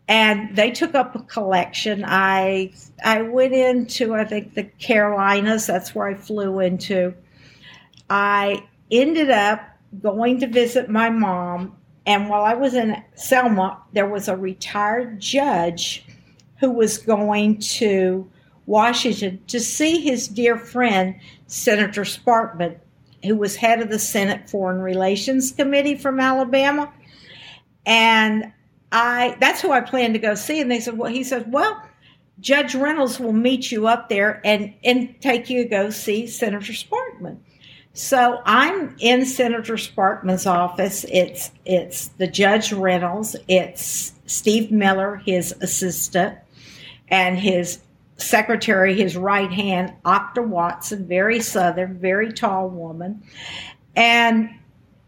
and 0.09 0.56
they 0.56 0.70
took 0.70 0.94
up 0.94 1.14
a 1.14 1.22
collection. 1.22 2.04
I 2.06 2.72
I 3.04 3.22
went 3.22 3.52
into 3.52 4.14
I 4.14 4.24
think 4.24 4.54
the 4.54 4.64
Carolinas. 4.64 5.66
That's 5.66 5.94
where 5.94 6.09
I 6.09 6.14
flew 6.14 6.61
into. 6.61 7.14
I 8.11 8.64
ended 8.90 9.30
up 9.30 9.61
going 10.02 10.40
to 10.40 10.46
visit 10.46 10.88
my 10.88 11.11
mom, 11.11 11.76
and 12.06 12.28
while 12.28 12.44
I 12.44 12.54
was 12.54 12.74
in 12.74 13.02
Selma, 13.14 13.82
there 13.92 14.09
was 14.09 14.28
a 14.28 14.36
retired 14.36 15.20
judge 15.20 16.04
who 16.56 16.70
was 16.70 16.98
going 16.98 17.59
to 17.59 18.28
Washington 18.66 19.40
to 19.46 19.61
see 19.61 20.00
his 20.00 20.26
dear 20.26 20.59
friend 20.59 21.16
Senator 21.46 22.02
Sparkman, 22.02 22.78
who 23.22 23.36
was 23.36 23.56
head 23.56 23.80
of 23.80 23.90
the 23.90 23.98
Senate 23.98 24.48
Foreign 24.48 24.80
Relations 24.80 25.52
Committee 25.52 25.94
from 25.94 26.18
Alabama. 26.18 26.92
And 27.86 28.52
I 28.93 29.36
that's 29.41 29.61
who 29.61 29.72
I 29.72 29.80
plan 29.80 30.12
to 30.12 30.18
go 30.18 30.34
see. 30.34 30.61
And 30.61 30.70
they 30.70 30.80
said, 30.80 30.99
well, 30.99 31.12
he 31.12 31.24
said, 31.24 31.53
well, 31.53 31.82
Judge 32.41 32.74
Reynolds 32.74 33.18
will 33.18 33.32
meet 33.32 33.70
you 33.70 33.86
up 33.86 34.09
there 34.09 34.41
and 34.45 34.72
and 34.84 35.20
take 35.20 35.51
you 35.51 35.64
to 35.64 35.68
go 35.68 35.91
see 35.91 36.26
Senator 36.26 36.72
Sparkman. 36.72 37.39
So 37.93 38.41
I'm 38.45 38.95
in 39.01 39.26
Senator 39.26 39.74
Sparkman's 39.74 40.47
office. 40.47 41.05
It's 41.09 41.51
it's 41.64 42.09
the 42.18 42.28
Judge 42.28 42.72
Reynolds. 42.72 43.34
It's 43.49 44.12
Steve 44.26 44.70
Miller, 44.70 45.16
his 45.16 45.53
assistant, 45.61 46.39
and 47.09 47.39
his 47.39 47.80
secretary, 48.18 48.95
his 48.95 49.16
right 49.16 49.51
hand, 49.51 49.93
Octa 50.05 50.47
Watson, 50.47 51.07
very 51.07 51.41
southern, 51.41 51.99
very 51.99 52.32
tall 52.32 52.68
woman. 52.68 53.22
And 53.97 54.51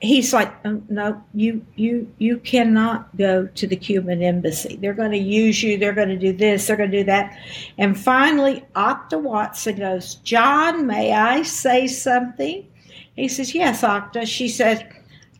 he's 0.00 0.32
like, 0.32 0.52
oh, 0.64 0.82
no, 0.88 1.22
you 1.34 1.64
you 1.76 2.10
you 2.18 2.38
cannot 2.38 3.14
go 3.16 3.46
to 3.46 3.66
the 3.66 3.76
Cuban 3.76 4.22
embassy. 4.22 4.76
They're 4.76 4.94
going 4.94 5.12
to 5.12 5.18
use 5.18 5.62
you. 5.62 5.78
They're 5.78 5.92
going 5.92 6.08
to 6.08 6.16
do 6.16 6.32
this. 6.32 6.66
They're 6.66 6.76
going 6.76 6.90
to 6.90 6.98
do 6.98 7.04
that. 7.04 7.38
And 7.78 7.98
finally, 7.98 8.64
Octa 8.74 9.20
Watson 9.20 9.76
goes, 9.76 10.16
John, 10.16 10.86
may 10.86 11.12
I 11.12 11.42
say 11.42 11.86
something? 11.86 12.66
He 13.14 13.28
says, 13.28 13.54
yes, 13.54 13.82
Octa. 13.82 14.26
She 14.26 14.48
says, 14.48 14.82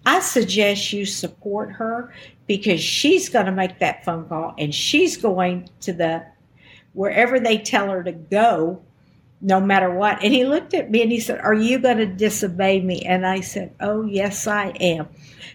I 0.04 0.20
suggest 0.20 0.92
you 0.92 1.06
support 1.06 1.72
her 1.72 2.12
because 2.46 2.80
she's 2.80 3.28
going 3.28 3.46
to 3.46 3.52
make 3.52 3.78
that 3.78 4.04
phone 4.04 4.28
call 4.28 4.54
and 4.58 4.74
she's 4.74 5.16
going 5.16 5.68
to 5.80 5.92
the 5.92 6.24
wherever 6.92 7.38
they 7.38 7.58
tell 7.58 7.88
her 7.88 8.02
to 8.02 8.12
go 8.12 8.82
no 9.41 9.61
matter 9.61 9.91
what. 9.91 10.22
And 10.22 10.32
he 10.32 10.45
looked 10.45 10.74
at 10.74 10.91
me 10.91 11.03
and 11.03 11.11
he 11.11 11.20
said, 11.20 11.41
Are 11.41 11.55
you 11.55 11.78
going 11.78 11.99
to 11.99 12.07
disobey 12.07 12.80
me? 12.80 13.03
And 13.03 13.26
I 13.26 13.41
said, 13.41 13.74
Oh, 13.80 14.05
yes, 14.05 14.47
I 14.47 14.68
am. 14.80 15.09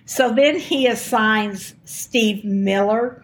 So 0.06 0.34
then 0.34 0.58
he 0.58 0.88
assigns 0.88 1.76
Steve 1.86 2.44
Miller 2.44 3.24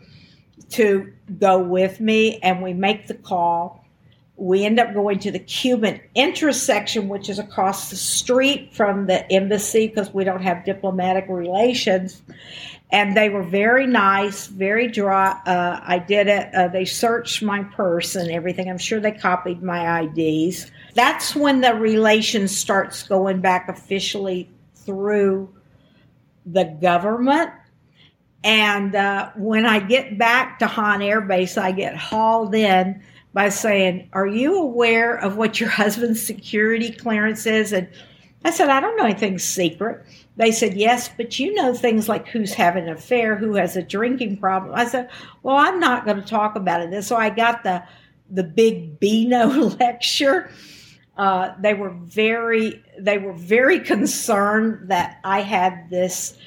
to 0.71 1.11
go 1.39 1.59
with 1.59 1.99
me, 1.99 2.39
and 2.39 2.61
we 2.61 2.73
make 2.73 3.07
the 3.07 3.13
call. 3.13 3.80
We 4.41 4.65
end 4.65 4.79
up 4.79 4.93
going 4.93 5.19
to 5.19 5.31
the 5.31 5.39
Cuban 5.39 6.01
intersection, 6.15 7.09
which 7.09 7.29
is 7.29 7.37
across 7.37 7.91
the 7.91 7.95
street 7.95 8.73
from 8.73 9.05
the 9.05 9.31
embassy 9.31 9.87
because 9.87 10.11
we 10.13 10.23
don't 10.23 10.41
have 10.41 10.65
diplomatic 10.65 11.25
relations 11.29 12.23
and 12.91 13.15
they 13.15 13.29
were 13.29 13.43
very 13.43 13.87
nice, 13.87 14.47
very 14.47 14.87
dry. 14.87 15.39
Uh, 15.45 15.79
I 15.81 15.99
did 15.99 16.27
it. 16.27 16.53
Uh, 16.53 16.67
they 16.67 16.85
searched 16.85 17.41
my 17.41 17.63
purse 17.63 18.15
and 18.15 18.29
everything. 18.29 18.69
I'm 18.69 18.77
sure 18.77 18.99
they 18.99 19.11
copied 19.11 19.63
my 19.63 20.01
IDs. 20.01 20.69
That's 20.93 21.35
when 21.35 21.61
the 21.61 21.73
relation 21.75 22.47
starts 22.47 23.03
going 23.03 23.39
back 23.39 23.69
officially 23.69 24.49
through 24.75 25.53
the 26.45 26.65
government. 26.81 27.51
And 28.43 28.95
uh, 28.95 29.29
when 29.35 29.65
I 29.65 29.79
get 29.79 30.17
back 30.17 30.59
to 30.59 30.67
Hahn 30.67 31.01
Air 31.01 31.21
Base, 31.21 31.57
I 31.57 31.71
get 31.71 31.95
hauled 31.95 32.55
in 32.55 33.03
by 33.33 33.49
saying, 33.49 34.09
Are 34.13 34.27
you 34.27 34.57
aware 34.57 35.15
of 35.15 35.37
what 35.37 35.59
your 35.59 35.69
husband's 35.69 36.21
security 36.21 36.91
clearance 36.91 37.45
is? 37.45 37.73
And 37.73 37.87
I 38.43 38.51
said, 38.51 38.69
I 38.69 38.79
don't 38.79 38.97
know 38.97 39.05
anything 39.05 39.39
secret. 39.39 40.05
They 40.37 40.51
said, 40.51 40.75
Yes, 40.75 41.09
but 41.09 41.39
you 41.39 41.53
know 41.53 41.73
things 41.73 42.09
like 42.09 42.27
who's 42.27 42.53
having 42.53 42.85
an 42.87 42.93
affair, 42.93 43.35
who 43.35 43.55
has 43.55 43.75
a 43.75 43.83
drinking 43.83 44.37
problem. 44.37 44.73
I 44.75 44.85
said, 44.85 45.09
Well, 45.43 45.57
I'm 45.57 45.79
not 45.79 46.05
going 46.05 46.17
to 46.17 46.27
talk 46.27 46.55
about 46.55 46.81
it. 46.81 46.93
And 46.93 47.05
so 47.05 47.15
I 47.15 47.29
got 47.29 47.63
the 47.63 47.83
the 48.29 48.43
big 48.43 48.99
Beano 48.99 49.47
lecture. 49.79 50.49
Uh, 51.17 51.53
they 51.59 51.73
were 51.73 51.89
very 51.89 52.81
they 52.97 53.17
were 53.17 53.33
very 53.33 53.79
concerned 53.79 54.89
that 54.89 55.19
I 55.23 55.41
had 55.41 55.89
this 55.89 56.37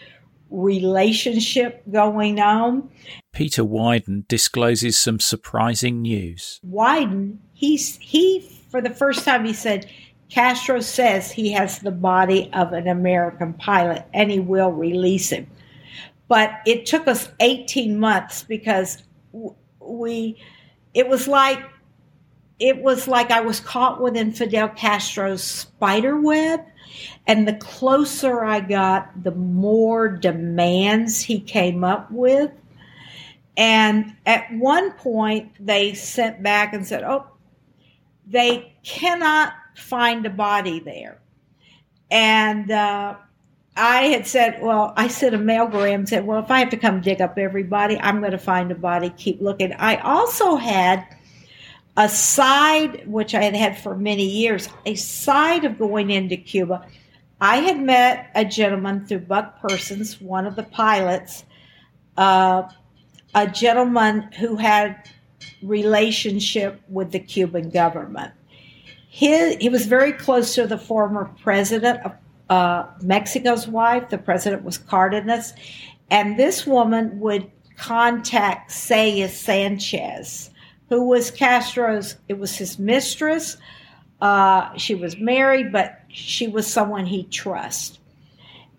relationship 0.55 1.83
going 1.91 2.41
on. 2.41 2.89
Peter 3.33 3.65
Wyden 3.65 4.27
discloses 4.29 4.99
some 4.99 5.21
surprising 5.21 6.03
news. 6.03 6.61
Wyden, 6.67 7.39
he's 7.53 7.97
he 7.97 8.41
for 8.71 8.81
the 8.81 8.91
first 8.91 9.25
time 9.25 9.45
he 9.45 9.53
said 9.53 9.87
Castro 10.31 10.81
says 10.81 11.31
he 11.31 11.53
has 11.53 11.79
the 11.79 11.93
body 11.93 12.51
of 12.53 12.73
an 12.73 12.89
American 12.89 13.55
pilot 13.55 14.05
and 14.13 14.31
he 14.31 14.41
will 14.41 14.71
release 14.71 15.31
him. 15.31 15.47
But 16.27 16.51
it 16.67 16.87
took 16.87 17.07
us 17.07 17.29
18 17.41 17.99
months 17.99 18.43
because 18.43 19.03
we, 19.79 20.43
it 20.95 21.09
was 21.09 21.29
like, 21.29 21.61
it 22.59 22.83
was 22.83 23.07
like 23.07 23.31
I 23.31 23.43
was 23.43 23.61
caught 23.61 24.01
within 24.01 24.33
Fidel 24.33 24.69
Castro's 24.69 25.45
spider 25.45 26.21
web. 26.21 26.61
And 27.27 27.47
the 27.47 27.55
closer 27.55 28.45
I 28.45 28.61
got, 28.61 29.23
the 29.23 29.33
more 29.33 30.09
demands 30.09 31.21
he 31.21 31.41
came 31.41 31.85
up 31.85 32.11
with. 32.11 32.51
And 33.57 34.17
at 34.27 34.53
one 34.53 34.93
point, 34.93 35.53
they 35.61 35.95
sent 35.95 36.43
back 36.43 36.75
and 36.75 36.87
said, 36.87 37.05
Oh, 37.05 37.27
they 38.27 38.75
cannot 38.83 39.53
find 39.77 40.27
a 40.27 40.31
body 40.31 40.81
there. 40.81 41.21
And 42.11 42.71
uh, 42.71 43.17
I 43.77 44.03
had 44.03 44.27
said, 44.27 44.63
well, 44.63 44.93
I 44.97 45.09
sent 45.09 45.35
a 45.35 45.39
mailgram 45.39 45.95
and 45.95 46.09
said, 46.09 46.27
well, 46.27 46.43
if 46.43 46.51
I 46.51 46.61
have 46.61 46.71
to 46.71 46.77
come 46.77 47.01
dig 47.01 47.21
up 47.21 47.39
everybody, 47.39 47.99
I'm 47.99 48.21
going 48.21 48.33
to 48.33 48.39
find 48.39 48.71
a 48.71 48.77
body, 48.77 49.11
keep 49.17 49.41
looking. 49.41 49.73
I 49.73 49.97
also 49.97 50.57
had 50.57 51.07
a 51.97 52.09
side, 52.09 53.07
which 53.07 53.35
I 53.35 53.43
had 53.43 53.55
had 53.55 53.79
for 53.79 53.97
many 53.97 54.25
years, 54.25 54.69
a 54.87 54.95
side 54.95 55.65
of 55.65 55.79
going 55.79 56.11
into 56.11 56.37
Cuba. 56.37 56.87
I 57.41 57.57
had 57.57 57.81
met 57.81 58.31
a 58.35 58.45
gentleman 58.45 59.07
through 59.07 59.21
Buck 59.21 59.61
Persons, 59.61 60.21
one 60.21 60.47
of 60.47 60.57
the 60.57 60.63
pilots, 60.63 61.45
uh, 62.17 62.65
a 63.35 63.47
gentleman 63.47 64.23
who 64.39 64.57
had 64.57 65.09
relationship 65.63 66.81
with 66.89 67.13
the 67.13 67.19
Cuban 67.19 67.71
government 67.71 68.33
his, 69.15 69.57
he 69.61 69.69
was 69.69 69.87
very 69.87 70.13
close 70.13 70.57
to 70.57 70.67
the 70.67 70.77
former 70.77 71.31
president 71.41 72.01
of 72.05 72.13
uh, 72.51 72.85
Mexico's 73.01 73.69
wife. 73.69 74.09
The 74.09 74.19
president 74.19 74.65
was 74.65 74.77
Cardenas. 74.77 75.55
And 76.11 76.37
this 76.37 76.67
woman 76.67 77.21
would 77.21 77.49
contact 77.77 78.73
Celia 78.73 79.29
Sanchez, 79.29 80.51
who 80.89 81.05
was 81.09 81.31
Castro's, 81.31 82.17
it 82.29 82.39
was 82.39 82.57
his 82.57 82.79
mistress. 82.79 83.57
Uh, 84.21 84.75
she 84.77 84.95
was 84.95 85.19
married, 85.19 85.73
but 85.73 86.01
she 86.09 86.47
was 86.47 86.67
someone 86.67 87.07
he 87.07 87.25
trusted. 87.25 87.99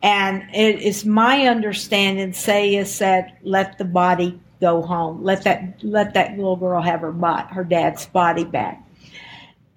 And 0.02 0.44
it 0.54 0.82
is 0.82 1.06
my 1.06 1.48
understanding, 1.48 2.34
Celia 2.34 2.86
said, 2.86 3.38
let 3.44 3.78
the 3.78 3.86
body 3.86 4.40
go 4.62 4.82
home. 4.82 5.24
Let 5.24 5.44
that 5.44 5.84
let 5.84 6.14
that 6.14 6.38
little 6.38 6.56
girl 6.56 6.82
have 6.82 7.02
her 7.02 7.12
body, 7.12 7.54
her 7.54 7.64
dad's 7.64 8.06
body 8.06 8.44
back. 8.46 8.82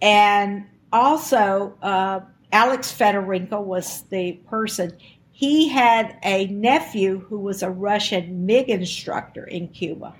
And 0.00 0.66
also, 0.92 1.74
uh, 1.82 2.20
Alex 2.52 2.94
Fedorenko 2.96 3.62
was 3.62 4.02
the 4.10 4.32
person. 4.48 4.92
he 5.38 5.68
had 5.68 6.18
a 6.24 6.48
nephew 6.48 7.20
who 7.20 7.38
was 7.38 7.62
a 7.62 7.70
Russian 7.70 8.44
MiG 8.44 8.68
instructor 8.70 9.44
in 9.44 9.68
Cuba. 9.68 10.12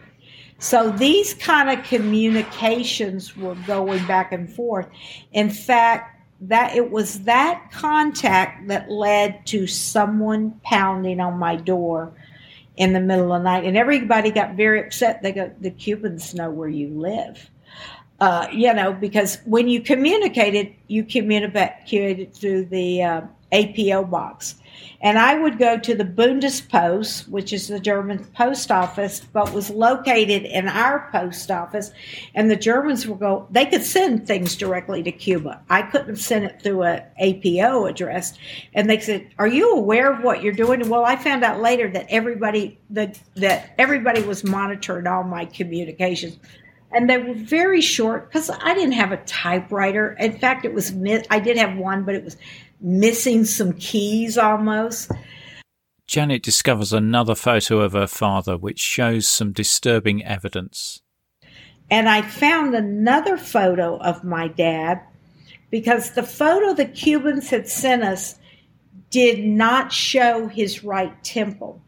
So 0.58 0.90
these 0.90 1.34
kind 1.34 1.70
of 1.70 1.84
communications 1.84 3.36
were 3.36 3.54
going 3.66 4.04
back 4.06 4.32
and 4.32 4.52
forth. 4.52 4.88
In 5.32 5.50
fact, 5.50 6.16
that 6.40 6.76
it 6.76 6.90
was 6.90 7.20
that 7.20 7.70
contact 7.72 8.68
that 8.68 8.90
led 8.90 9.44
to 9.46 9.66
someone 9.66 10.60
pounding 10.62 11.20
on 11.20 11.38
my 11.38 11.56
door 11.56 12.12
in 12.76 12.92
the 12.92 13.00
middle 13.00 13.32
of 13.32 13.40
the 13.40 13.44
night, 13.44 13.64
and 13.64 13.76
everybody 13.76 14.30
got 14.30 14.54
very 14.54 14.80
upset. 14.80 15.22
They 15.22 15.32
go, 15.32 15.50
"The 15.60 15.70
Cubans 15.70 16.34
know 16.34 16.50
where 16.50 16.68
you 16.68 16.88
live." 16.88 17.50
Uh, 18.20 18.46
you 18.52 18.72
know, 18.72 18.92
because 18.92 19.38
when 19.44 19.68
you 19.68 19.80
communicated, 19.80 20.74
you 20.88 21.04
communicated 21.04 22.34
through 22.34 22.64
the 22.66 23.02
uh, 23.02 23.20
APO 23.52 24.04
box. 24.04 24.56
And 25.00 25.18
I 25.18 25.38
would 25.38 25.58
go 25.58 25.78
to 25.78 25.94
the 25.94 26.04
Bundespost, 26.04 27.28
which 27.28 27.52
is 27.52 27.68
the 27.68 27.78
German 27.78 28.24
post 28.34 28.70
office, 28.70 29.20
but 29.32 29.52
was 29.52 29.70
located 29.70 30.44
in 30.44 30.68
our 30.68 31.08
post 31.12 31.50
office. 31.50 31.92
And 32.34 32.50
the 32.50 32.56
Germans 32.56 33.06
would 33.06 33.20
go, 33.20 33.46
they 33.50 33.66
could 33.66 33.84
send 33.84 34.26
things 34.26 34.56
directly 34.56 35.02
to 35.04 35.12
Cuba. 35.12 35.62
I 35.70 35.82
couldn't 35.82 36.16
send 36.16 36.46
it 36.46 36.60
through 36.62 36.82
a 36.82 37.04
APO 37.20 37.86
address. 37.86 38.36
And 38.74 38.90
they 38.90 38.98
said, 38.98 39.28
Are 39.38 39.46
you 39.46 39.70
aware 39.70 40.12
of 40.12 40.24
what 40.24 40.42
you're 40.42 40.52
doing? 40.52 40.88
Well, 40.88 41.04
I 41.04 41.16
found 41.16 41.44
out 41.44 41.60
later 41.60 41.88
that 41.90 42.06
everybody 42.08 42.78
that 42.90 43.20
that 43.36 43.74
everybody 43.78 44.22
was 44.22 44.42
monitoring 44.42 45.06
all 45.06 45.22
my 45.22 45.44
communications 45.44 46.38
and 46.90 47.08
they 47.08 47.18
were 47.18 47.34
very 47.34 47.80
short 47.80 48.28
because 48.28 48.50
I 48.50 48.74
didn't 48.74 48.92
have 48.92 49.12
a 49.12 49.18
typewriter. 49.18 50.16
In 50.18 50.38
fact, 50.38 50.64
it 50.64 50.72
was 50.72 50.92
I 51.30 51.38
did 51.38 51.56
have 51.58 51.76
one, 51.76 52.04
but 52.04 52.14
it 52.14 52.24
was 52.24 52.36
missing 52.80 53.44
some 53.44 53.72
keys 53.74 54.38
almost. 54.38 55.10
Janet 56.06 56.42
discovers 56.42 56.92
another 56.92 57.34
photo 57.34 57.80
of 57.80 57.92
her 57.92 58.06
father, 58.06 58.56
which 58.56 58.78
shows 58.78 59.28
some 59.28 59.52
disturbing 59.52 60.24
evidence. 60.24 61.02
And 61.90 62.08
I 62.08 62.22
found 62.22 62.74
another 62.74 63.36
photo 63.36 63.98
of 63.98 64.24
my 64.24 64.48
dad 64.48 65.02
because 65.70 66.12
the 66.12 66.22
photo 66.22 66.74
the 66.74 66.86
Cubans 66.86 67.50
had 67.50 67.68
sent 67.68 68.02
us 68.02 68.36
did 69.10 69.44
not 69.44 69.92
show 69.92 70.48
his 70.48 70.84
right 70.84 71.22
temple. 71.24 71.82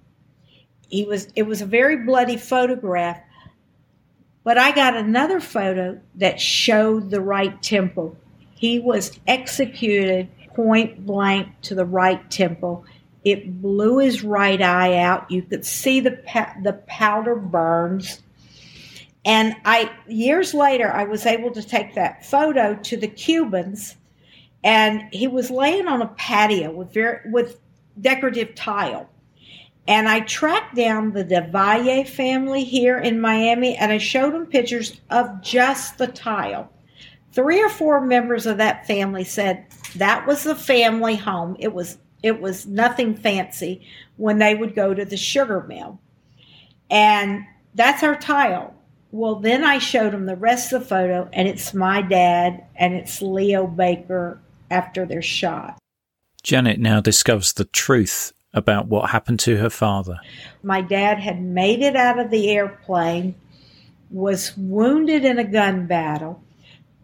He 0.88 1.04
was 1.04 1.28
it 1.36 1.44
was 1.44 1.62
a 1.62 1.66
very 1.66 1.96
bloody 2.04 2.36
photograph, 2.36 3.20
but 4.42 4.58
I 4.58 4.72
got 4.72 4.96
another 4.96 5.40
photo 5.40 6.00
that 6.16 6.40
showed 6.40 7.10
the 7.10 7.20
right 7.20 7.62
temple. 7.62 8.16
He 8.54 8.78
was 8.78 9.18
executed 9.26 10.28
point 10.54 11.06
blank 11.06 11.48
to 11.62 11.74
the 11.74 11.84
right 11.84 12.30
temple. 12.30 12.84
It 13.24 13.60
blew 13.60 13.98
his 13.98 14.24
right 14.24 14.60
eye 14.60 14.96
out. 14.98 15.30
You 15.30 15.42
could 15.42 15.64
see 15.64 16.00
the 16.00 16.22
the 16.62 16.72
powder 16.86 17.36
burns. 17.36 18.22
And 19.24 19.54
I 19.64 19.90
years 20.08 20.54
later 20.54 20.90
I 20.90 21.04
was 21.04 21.26
able 21.26 21.50
to 21.52 21.62
take 21.62 21.94
that 21.94 22.24
photo 22.24 22.74
to 22.74 22.96
the 22.96 23.08
Cubans 23.08 23.96
and 24.62 25.02
he 25.12 25.26
was 25.26 25.50
laying 25.50 25.86
on 25.86 26.02
a 26.02 26.08
patio 26.08 26.70
with 26.70 26.92
very, 26.92 27.30
with 27.30 27.58
decorative 28.00 28.54
tile. 28.54 29.08
And 29.88 30.08
I 30.08 30.20
tracked 30.20 30.76
down 30.76 31.12
the 31.12 31.24
DeValle 31.24 32.04
family 32.04 32.64
here 32.64 32.98
in 32.98 33.20
Miami 33.20 33.76
and 33.76 33.90
I 33.90 33.98
showed 33.98 34.34
them 34.34 34.46
pictures 34.46 35.00
of 35.10 35.42
just 35.42 35.98
the 35.98 36.06
tile. 36.06 36.70
Three 37.32 37.62
or 37.62 37.68
four 37.68 38.04
members 38.04 38.46
of 38.46 38.58
that 38.58 38.86
family 38.86 39.24
said 39.24 39.66
that 39.96 40.26
was 40.26 40.44
the 40.44 40.54
family 40.54 41.16
home. 41.16 41.56
It 41.58 41.72
was 41.72 41.98
it 42.22 42.40
was 42.40 42.66
nothing 42.66 43.16
fancy 43.16 43.86
when 44.16 44.38
they 44.38 44.54
would 44.54 44.74
go 44.74 44.92
to 44.92 45.04
the 45.04 45.16
sugar 45.16 45.62
mill. 45.62 45.98
And 46.90 47.46
that's 47.74 48.02
our 48.02 48.16
tile. 48.16 48.74
Well, 49.12 49.36
then 49.36 49.64
I 49.64 49.78
showed 49.78 50.12
them 50.12 50.26
the 50.26 50.36
rest 50.36 50.72
of 50.72 50.82
the 50.82 50.86
photo, 50.86 51.28
and 51.32 51.48
it's 51.48 51.74
my 51.74 52.02
dad 52.02 52.64
and 52.76 52.94
it's 52.94 53.22
Leo 53.22 53.66
Baker 53.66 54.40
after 54.70 55.04
they're 55.06 55.22
shot. 55.22 55.78
Janet 56.42 56.78
now 56.78 57.00
discovers 57.00 57.52
the 57.52 57.64
truth 57.64 58.32
about 58.52 58.88
what 58.88 59.10
happened 59.10 59.40
to 59.40 59.56
her 59.58 59.70
father. 59.70 60.18
My 60.62 60.80
dad 60.80 61.18
had 61.18 61.40
made 61.42 61.80
it 61.80 61.96
out 61.96 62.18
of 62.18 62.30
the 62.30 62.50
airplane, 62.50 63.34
was 64.10 64.56
wounded 64.56 65.24
in 65.24 65.38
a 65.38 65.44
gun 65.44 65.86
battle, 65.86 66.42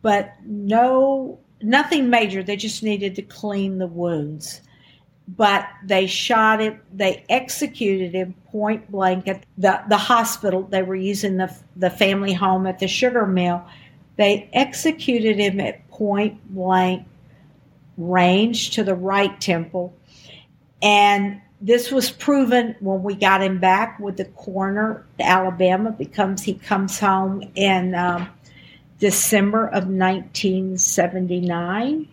but 0.02 0.32
no 0.44 1.38
nothing 1.62 2.10
major. 2.10 2.42
They 2.42 2.56
just 2.56 2.82
needed 2.82 3.14
to 3.16 3.22
clean 3.22 3.78
the 3.78 3.86
wounds. 3.86 4.60
But 5.28 5.68
they 5.84 6.06
shot 6.06 6.60
him, 6.60 6.80
they 6.92 7.24
executed 7.28 8.14
him 8.14 8.34
point 8.52 8.90
blank 8.92 9.26
at 9.26 9.44
the, 9.58 9.82
the 9.88 9.96
hospital. 9.96 10.62
They 10.62 10.84
were 10.84 10.94
using 10.94 11.36
the, 11.36 11.54
the 11.74 11.90
family 11.90 12.32
home 12.32 12.66
at 12.66 12.78
the 12.78 12.86
sugar 12.86 13.26
mill. 13.26 13.64
They 14.16 14.48
executed 14.52 15.36
him 15.36 15.58
at 15.58 15.86
point 15.88 16.40
blank 16.54 17.06
range 17.96 18.70
to 18.70 18.84
the 18.84 18.94
right 18.94 19.40
temple. 19.40 19.96
And 20.80 21.40
this 21.60 21.90
was 21.90 22.10
proven 22.10 22.76
when 22.80 23.02
we 23.02 23.14
got 23.14 23.42
him 23.42 23.58
back 23.58 23.98
with 23.98 24.18
the 24.18 24.26
coroner 24.26 25.04
Alabama 25.18 25.90
because 25.90 26.42
he 26.42 26.54
comes 26.54 27.00
home 27.00 27.42
in 27.54 27.94
um, 27.94 28.28
December 28.98 29.66
of 29.66 29.88
1979. 29.88 32.08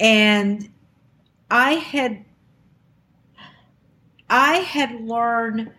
And 0.00 0.70
I 1.50 1.72
had 1.72 2.24
I 4.30 4.58
had 4.58 4.92
learned 5.02 5.70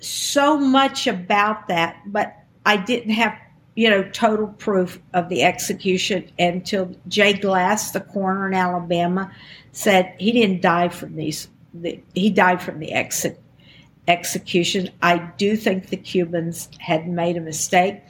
so 0.00 0.58
much 0.58 1.08
about 1.08 1.66
that, 1.66 1.96
but 2.06 2.36
I 2.64 2.76
didn't 2.76 3.10
have, 3.10 3.36
you 3.74 3.90
know, 3.90 4.04
total 4.10 4.46
proof 4.46 5.00
of 5.12 5.28
the 5.28 5.42
execution 5.42 6.30
until 6.38 6.94
Jay 7.08 7.32
Glass, 7.32 7.90
the 7.90 8.00
coroner 8.00 8.46
in 8.46 8.54
Alabama, 8.54 9.32
said 9.72 10.14
he 10.18 10.30
didn't 10.30 10.62
die 10.62 10.88
from 10.88 11.16
these. 11.16 11.48
The, 11.74 12.00
he 12.14 12.30
died 12.30 12.62
from 12.62 12.78
the 12.78 12.92
exit 12.92 13.40
execution. 14.06 14.90
I 15.02 15.18
do 15.36 15.56
think 15.56 15.88
the 15.88 15.96
Cubans 15.96 16.68
had 16.78 17.08
made 17.08 17.36
a 17.36 17.40
mistake 17.40 18.02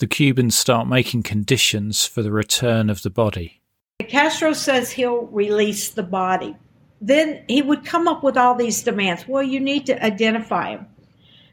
the 0.00 0.06
Cubans 0.06 0.58
start 0.58 0.88
making 0.88 1.22
conditions 1.22 2.06
for 2.06 2.22
the 2.22 2.32
return 2.32 2.88
of 2.90 3.02
the 3.02 3.10
body. 3.10 3.60
Castro 4.08 4.54
says 4.54 4.90
he'll 4.90 5.26
release 5.26 5.90
the 5.90 6.02
body. 6.02 6.56
Then 7.02 7.44
he 7.48 7.60
would 7.60 7.84
come 7.84 8.08
up 8.08 8.22
with 8.22 8.36
all 8.36 8.54
these 8.54 8.82
demands. 8.82 9.28
Well, 9.28 9.42
you 9.42 9.60
need 9.60 9.86
to 9.86 10.04
identify 10.04 10.70
him. 10.70 10.86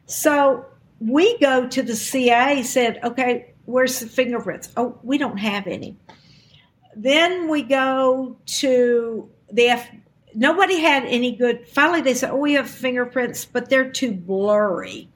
So 0.05 0.65
we 0.99 1.37
go 1.39 1.67
to 1.67 1.83
the 1.83 1.95
CIA, 1.95 2.63
said, 2.63 2.99
okay, 3.03 3.53
where's 3.65 3.99
the 3.99 4.07
fingerprints? 4.07 4.69
Oh, 4.77 4.97
we 5.03 5.17
don't 5.17 5.37
have 5.37 5.67
any. 5.67 5.97
Then 6.95 7.49
we 7.49 7.63
go 7.63 8.37
to 8.45 9.29
the 9.51 9.67
F. 9.67 9.89
Nobody 10.35 10.79
had 10.79 11.03
any 11.03 11.35
good. 11.35 11.67
Finally, 11.67 12.01
they 12.01 12.13
said, 12.13 12.31
oh, 12.31 12.37
we 12.37 12.53
have 12.53 12.69
fingerprints, 12.69 13.43
but 13.43 13.69
they're 13.69 13.91
too 13.91 14.13
blurry. 14.13 15.09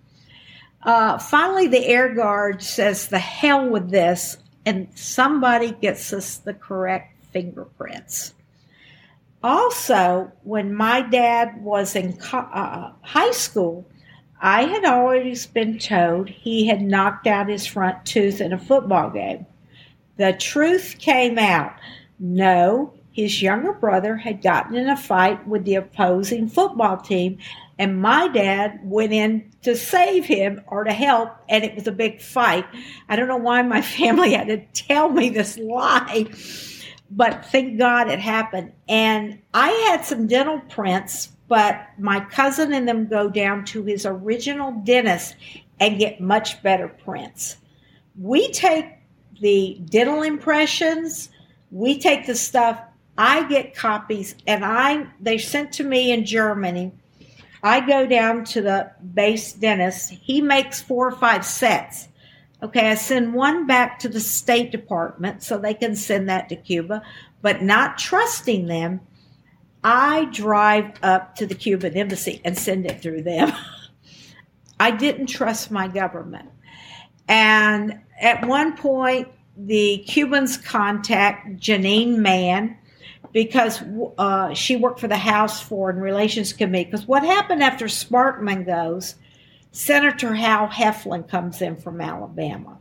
Uh, 0.84 1.18
finally, 1.18 1.68
the 1.68 1.86
air 1.86 2.14
guard 2.14 2.62
says, 2.62 3.08
the 3.08 3.20
hell 3.20 3.70
with 3.70 3.92
this, 3.92 4.38
and 4.66 4.88
somebody 4.96 5.72
gets 5.74 6.12
us 6.14 6.38
the 6.38 6.54
correct 6.54 7.16
fingerprints. 7.32 8.34
Also, 9.44 10.32
when 10.44 10.74
my 10.74 11.02
dad 11.02 11.64
was 11.64 11.96
in 11.96 12.18
co- 12.18 12.38
uh, 12.38 12.94
high 13.02 13.32
school, 13.32 13.88
I 14.40 14.66
had 14.66 14.86
always 14.86 15.46
been 15.46 15.78
told 15.78 16.30
he 16.30 16.68
had 16.68 16.82
knocked 16.82 17.28
out 17.28 17.50
his 17.50 17.66
front 17.66 18.06
tooth 18.06 18.42
in 18.42 18.54
a 18.54 18.58
football 18.58 19.10
game. 19.10 19.46
The 20.18 20.34
truth 20.34 20.98
came 21.00 21.38
out. 21.38 21.74
No, 22.20 22.94
his 23.12 23.42
younger 23.42 23.74
brother 23.74 24.16
had 24.16 24.42
gotten 24.42 24.76
in 24.76 24.90
a 24.90 24.98
fight 24.98 25.46
with 25.48 25.66
the 25.66 25.76
opposing 25.76 26.48
football 26.48 26.98
team 26.98 27.38
and 27.82 28.00
my 28.00 28.28
dad 28.28 28.80
went 28.84 29.12
in 29.12 29.52
to 29.64 29.76
save 29.76 30.26
him 30.26 30.62
or 30.68 30.84
to 30.84 30.94
help, 30.94 31.36
and 31.50 31.64
it 31.64 31.74
was 31.74 31.88
a 31.88 31.92
big 31.92 32.22
fight. 32.22 32.64
I 33.10 33.16
don't 33.16 33.28
know 33.28 33.38
why 33.38 33.64
my 33.64 33.82
family 33.98 34.34
had 34.34 34.50
to 34.50 34.64
tell 34.86 35.10
me 35.10 35.30
this 35.32 35.58
lie, 35.58 36.28
but 37.10 37.44
thank 37.48 37.80
God 37.80 38.08
it 38.08 38.20
happened. 38.20 38.72
And 38.88 39.40
I 39.56 39.70
had 39.90 40.06
some 40.06 40.28
dental 40.28 40.60
prints, 40.70 41.30
but 41.48 41.88
my 41.98 42.20
cousin 42.20 42.72
and 42.72 42.88
them 42.88 43.08
go 43.08 43.32
down 43.32 43.66
to 43.66 43.82
his 43.82 44.06
original 44.06 44.74
dentist 44.84 45.36
and 45.80 45.98
get 45.98 46.22
much 46.22 46.62
better 46.62 46.88
prints. 46.88 47.58
We 48.16 48.52
take 48.52 48.86
the 49.40 49.82
dental 49.86 50.22
impressions, 50.22 51.30
we 51.72 51.98
take 51.98 52.28
the 52.28 52.36
stuff, 52.36 52.80
I 53.22 53.48
get 53.48 53.76
copies, 53.76 54.36
and 54.48 54.66
I 54.66 55.08
they 55.20 55.38
sent 55.38 55.74
to 55.74 55.84
me 55.84 56.12
in 56.12 56.26
Germany 56.26 56.92
I 57.64 57.86
go 57.86 58.08
down 58.08 58.44
to 58.46 58.62
the 58.62 58.92
base 59.14 59.54
dentist. 59.54 60.10
He 60.10 60.42
makes 60.42 60.82
four 60.82 61.08
or 61.08 61.16
five 61.16 61.46
sets. 61.46 62.08
Okay, 62.64 62.90
I 62.90 62.96
send 62.96 63.34
one 63.34 63.68
back 63.68 64.00
to 64.00 64.10
the 64.10 64.20
State 64.20 64.72
Department 64.72 65.44
so 65.44 65.58
they 65.58 65.74
can 65.74 65.96
send 65.96 66.30
that 66.30 66.50
to 66.50 66.56
Cuba, 66.56 67.02
but 67.42 67.62
not 67.62 67.98
trusting 67.98 68.68
them. 68.68 69.02
I 69.84 70.26
drive 70.26 70.94
up 71.02 71.36
to 71.38 71.48
the 71.48 71.56
Cuban 71.56 71.98
embassy 71.98 72.40
and 72.46 72.58
send 72.58 72.86
it 72.86 73.02
through 73.02 73.24
them. 73.24 73.52
I 74.80 74.92
didn't 74.92 75.28
trust 75.28 75.72
my 75.72 75.88
government. 75.88 76.50
And 77.28 78.00
at 78.20 78.46
one 78.48 78.78
point, 78.78 79.28
the 79.58 80.00
Cubans 80.08 80.58
contact 80.58 81.60
Janine 81.60 82.18
Mann 82.18 82.78
because 83.34 83.82
uh, 84.18 84.54
she 84.54 84.76
worked 84.76 85.00
for 85.00 85.08
the 85.08 85.18
House 85.18 85.62
Foreign 85.62 86.00
Relations 86.00 86.54
Committee. 86.54 86.86
Because 86.86 87.08
what 87.08 87.24
happened 87.24 87.64
after 87.64 87.86
Sparkman 87.86 88.66
goes, 88.66 89.16
Senator 89.72 90.36
Howell 90.36 90.70
Heflin 90.70 91.28
comes 91.28 91.62
in 91.62 91.78
from 91.78 92.02
Alabama. 92.02 92.78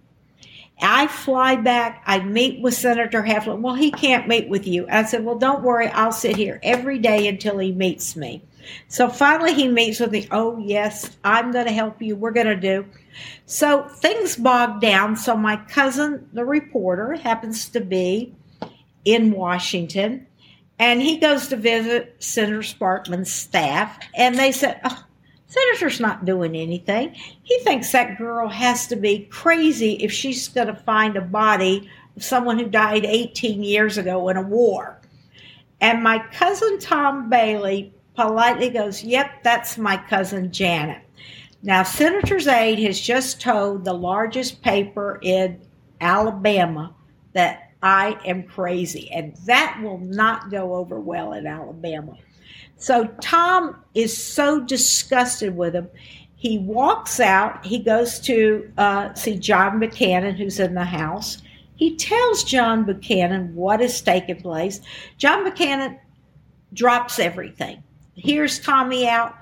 I 0.82 1.07
fly 1.09 1.57
back. 1.57 2.03
I 2.07 2.20
meet 2.20 2.61
with 2.61 2.74
Senator 2.74 3.22
Heflin. 3.22 3.61
Well, 3.61 3.74
he 3.74 3.90
can't 3.90 4.28
meet 4.28 4.48
with 4.48 4.66
you. 4.66 4.86
I 4.90 5.05
said, 5.05 5.24
Well, 5.24 5.38
don't 5.38 5.62
worry. 5.62 5.88
I'll 5.88 6.12
sit 6.12 6.36
here 6.36 6.59
every 6.62 6.98
day 6.98 7.28
until 7.28 7.59
he 7.59 7.72
meets 7.72 8.16
me. 8.16 8.42
So 8.88 9.09
finally, 9.09 9.55
he 9.55 9.68
meets 9.68 10.01
with 10.01 10.12
me. 10.12 10.26
Oh, 10.30 10.59
yes, 10.59 11.16
I'm 11.24 11.53
going 11.53 11.66
to 11.66 11.72
help 11.72 12.01
you. 12.01 12.16
We're 12.16 12.30
going 12.30 12.46
to 12.46 12.57
do. 12.57 12.86
So 13.46 13.88
things 13.88 14.36
bogged 14.36 14.80
down. 14.80 15.16
So 15.16 15.36
my 15.36 15.57
cousin, 15.57 16.28
the 16.32 16.44
reporter, 16.44 17.14
happens 17.14 17.68
to 17.70 17.80
be 17.80 18.34
in 19.05 19.32
Washington, 19.32 20.26
and 20.81 21.03
he 21.03 21.18
goes 21.18 21.47
to 21.49 21.57
visit 21.57 22.16
Senator 22.20 22.62
Sparkman's 22.62 23.31
staff, 23.31 23.99
and 24.14 24.39
they 24.39 24.51
said, 24.51 24.81
oh, 24.83 25.05
Senator's 25.47 26.01
not 26.01 26.24
doing 26.24 26.57
anything. 26.57 27.12
He 27.43 27.59
thinks 27.61 27.93
that 27.93 28.16
girl 28.16 28.49
has 28.49 28.87
to 28.87 28.97
be 28.97 29.26
crazy 29.26 30.03
if 30.03 30.11
she's 30.11 30.49
going 30.49 30.68
to 30.68 30.74
find 30.74 31.16
a 31.16 31.20
body 31.20 31.91
of 32.16 32.24
someone 32.24 32.59
who 32.59 32.66
died 32.66 33.05
18 33.05 33.62
years 33.62 33.99
ago 33.99 34.26
in 34.31 34.39
a 34.39 34.43
war. 34.43 34.99
And 35.83 36.03
my 36.03 36.18
cousin 36.33 36.78
Tom 36.78 37.28
Bailey 37.28 37.93
politely 38.14 38.70
goes, 38.70 39.05
Yep, 39.05 39.43
that's 39.43 39.76
my 39.76 39.99
cousin 40.09 40.51
Janet. 40.51 41.03
Now, 41.62 41.83
Senator's 41.83 42.49
aide 42.49 42.78
has 42.78 42.99
just 42.99 43.39
told 43.39 43.85
the 43.85 43.93
largest 43.93 44.62
paper 44.62 45.18
in 45.20 45.61
Alabama 46.01 46.95
that 47.35 47.70
I 47.83 48.18
am 48.24 48.43
crazy, 48.43 49.11
and 49.11 49.35
that 49.47 49.81
will 49.83 49.99
not 49.99 50.51
go 50.51 50.74
over 50.74 51.01
well 51.01 51.33
in 51.33 51.47
Alabama. 51.47 52.16
So 52.76 53.07
Tom 53.20 53.83
is 53.95 54.16
so 54.16 54.61
disgusted 54.61 55.57
with 55.57 55.74
him. 55.74 55.89
He 56.37 56.59
walks 56.59 57.20
out. 57.20 57.64
He 57.64 57.78
goes 57.78 58.18
to 58.20 58.72
uh, 58.78 59.14
see 59.14 59.39
John 59.39 59.78
Buchanan, 59.78 60.35
who's 60.35 60.59
in 60.59 60.74
the 60.74 60.85
house. 60.85 61.43
He 61.76 61.97
tells 61.97 62.45
John 62.45 62.85
Buchanan 62.85 63.55
what 63.55 63.81
has 63.81 64.01
taken 64.01 64.37
place. 64.41 64.81
John 65.18 65.45
Buchanan 65.45 65.99
drops 66.72 67.18
everything. 67.18 67.83
Here's 68.14 68.59
Tommy 68.59 69.09
out, 69.09 69.35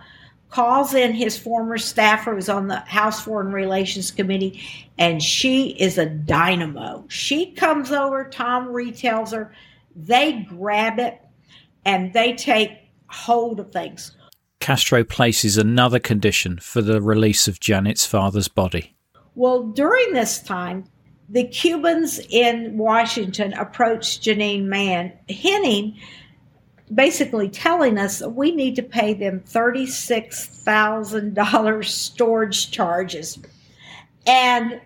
calls 0.51 0.95
in 0.95 1.13
his 1.13 1.39
former 1.39 1.79
staffer 1.79 2.35
who's 2.35 2.49
on 2.49 2.69
the 2.69 2.81
House 2.81 3.23
Foreign 3.23 3.53
Relations 3.53 4.11
Committee, 4.11 4.63
and 4.97 5.23
she 5.23 5.71
is 5.81 5.99
a 5.99 6.07
dynamo. 6.07 7.05
She 7.09 7.53
comes 7.53 7.93
over, 7.93 8.25
Tom 8.25 8.69
retells 8.69 9.33
her. 9.33 9.55
They 9.95 10.47
grab 10.49 10.99
it 10.99 11.21
and 11.85 12.13
they 12.13 12.35
take 12.35 12.73
hold 13.09 13.61
of 13.61 13.73
things. 13.73 14.13
Castro 14.61 15.05
places 15.05 15.57
another 15.57 15.99
condition 15.99 16.59
for 16.59 16.83
the 16.83 17.01
release 17.01 17.49
of 17.49 17.61
Janet's 17.61 18.05
father's 18.05 18.49
body. 18.49 18.95
Well, 19.35 19.63
during 19.63 20.13
this 20.13 20.43
time, 20.43 20.85
the 21.29 21.45
Cubans 21.45 22.19
in 22.31 22.77
Washington 22.77 23.53
approached 23.53 24.23
Janine 24.23 24.65
Mann, 24.65 25.13
hinting, 25.29 25.97
basically 26.95 27.49
telling 27.49 27.99
us 27.99 28.19
that 28.19 28.31
we 28.31 28.53
need 28.53 28.77
to 28.77 28.83
pay 28.83 29.15
them 29.15 29.41
$36,000 29.41 31.85
storage 31.85 32.71
charges. 32.71 33.39
And 34.27 34.81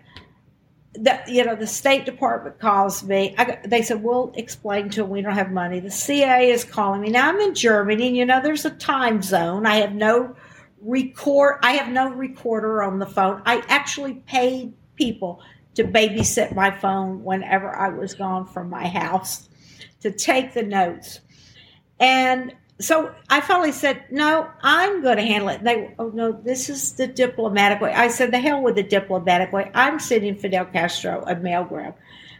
the 0.95 1.19
you 1.27 1.43
know 1.43 1.55
the 1.55 1.67
State 1.67 2.05
Department 2.05 2.59
calls 2.59 3.03
me. 3.03 3.35
I, 3.37 3.59
they 3.65 3.81
said 3.81 4.03
we'll 4.03 4.31
explain 4.35 4.89
to 4.91 5.01
them 5.01 5.09
we 5.09 5.21
don't 5.21 5.33
have 5.33 5.51
money. 5.51 5.79
The 5.79 5.91
CIA 5.91 6.51
is 6.51 6.63
calling 6.63 7.01
me 7.01 7.09
now. 7.09 7.29
I'm 7.29 7.39
in 7.39 7.55
Germany, 7.55 8.07
and 8.07 8.17
you 8.17 8.25
know 8.25 8.41
there's 8.41 8.65
a 8.65 8.71
time 8.71 9.21
zone. 9.21 9.65
I 9.65 9.77
have 9.77 9.93
no 9.93 10.35
record. 10.81 11.59
I 11.63 11.73
have 11.73 11.91
no 11.91 12.09
recorder 12.09 12.83
on 12.83 12.99
the 12.99 13.07
phone. 13.07 13.41
I 13.45 13.63
actually 13.67 14.15
paid 14.27 14.73
people 14.95 15.41
to 15.75 15.83
babysit 15.83 16.53
my 16.53 16.69
phone 16.69 17.23
whenever 17.23 17.75
I 17.75 17.89
was 17.89 18.13
gone 18.13 18.45
from 18.45 18.69
my 18.69 18.87
house 18.87 19.49
to 20.01 20.11
take 20.11 20.53
the 20.53 20.63
notes. 20.63 21.21
And 21.99 22.53
so 22.79 23.13
I 23.29 23.41
finally 23.41 23.71
said, 23.71 24.03
no, 24.11 24.49
I'm 24.61 25.01
going 25.01 25.17
to 25.17 25.23
handle 25.23 25.49
it. 25.49 25.63
they, 25.63 25.93
oh 25.99 26.09
no, 26.09 26.31
this 26.31 26.69
is 26.69 26.93
the 26.93 27.07
diplomatic 27.07 27.81
way. 27.81 27.93
I 27.93 28.07
said, 28.07 28.31
the 28.31 28.39
hell 28.39 28.61
with 28.61 28.75
the 28.75 28.83
diplomatic 28.83 29.53
way. 29.53 29.71
I'm 29.73 29.99
sending 29.99 30.35
Fidel 30.35 30.65
Castro 30.65 31.23
a 31.25 31.35
mailgram. 31.35 31.93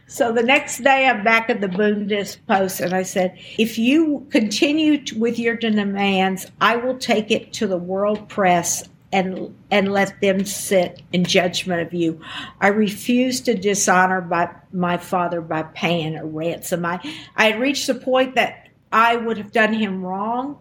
So 0.06 0.32
the 0.32 0.42
next 0.42 0.82
day, 0.82 1.06
I'm 1.06 1.24
back 1.24 1.48
at 1.48 1.62
the 1.62 1.66
Bundespost, 1.66 2.84
and 2.84 2.92
I 2.92 3.04
said, 3.04 3.38
if 3.56 3.78
you 3.78 4.26
continue 4.30 5.02
with 5.16 5.38
your 5.38 5.56
demands, 5.56 6.46
I 6.60 6.76
will 6.76 6.98
take 6.98 7.30
it 7.30 7.54
to 7.54 7.66
the 7.66 7.78
world 7.78 8.28
press 8.28 8.86
and 9.12 9.54
and 9.70 9.92
let 9.92 10.20
them 10.20 10.44
sit 10.44 11.00
in 11.12 11.24
judgment 11.24 11.80
of 11.80 11.94
you. 11.94 12.20
I 12.60 12.68
refuse 12.68 13.40
to 13.42 13.54
dishonor 13.54 14.20
by 14.20 14.50
my 14.72 14.98
father 14.98 15.40
by 15.40 15.62
paying 15.62 16.16
a 16.16 16.26
ransom. 16.26 16.84
I 16.84 17.00
I 17.36 17.52
had 17.52 17.60
reached 17.60 17.86
the 17.86 17.94
point 17.94 18.34
that 18.34 18.63
I 18.94 19.16
would 19.16 19.36
have 19.38 19.50
done 19.50 19.72
him 19.72 20.04
wrong 20.04 20.56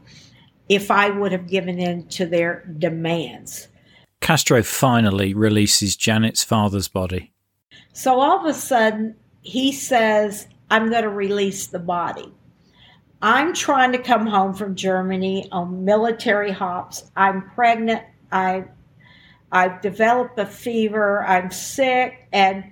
if 0.68 0.90
I 0.90 1.12
would 1.12 1.32
have 1.32 1.48
given 1.48 1.78
in 1.78 2.08
to 2.08 2.26
their 2.26 2.66
demands. 2.80 3.68
Castro 4.22 4.64
finally 4.64 5.36
releases 5.36 5.96
Janet's 5.96 6.44
father's 6.44 6.88
body. 6.88 7.32
So 7.94 8.20
all 8.20 8.40
of 8.40 8.46
a 8.46 8.54
sudden, 8.54 9.16
he 9.44 9.72
says, 9.72 10.48
I'm 10.72 10.90
going 10.90 11.04
to 11.04 11.10
release 11.10 11.68
the 11.68 11.78
body. 11.78 12.34
I'm 13.22 13.54
trying 13.54 13.92
to 13.92 14.00
come 14.00 14.26
home 14.26 14.56
from 14.56 14.74
Germany 14.74 15.48
on 15.52 15.86
military 15.86 16.52
hops. 16.52 17.12
I'm 17.16 17.52
pregnant. 17.52 18.02
I, 18.32 18.66
I've 19.52 19.80
developed 19.82 20.40
a 20.40 20.48
fever. 20.48 21.24
I'm 21.24 21.52
sick. 21.52 22.28
And 22.34 22.64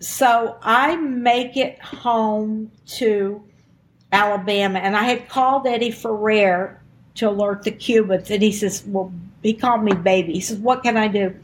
so 0.00 0.58
I 0.62 0.96
make 0.96 1.56
it 1.56 1.80
home 1.80 2.72
to 2.96 3.44
Alabama, 4.14 4.78
and 4.78 4.96
I 4.96 5.02
had 5.02 5.28
called 5.28 5.66
Eddie 5.66 5.90
Ferrer 5.90 6.80
to 7.16 7.28
alert 7.28 7.64
the 7.64 7.72
Cubans, 7.72 8.30
and 8.30 8.42
he 8.42 8.52
says, 8.52 8.84
"Well, 8.86 9.12
he 9.42 9.52
called 9.52 9.82
me 9.82 9.92
baby." 9.92 10.34
He 10.34 10.40
says, 10.40 10.58
"What 10.58 10.84
can 10.84 10.96
I 10.96 11.08
do?" 11.08 11.34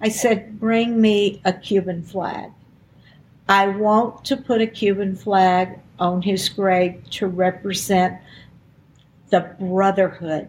I 0.00 0.08
said, 0.08 0.60
"Bring 0.60 1.00
me 1.00 1.40
a 1.44 1.52
Cuban 1.52 2.02
flag. 2.02 2.50
I 3.48 3.66
want 3.66 4.24
to 4.26 4.36
put 4.36 4.60
a 4.60 4.66
Cuban 4.66 5.16
flag 5.16 5.80
on 5.98 6.22
his 6.22 6.48
grave 6.48 7.02
to 7.10 7.26
represent 7.26 8.18
the 9.30 9.50
brotherhood." 9.58 10.48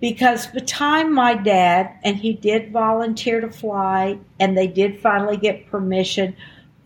Because 0.00 0.46
by 0.46 0.54
the 0.54 0.60
time 0.60 1.14
my 1.14 1.34
dad 1.34 1.90
and 2.02 2.16
he 2.16 2.32
did 2.32 2.72
volunteer 2.72 3.40
to 3.40 3.48
fly, 3.48 4.18
and 4.40 4.56
they 4.56 4.66
did 4.66 4.98
finally 4.98 5.36
get 5.36 5.70
permission 5.70 6.34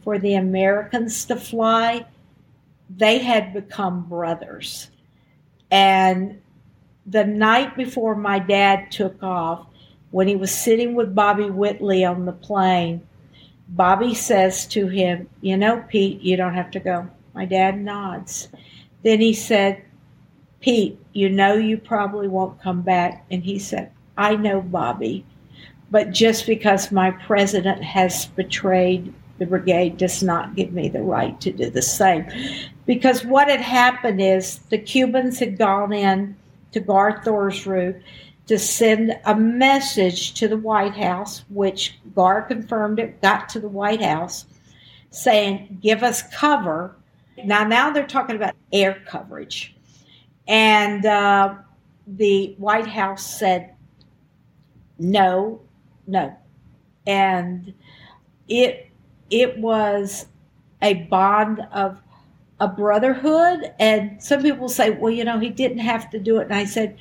for 0.05 0.19
the 0.19 0.35
Americans 0.35 1.25
to 1.25 1.37
fly, 1.37 2.05
they 2.97 3.19
had 3.19 3.53
become 3.53 4.05
brothers. 4.09 4.91
And 5.71 6.41
the 7.07 7.25
night 7.25 7.77
before 7.77 8.15
my 8.15 8.39
dad 8.39 8.91
took 8.91 9.23
off, 9.23 9.67
when 10.11 10.27
he 10.27 10.37
was 10.37 10.51
sitting 10.51 10.95
with 10.95 11.15
Bobby 11.15 11.51
Whitley 11.51 12.05
on 12.05 12.25
the 12.25 12.33
plane, 12.33 13.07
Bobby 13.69 14.15
says 14.15 14.67
to 14.69 14.89
him, 14.89 15.29
You 15.41 15.57
know, 15.57 15.85
Pete, 15.89 16.21
you 16.21 16.37
don't 16.37 16.55
have 16.55 16.73
to 16.73 16.81
go. 16.81 17.09
My 17.35 17.45
dad 17.45 17.81
nods. 17.81 18.49
Then 19.03 19.21
he 19.21 19.33
said, 19.33 19.85
Pete, 20.61 20.99
you 21.13 21.29
know 21.29 21.55
you 21.55 21.79
probably 21.79 22.29
won't 22.29 22.61
come 22.61 22.83
back. 22.83 23.25
And 23.31 23.43
he 23.45 23.59
said, 23.59 23.93
I 24.17 24.37
know, 24.37 24.61
Bobby, 24.61 25.25
but 25.91 26.11
just 26.11 26.47
because 26.47 26.93
my 26.93 27.13
president 27.13 27.83
has 27.83 28.27
betrayed 28.27 29.15
the 29.41 29.47
brigade 29.47 29.97
does 29.97 30.23
not 30.23 30.55
give 30.55 30.73
me 30.73 30.91
the 30.91 31.01
right 31.01 31.41
to 31.41 31.51
do 31.51 31.71
the 31.71 31.83
same. 31.83 32.27
Because 32.85 33.25
what 33.25 33.49
had 33.49 33.63
happened 33.63 34.21
is 34.21 34.59
the 34.69 34.77
Cubans 34.77 35.39
had 35.39 35.57
gone 35.57 35.95
in 35.95 36.37
to 36.73 36.79
Garth 36.79 37.25
Thor's 37.25 37.65
to 37.65 38.59
send 38.59 39.19
a 39.25 39.35
message 39.35 40.35
to 40.35 40.47
the 40.47 40.59
White 40.59 40.95
House, 40.95 41.45
which 41.49 41.99
Gar 42.15 42.43
confirmed 42.43 42.99
it, 42.99 43.23
got 43.23 43.49
to 43.49 43.61
the 43.61 43.69
White 43.69 44.03
House, 44.03 44.45
saying, 45.11 45.79
give 45.81 46.03
us 46.03 46.23
cover. 46.35 46.95
Now, 47.43 47.65
now 47.65 47.91
they're 47.91 48.07
talking 48.07 48.37
about 48.37 48.55
air 48.75 49.03
coverage. 49.07 49.75
And 50.47 51.07
uh, 51.07 51.55
the 52.07 52.55
White 52.59 52.89
House 52.89 53.39
said, 53.39 53.75
no, 54.99 55.63
no. 56.07 56.37
And 57.07 57.73
it 58.47 58.90
it 59.31 59.59
was 59.59 60.27
a 60.83 60.95
bond 60.95 61.61
of 61.73 62.01
a 62.59 62.69
brotherhood. 62.69 63.73
And 63.79 64.23
some 64.23 64.43
people 64.43 64.69
say, 64.69 64.91
well, 64.91 65.13
you 65.13 65.25
know, 65.25 65.39
he 65.39 65.49
didn't 65.49 65.79
have 65.79 66.11
to 66.11 66.19
do 66.19 66.39
it. 66.39 66.45
And 66.45 66.55
I 66.55 66.65
said, 66.65 66.99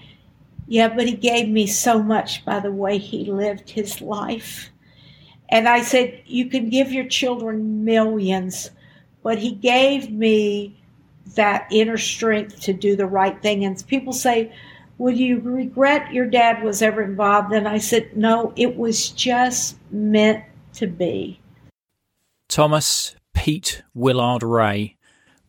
yeah, 0.67 0.88
but 0.88 1.07
he 1.07 1.15
gave 1.15 1.49
me 1.49 1.67
so 1.67 2.01
much 2.01 2.45
by 2.45 2.59
the 2.59 2.71
way 2.71 2.97
he 2.97 3.25
lived 3.25 3.69
his 3.69 4.01
life. 4.01 4.69
And 5.49 5.67
I 5.67 5.82
said, 5.82 6.21
you 6.25 6.45
can 6.45 6.69
give 6.69 6.91
your 6.91 7.07
children 7.07 7.84
millions, 7.84 8.69
but 9.23 9.39
he 9.39 9.51
gave 9.51 10.11
me 10.11 10.80
that 11.36 11.67
inner 11.71 11.97
strength 11.97 12.61
to 12.61 12.73
do 12.73 12.95
the 12.95 13.07
right 13.07 13.41
thing. 13.41 13.65
And 13.65 13.86
people 13.88 14.13
say, 14.13 14.53
would 14.99 15.17
you 15.17 15.39
regret 15.39 16.13
your 16.13 16.27
dad 16.27 16.63
was 16.63 16.82
ever 16.82 17.01
involved? 17.01 17.51
And 17.51 17.67
I 17.67 17.80
said, 17.80 18.15
no, 18.15 18.53
it 18.55 18.77
was 18.77 19.09
just 19.09 19.77
meant 19.91 20.43
to 20.73 20.88
be. 20.88 21.39
Thomas 22.50 23.16
Pete 23.36 23.84
Willard 23.93 24.41
Ray 24.41 24.97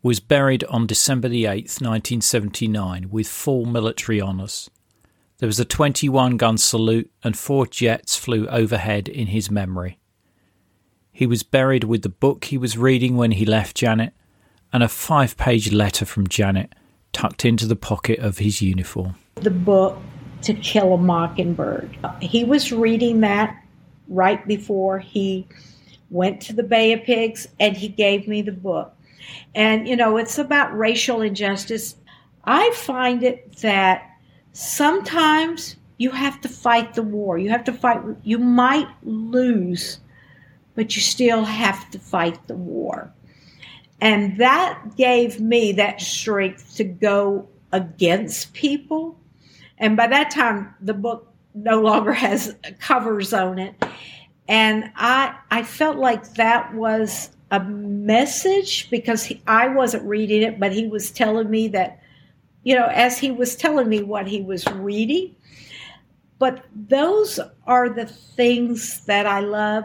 was 0.03 0.21
buried 0.21 0.65
on 0.65 0.87
December 0.87 1.31
the 1.31 1.45
8th, 1.45 1.81
1979, 1.81 3.09
with 3.09 3.27
full 3.27 3.65
military 3.65 4.21
honours. 4.21 4.69
There 5.39 5.47
was 5.47 5.59
a 5.59 5.65
21 5.65 6.37
gun 6.37 6.59
salute 6.59 7.11
and 7.25 7.39
four 7.39 7.67
jets 7.67 8.17
flew 8.17 8.47
overhead 8.49 9.09
in 9.09 9.29
his 9.29 9.51
memory. 9.51 9.99
He 11.11 11.25
was 11.25 11.43
buried 11.43 11.85
with 11.85 12.03
the 12.03 12.11
book 12.11 12.45
he 12.45 12.59
was 12.59 12.77
reading 12.77 13.17
when 13.17 13.31
he 13.33 13.47
left 13.47 13.79
Janet 13.79 14.13
and 14.71 14.83
a 14.83 14.89
five 14.89 15.39
page 15.39 15.73
letter 15.73 16.05
from 16.05 16.29
Janet 16.29 16.75
tucked 17.15 17.47
into 17.47 17.67
the 17.67 17.77
pocket 17.77 18.19
of 18.19 18.39
his 18.39 18.61
uniform. 18.61 19.15
The 19.37 19.51
book, 19.51 19.97
To 20.43 20.53
Kill 20.53 20.93
a 20.93 20.99
Mockingbird. 20.99 21.97
He 22.21 22.45
was 22.45 22.73
reading 22.73 23.21
that 23.21 23.57
right 24.07 24.47
before 24.47 24.99
he 24.99 25.49
went 26.11 26.41
to 26.43 26.53
the 26.53 26.63
Bay 26.63 26.93
of 26.93 27.03
Pigs 27.05 27.47
and 27.59 27.77
he 27.77 27.89
gave 27.89 28.29
me 28.29 28.43
the 28.43 28.53
book. 28.53 28.95
And, 29.55 29.89
you 29.89 29.97
know, 29.97 30.17
it's 30.17 30.39
about 30.39 30.77
racial 30.77 31.21
injustice. 31.21 31.97
I 32.45 32.71
find 32.75 33.23
it 33.23 33.57
that 33.59 34.11
sometimes 34.53 35.77
you 35.99 36.11
have 36.11 36.41
to 36.41 36.49
fight 36.49 36.95
the 36.95 37.03
war. 37.03 37.39
You 37.39 37.51
have 37.51 37.65
to 37.65 37.73
fight, 37.73 38.01
you 38.23 38.39
might 38.39 38.89
lose, 39.03 40.01
but 40.75 40.97
you 40.97 41.03
still 41.03 41.45
have 41.45 41.91
to 41.91 41.99
fight 41.99 42.47
the 42.47 42.55
war. 42.55 43.13
And 44.01 44.39
that 44.39 44.97
gave 44.97 45.41
me 45.41 45.73
that 45.73 46.01
strength 46.01 46.77
to 46.77 46.85
go 46.85 47.47
against 47.73 48.53
people. 48.55 49.19
And 49.79 49.97
by 49.97 50.07
that 50.07 50.31
time, 50.31 50.75
the 50.81 50.95
book 50.95 51.33
no 51.55 51.81
longer 51.81 52.13
has 52.13 52.57
covers 52.79 53.33
on 53.33 53.59
it. 53.59 53.75
And 54.51 54.91
I, 54.97 55.37
I 55.53 55.63
felt 55.63 55.97
like 55.97 56.35
that 56.35 56.75
was 56.75 57.31
a 57.53 57.61
message 57.61 58.91
because 58.91 59.23
he, 59.23 59.41
I 59.47 59.69
wasn't 59.69 60.03
reading 60.03 60.43
it, 60.43 60.59
but 60.59 60.73
he 60.73 60.89
was 60.89 61.13
telling 61.13 61.49
me 61.49 61.69
that, 61.69 62.03
you 62.65 62.75
know, 62.75 62.87
as 62.87 63.17
he 63.17 63.31
was 63.31 63.55
telling 63.55 63.89
me 63.89 64.03
what 64.03 64.27
he 64.27 64.43
was 64.43 64.67
reading. 64.67 65.37
But 66.41 66.65
those 66.75 67.39
are 67.69 67.91
the 67.91 68.07
things 68.07 69.05
that 69.05 69.25
I 69.25 69.39
love. 69.39 69.85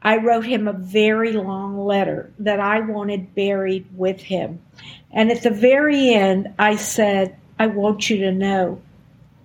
I 0.00 0.16
wrote 0.16 0.46
him 0.46 0.68
a 0.68 0.72
very 0.72 1.32
long 1.32 1.78
letter 1.78 2.32
that 2.38 2.60
I 2.60 2.80
wanted 2.80 3.34
buried 3.34 3.86
with 3.94 4.22
him. 4.22 4.62
And 5.10 5.30
at 5.30 5.42
the 5.42 5.50
very 5.50 6.14
end, 6.14 6.48
I 6.58 6.76
said, 6.76 7.36
I 7.58 7.66
want 7.66 8.08
you 8.08 8.16
to 8.20 8.32
know 8.32 8.80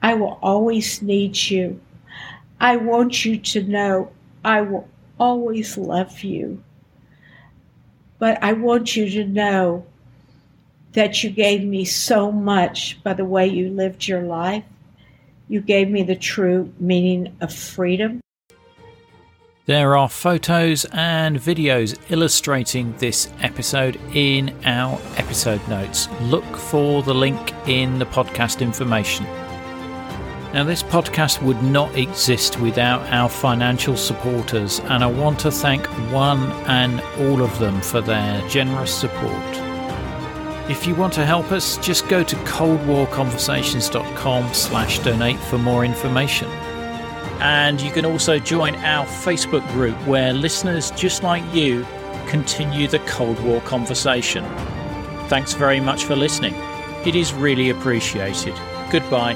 I 0.02 0.14
will 0.14 0.40
always 0.42 1.02
need 1.02 1.36
you. 1.38 1.82
I 2.62 2.78
want 2.78 3.26
you 3.26 3.38
to 3.38 3.64
know 3.64 4.12
I 4.44 4.62
will 4.62 4.88
always 5.20 5.78
love 5.78 6.22
you. 6.22 6.64
But 8.20 8.42
I 8.44 8.54
want 8.54 8.96
you 8.96 9.10
to 9.10 9.26
know 9.26 9.86
that 10.94 11.24
you 11.24 11.30
gave 11.30 11.64
me 11.64 11.86
so 11.86 12.32
much 12.32 13.02
by 13.04 13.14
the 13.14 13.26
way 13.26 13.48
you 13.48 13.70
lived 13.70 14.08
your 14.08 14.22
life. 14.22 14.64
You 15.48 15.62
gave 15.62 15.90
me 15.90 16.04
the 16.04 16.16
true 16.16 16.74
meaning 16.80 17.36
of 17.40 17.54
freedom. 17.54 18.20
There 19.66 19.98
are 19.98 20.08
photos 20.08 20.86
and 20.94 21.38
videos 21.38 22.00
illustrating 22.10 22.96
this 23.00 23.30
episode 23.42 24.00
in 24.14 24.56
our 24.64 24.98
episode 25.18 25.66
notes. 25.68 26.08
Look 26.22 26.46
for 26.56 27.04
the 27.04 27.14
link 27.14 27.54
in 27.68 28.00
the 28.00 28.06
podcast 28.06 28.62
information. 28.62 29.26
Now, 30.58 30.64
this 30.64 30.82
podcast 30.82 31.44
would 31.44 31.62
not 31.62 31.96
exist 31.96 32.60
without 32.60 33.06
our 33.14 33.30
financial 33.30 33.96
supporters, 33.96 34.80
and 34.86 35.04
I 35.04 35.06
want 35.06 35.38
to 35.42 35.52
thank 35.52 35.86
one 36.12 36.42
and 36.66 37.00
all 37.20 37.44
of 37.44 37.60
them 37.60 37.80
for 37.80 38.02
their 38.02 38.42
generous 38.50 38.92
support. 38.92 39.56
If 40.68 40.88
you 40.88 40.96
want 40.96 41.14
to 41.14 41.28
help 41.28 41.52
us, 41.52 41.78
just 41.78 42.08
go 42.08 42.24
to 42.24 42.36
coldwarconversations.com 42.38 44.54
slash 44.56 44.98
donate 44.98 45.38
for 45.42 45.60
more 45.60 45.86
information. 45.86 46.48
And 47.40 47.80
you 47.80 47.92
can 47.92 48.04
also 48.04 48.40
join 48.40 48.78
our 48.78 49.06
Facebook 49.06 49.72
group 49.74 49.96
where 50.08 50.34
listeners 50.34 50.90
just 50.90 51.22
like 51.22 51.44
you 51.54 51.86
continue 52.26 52.88
the 52.88 52.98
Cold 53.06 53.40
War 53.44 53.62
conversation. 53.62 54.44
Thanks 55.28 55.54
very 55.54 55.80
much 55.80 56.06
for 56.06 56.16
listening. 56.16 56.56
It 57.06 57.16
is 57.16 57.32
really 57.32 57.70
appreciated. 57.70 58.56
Goodbye. 58.90 59.36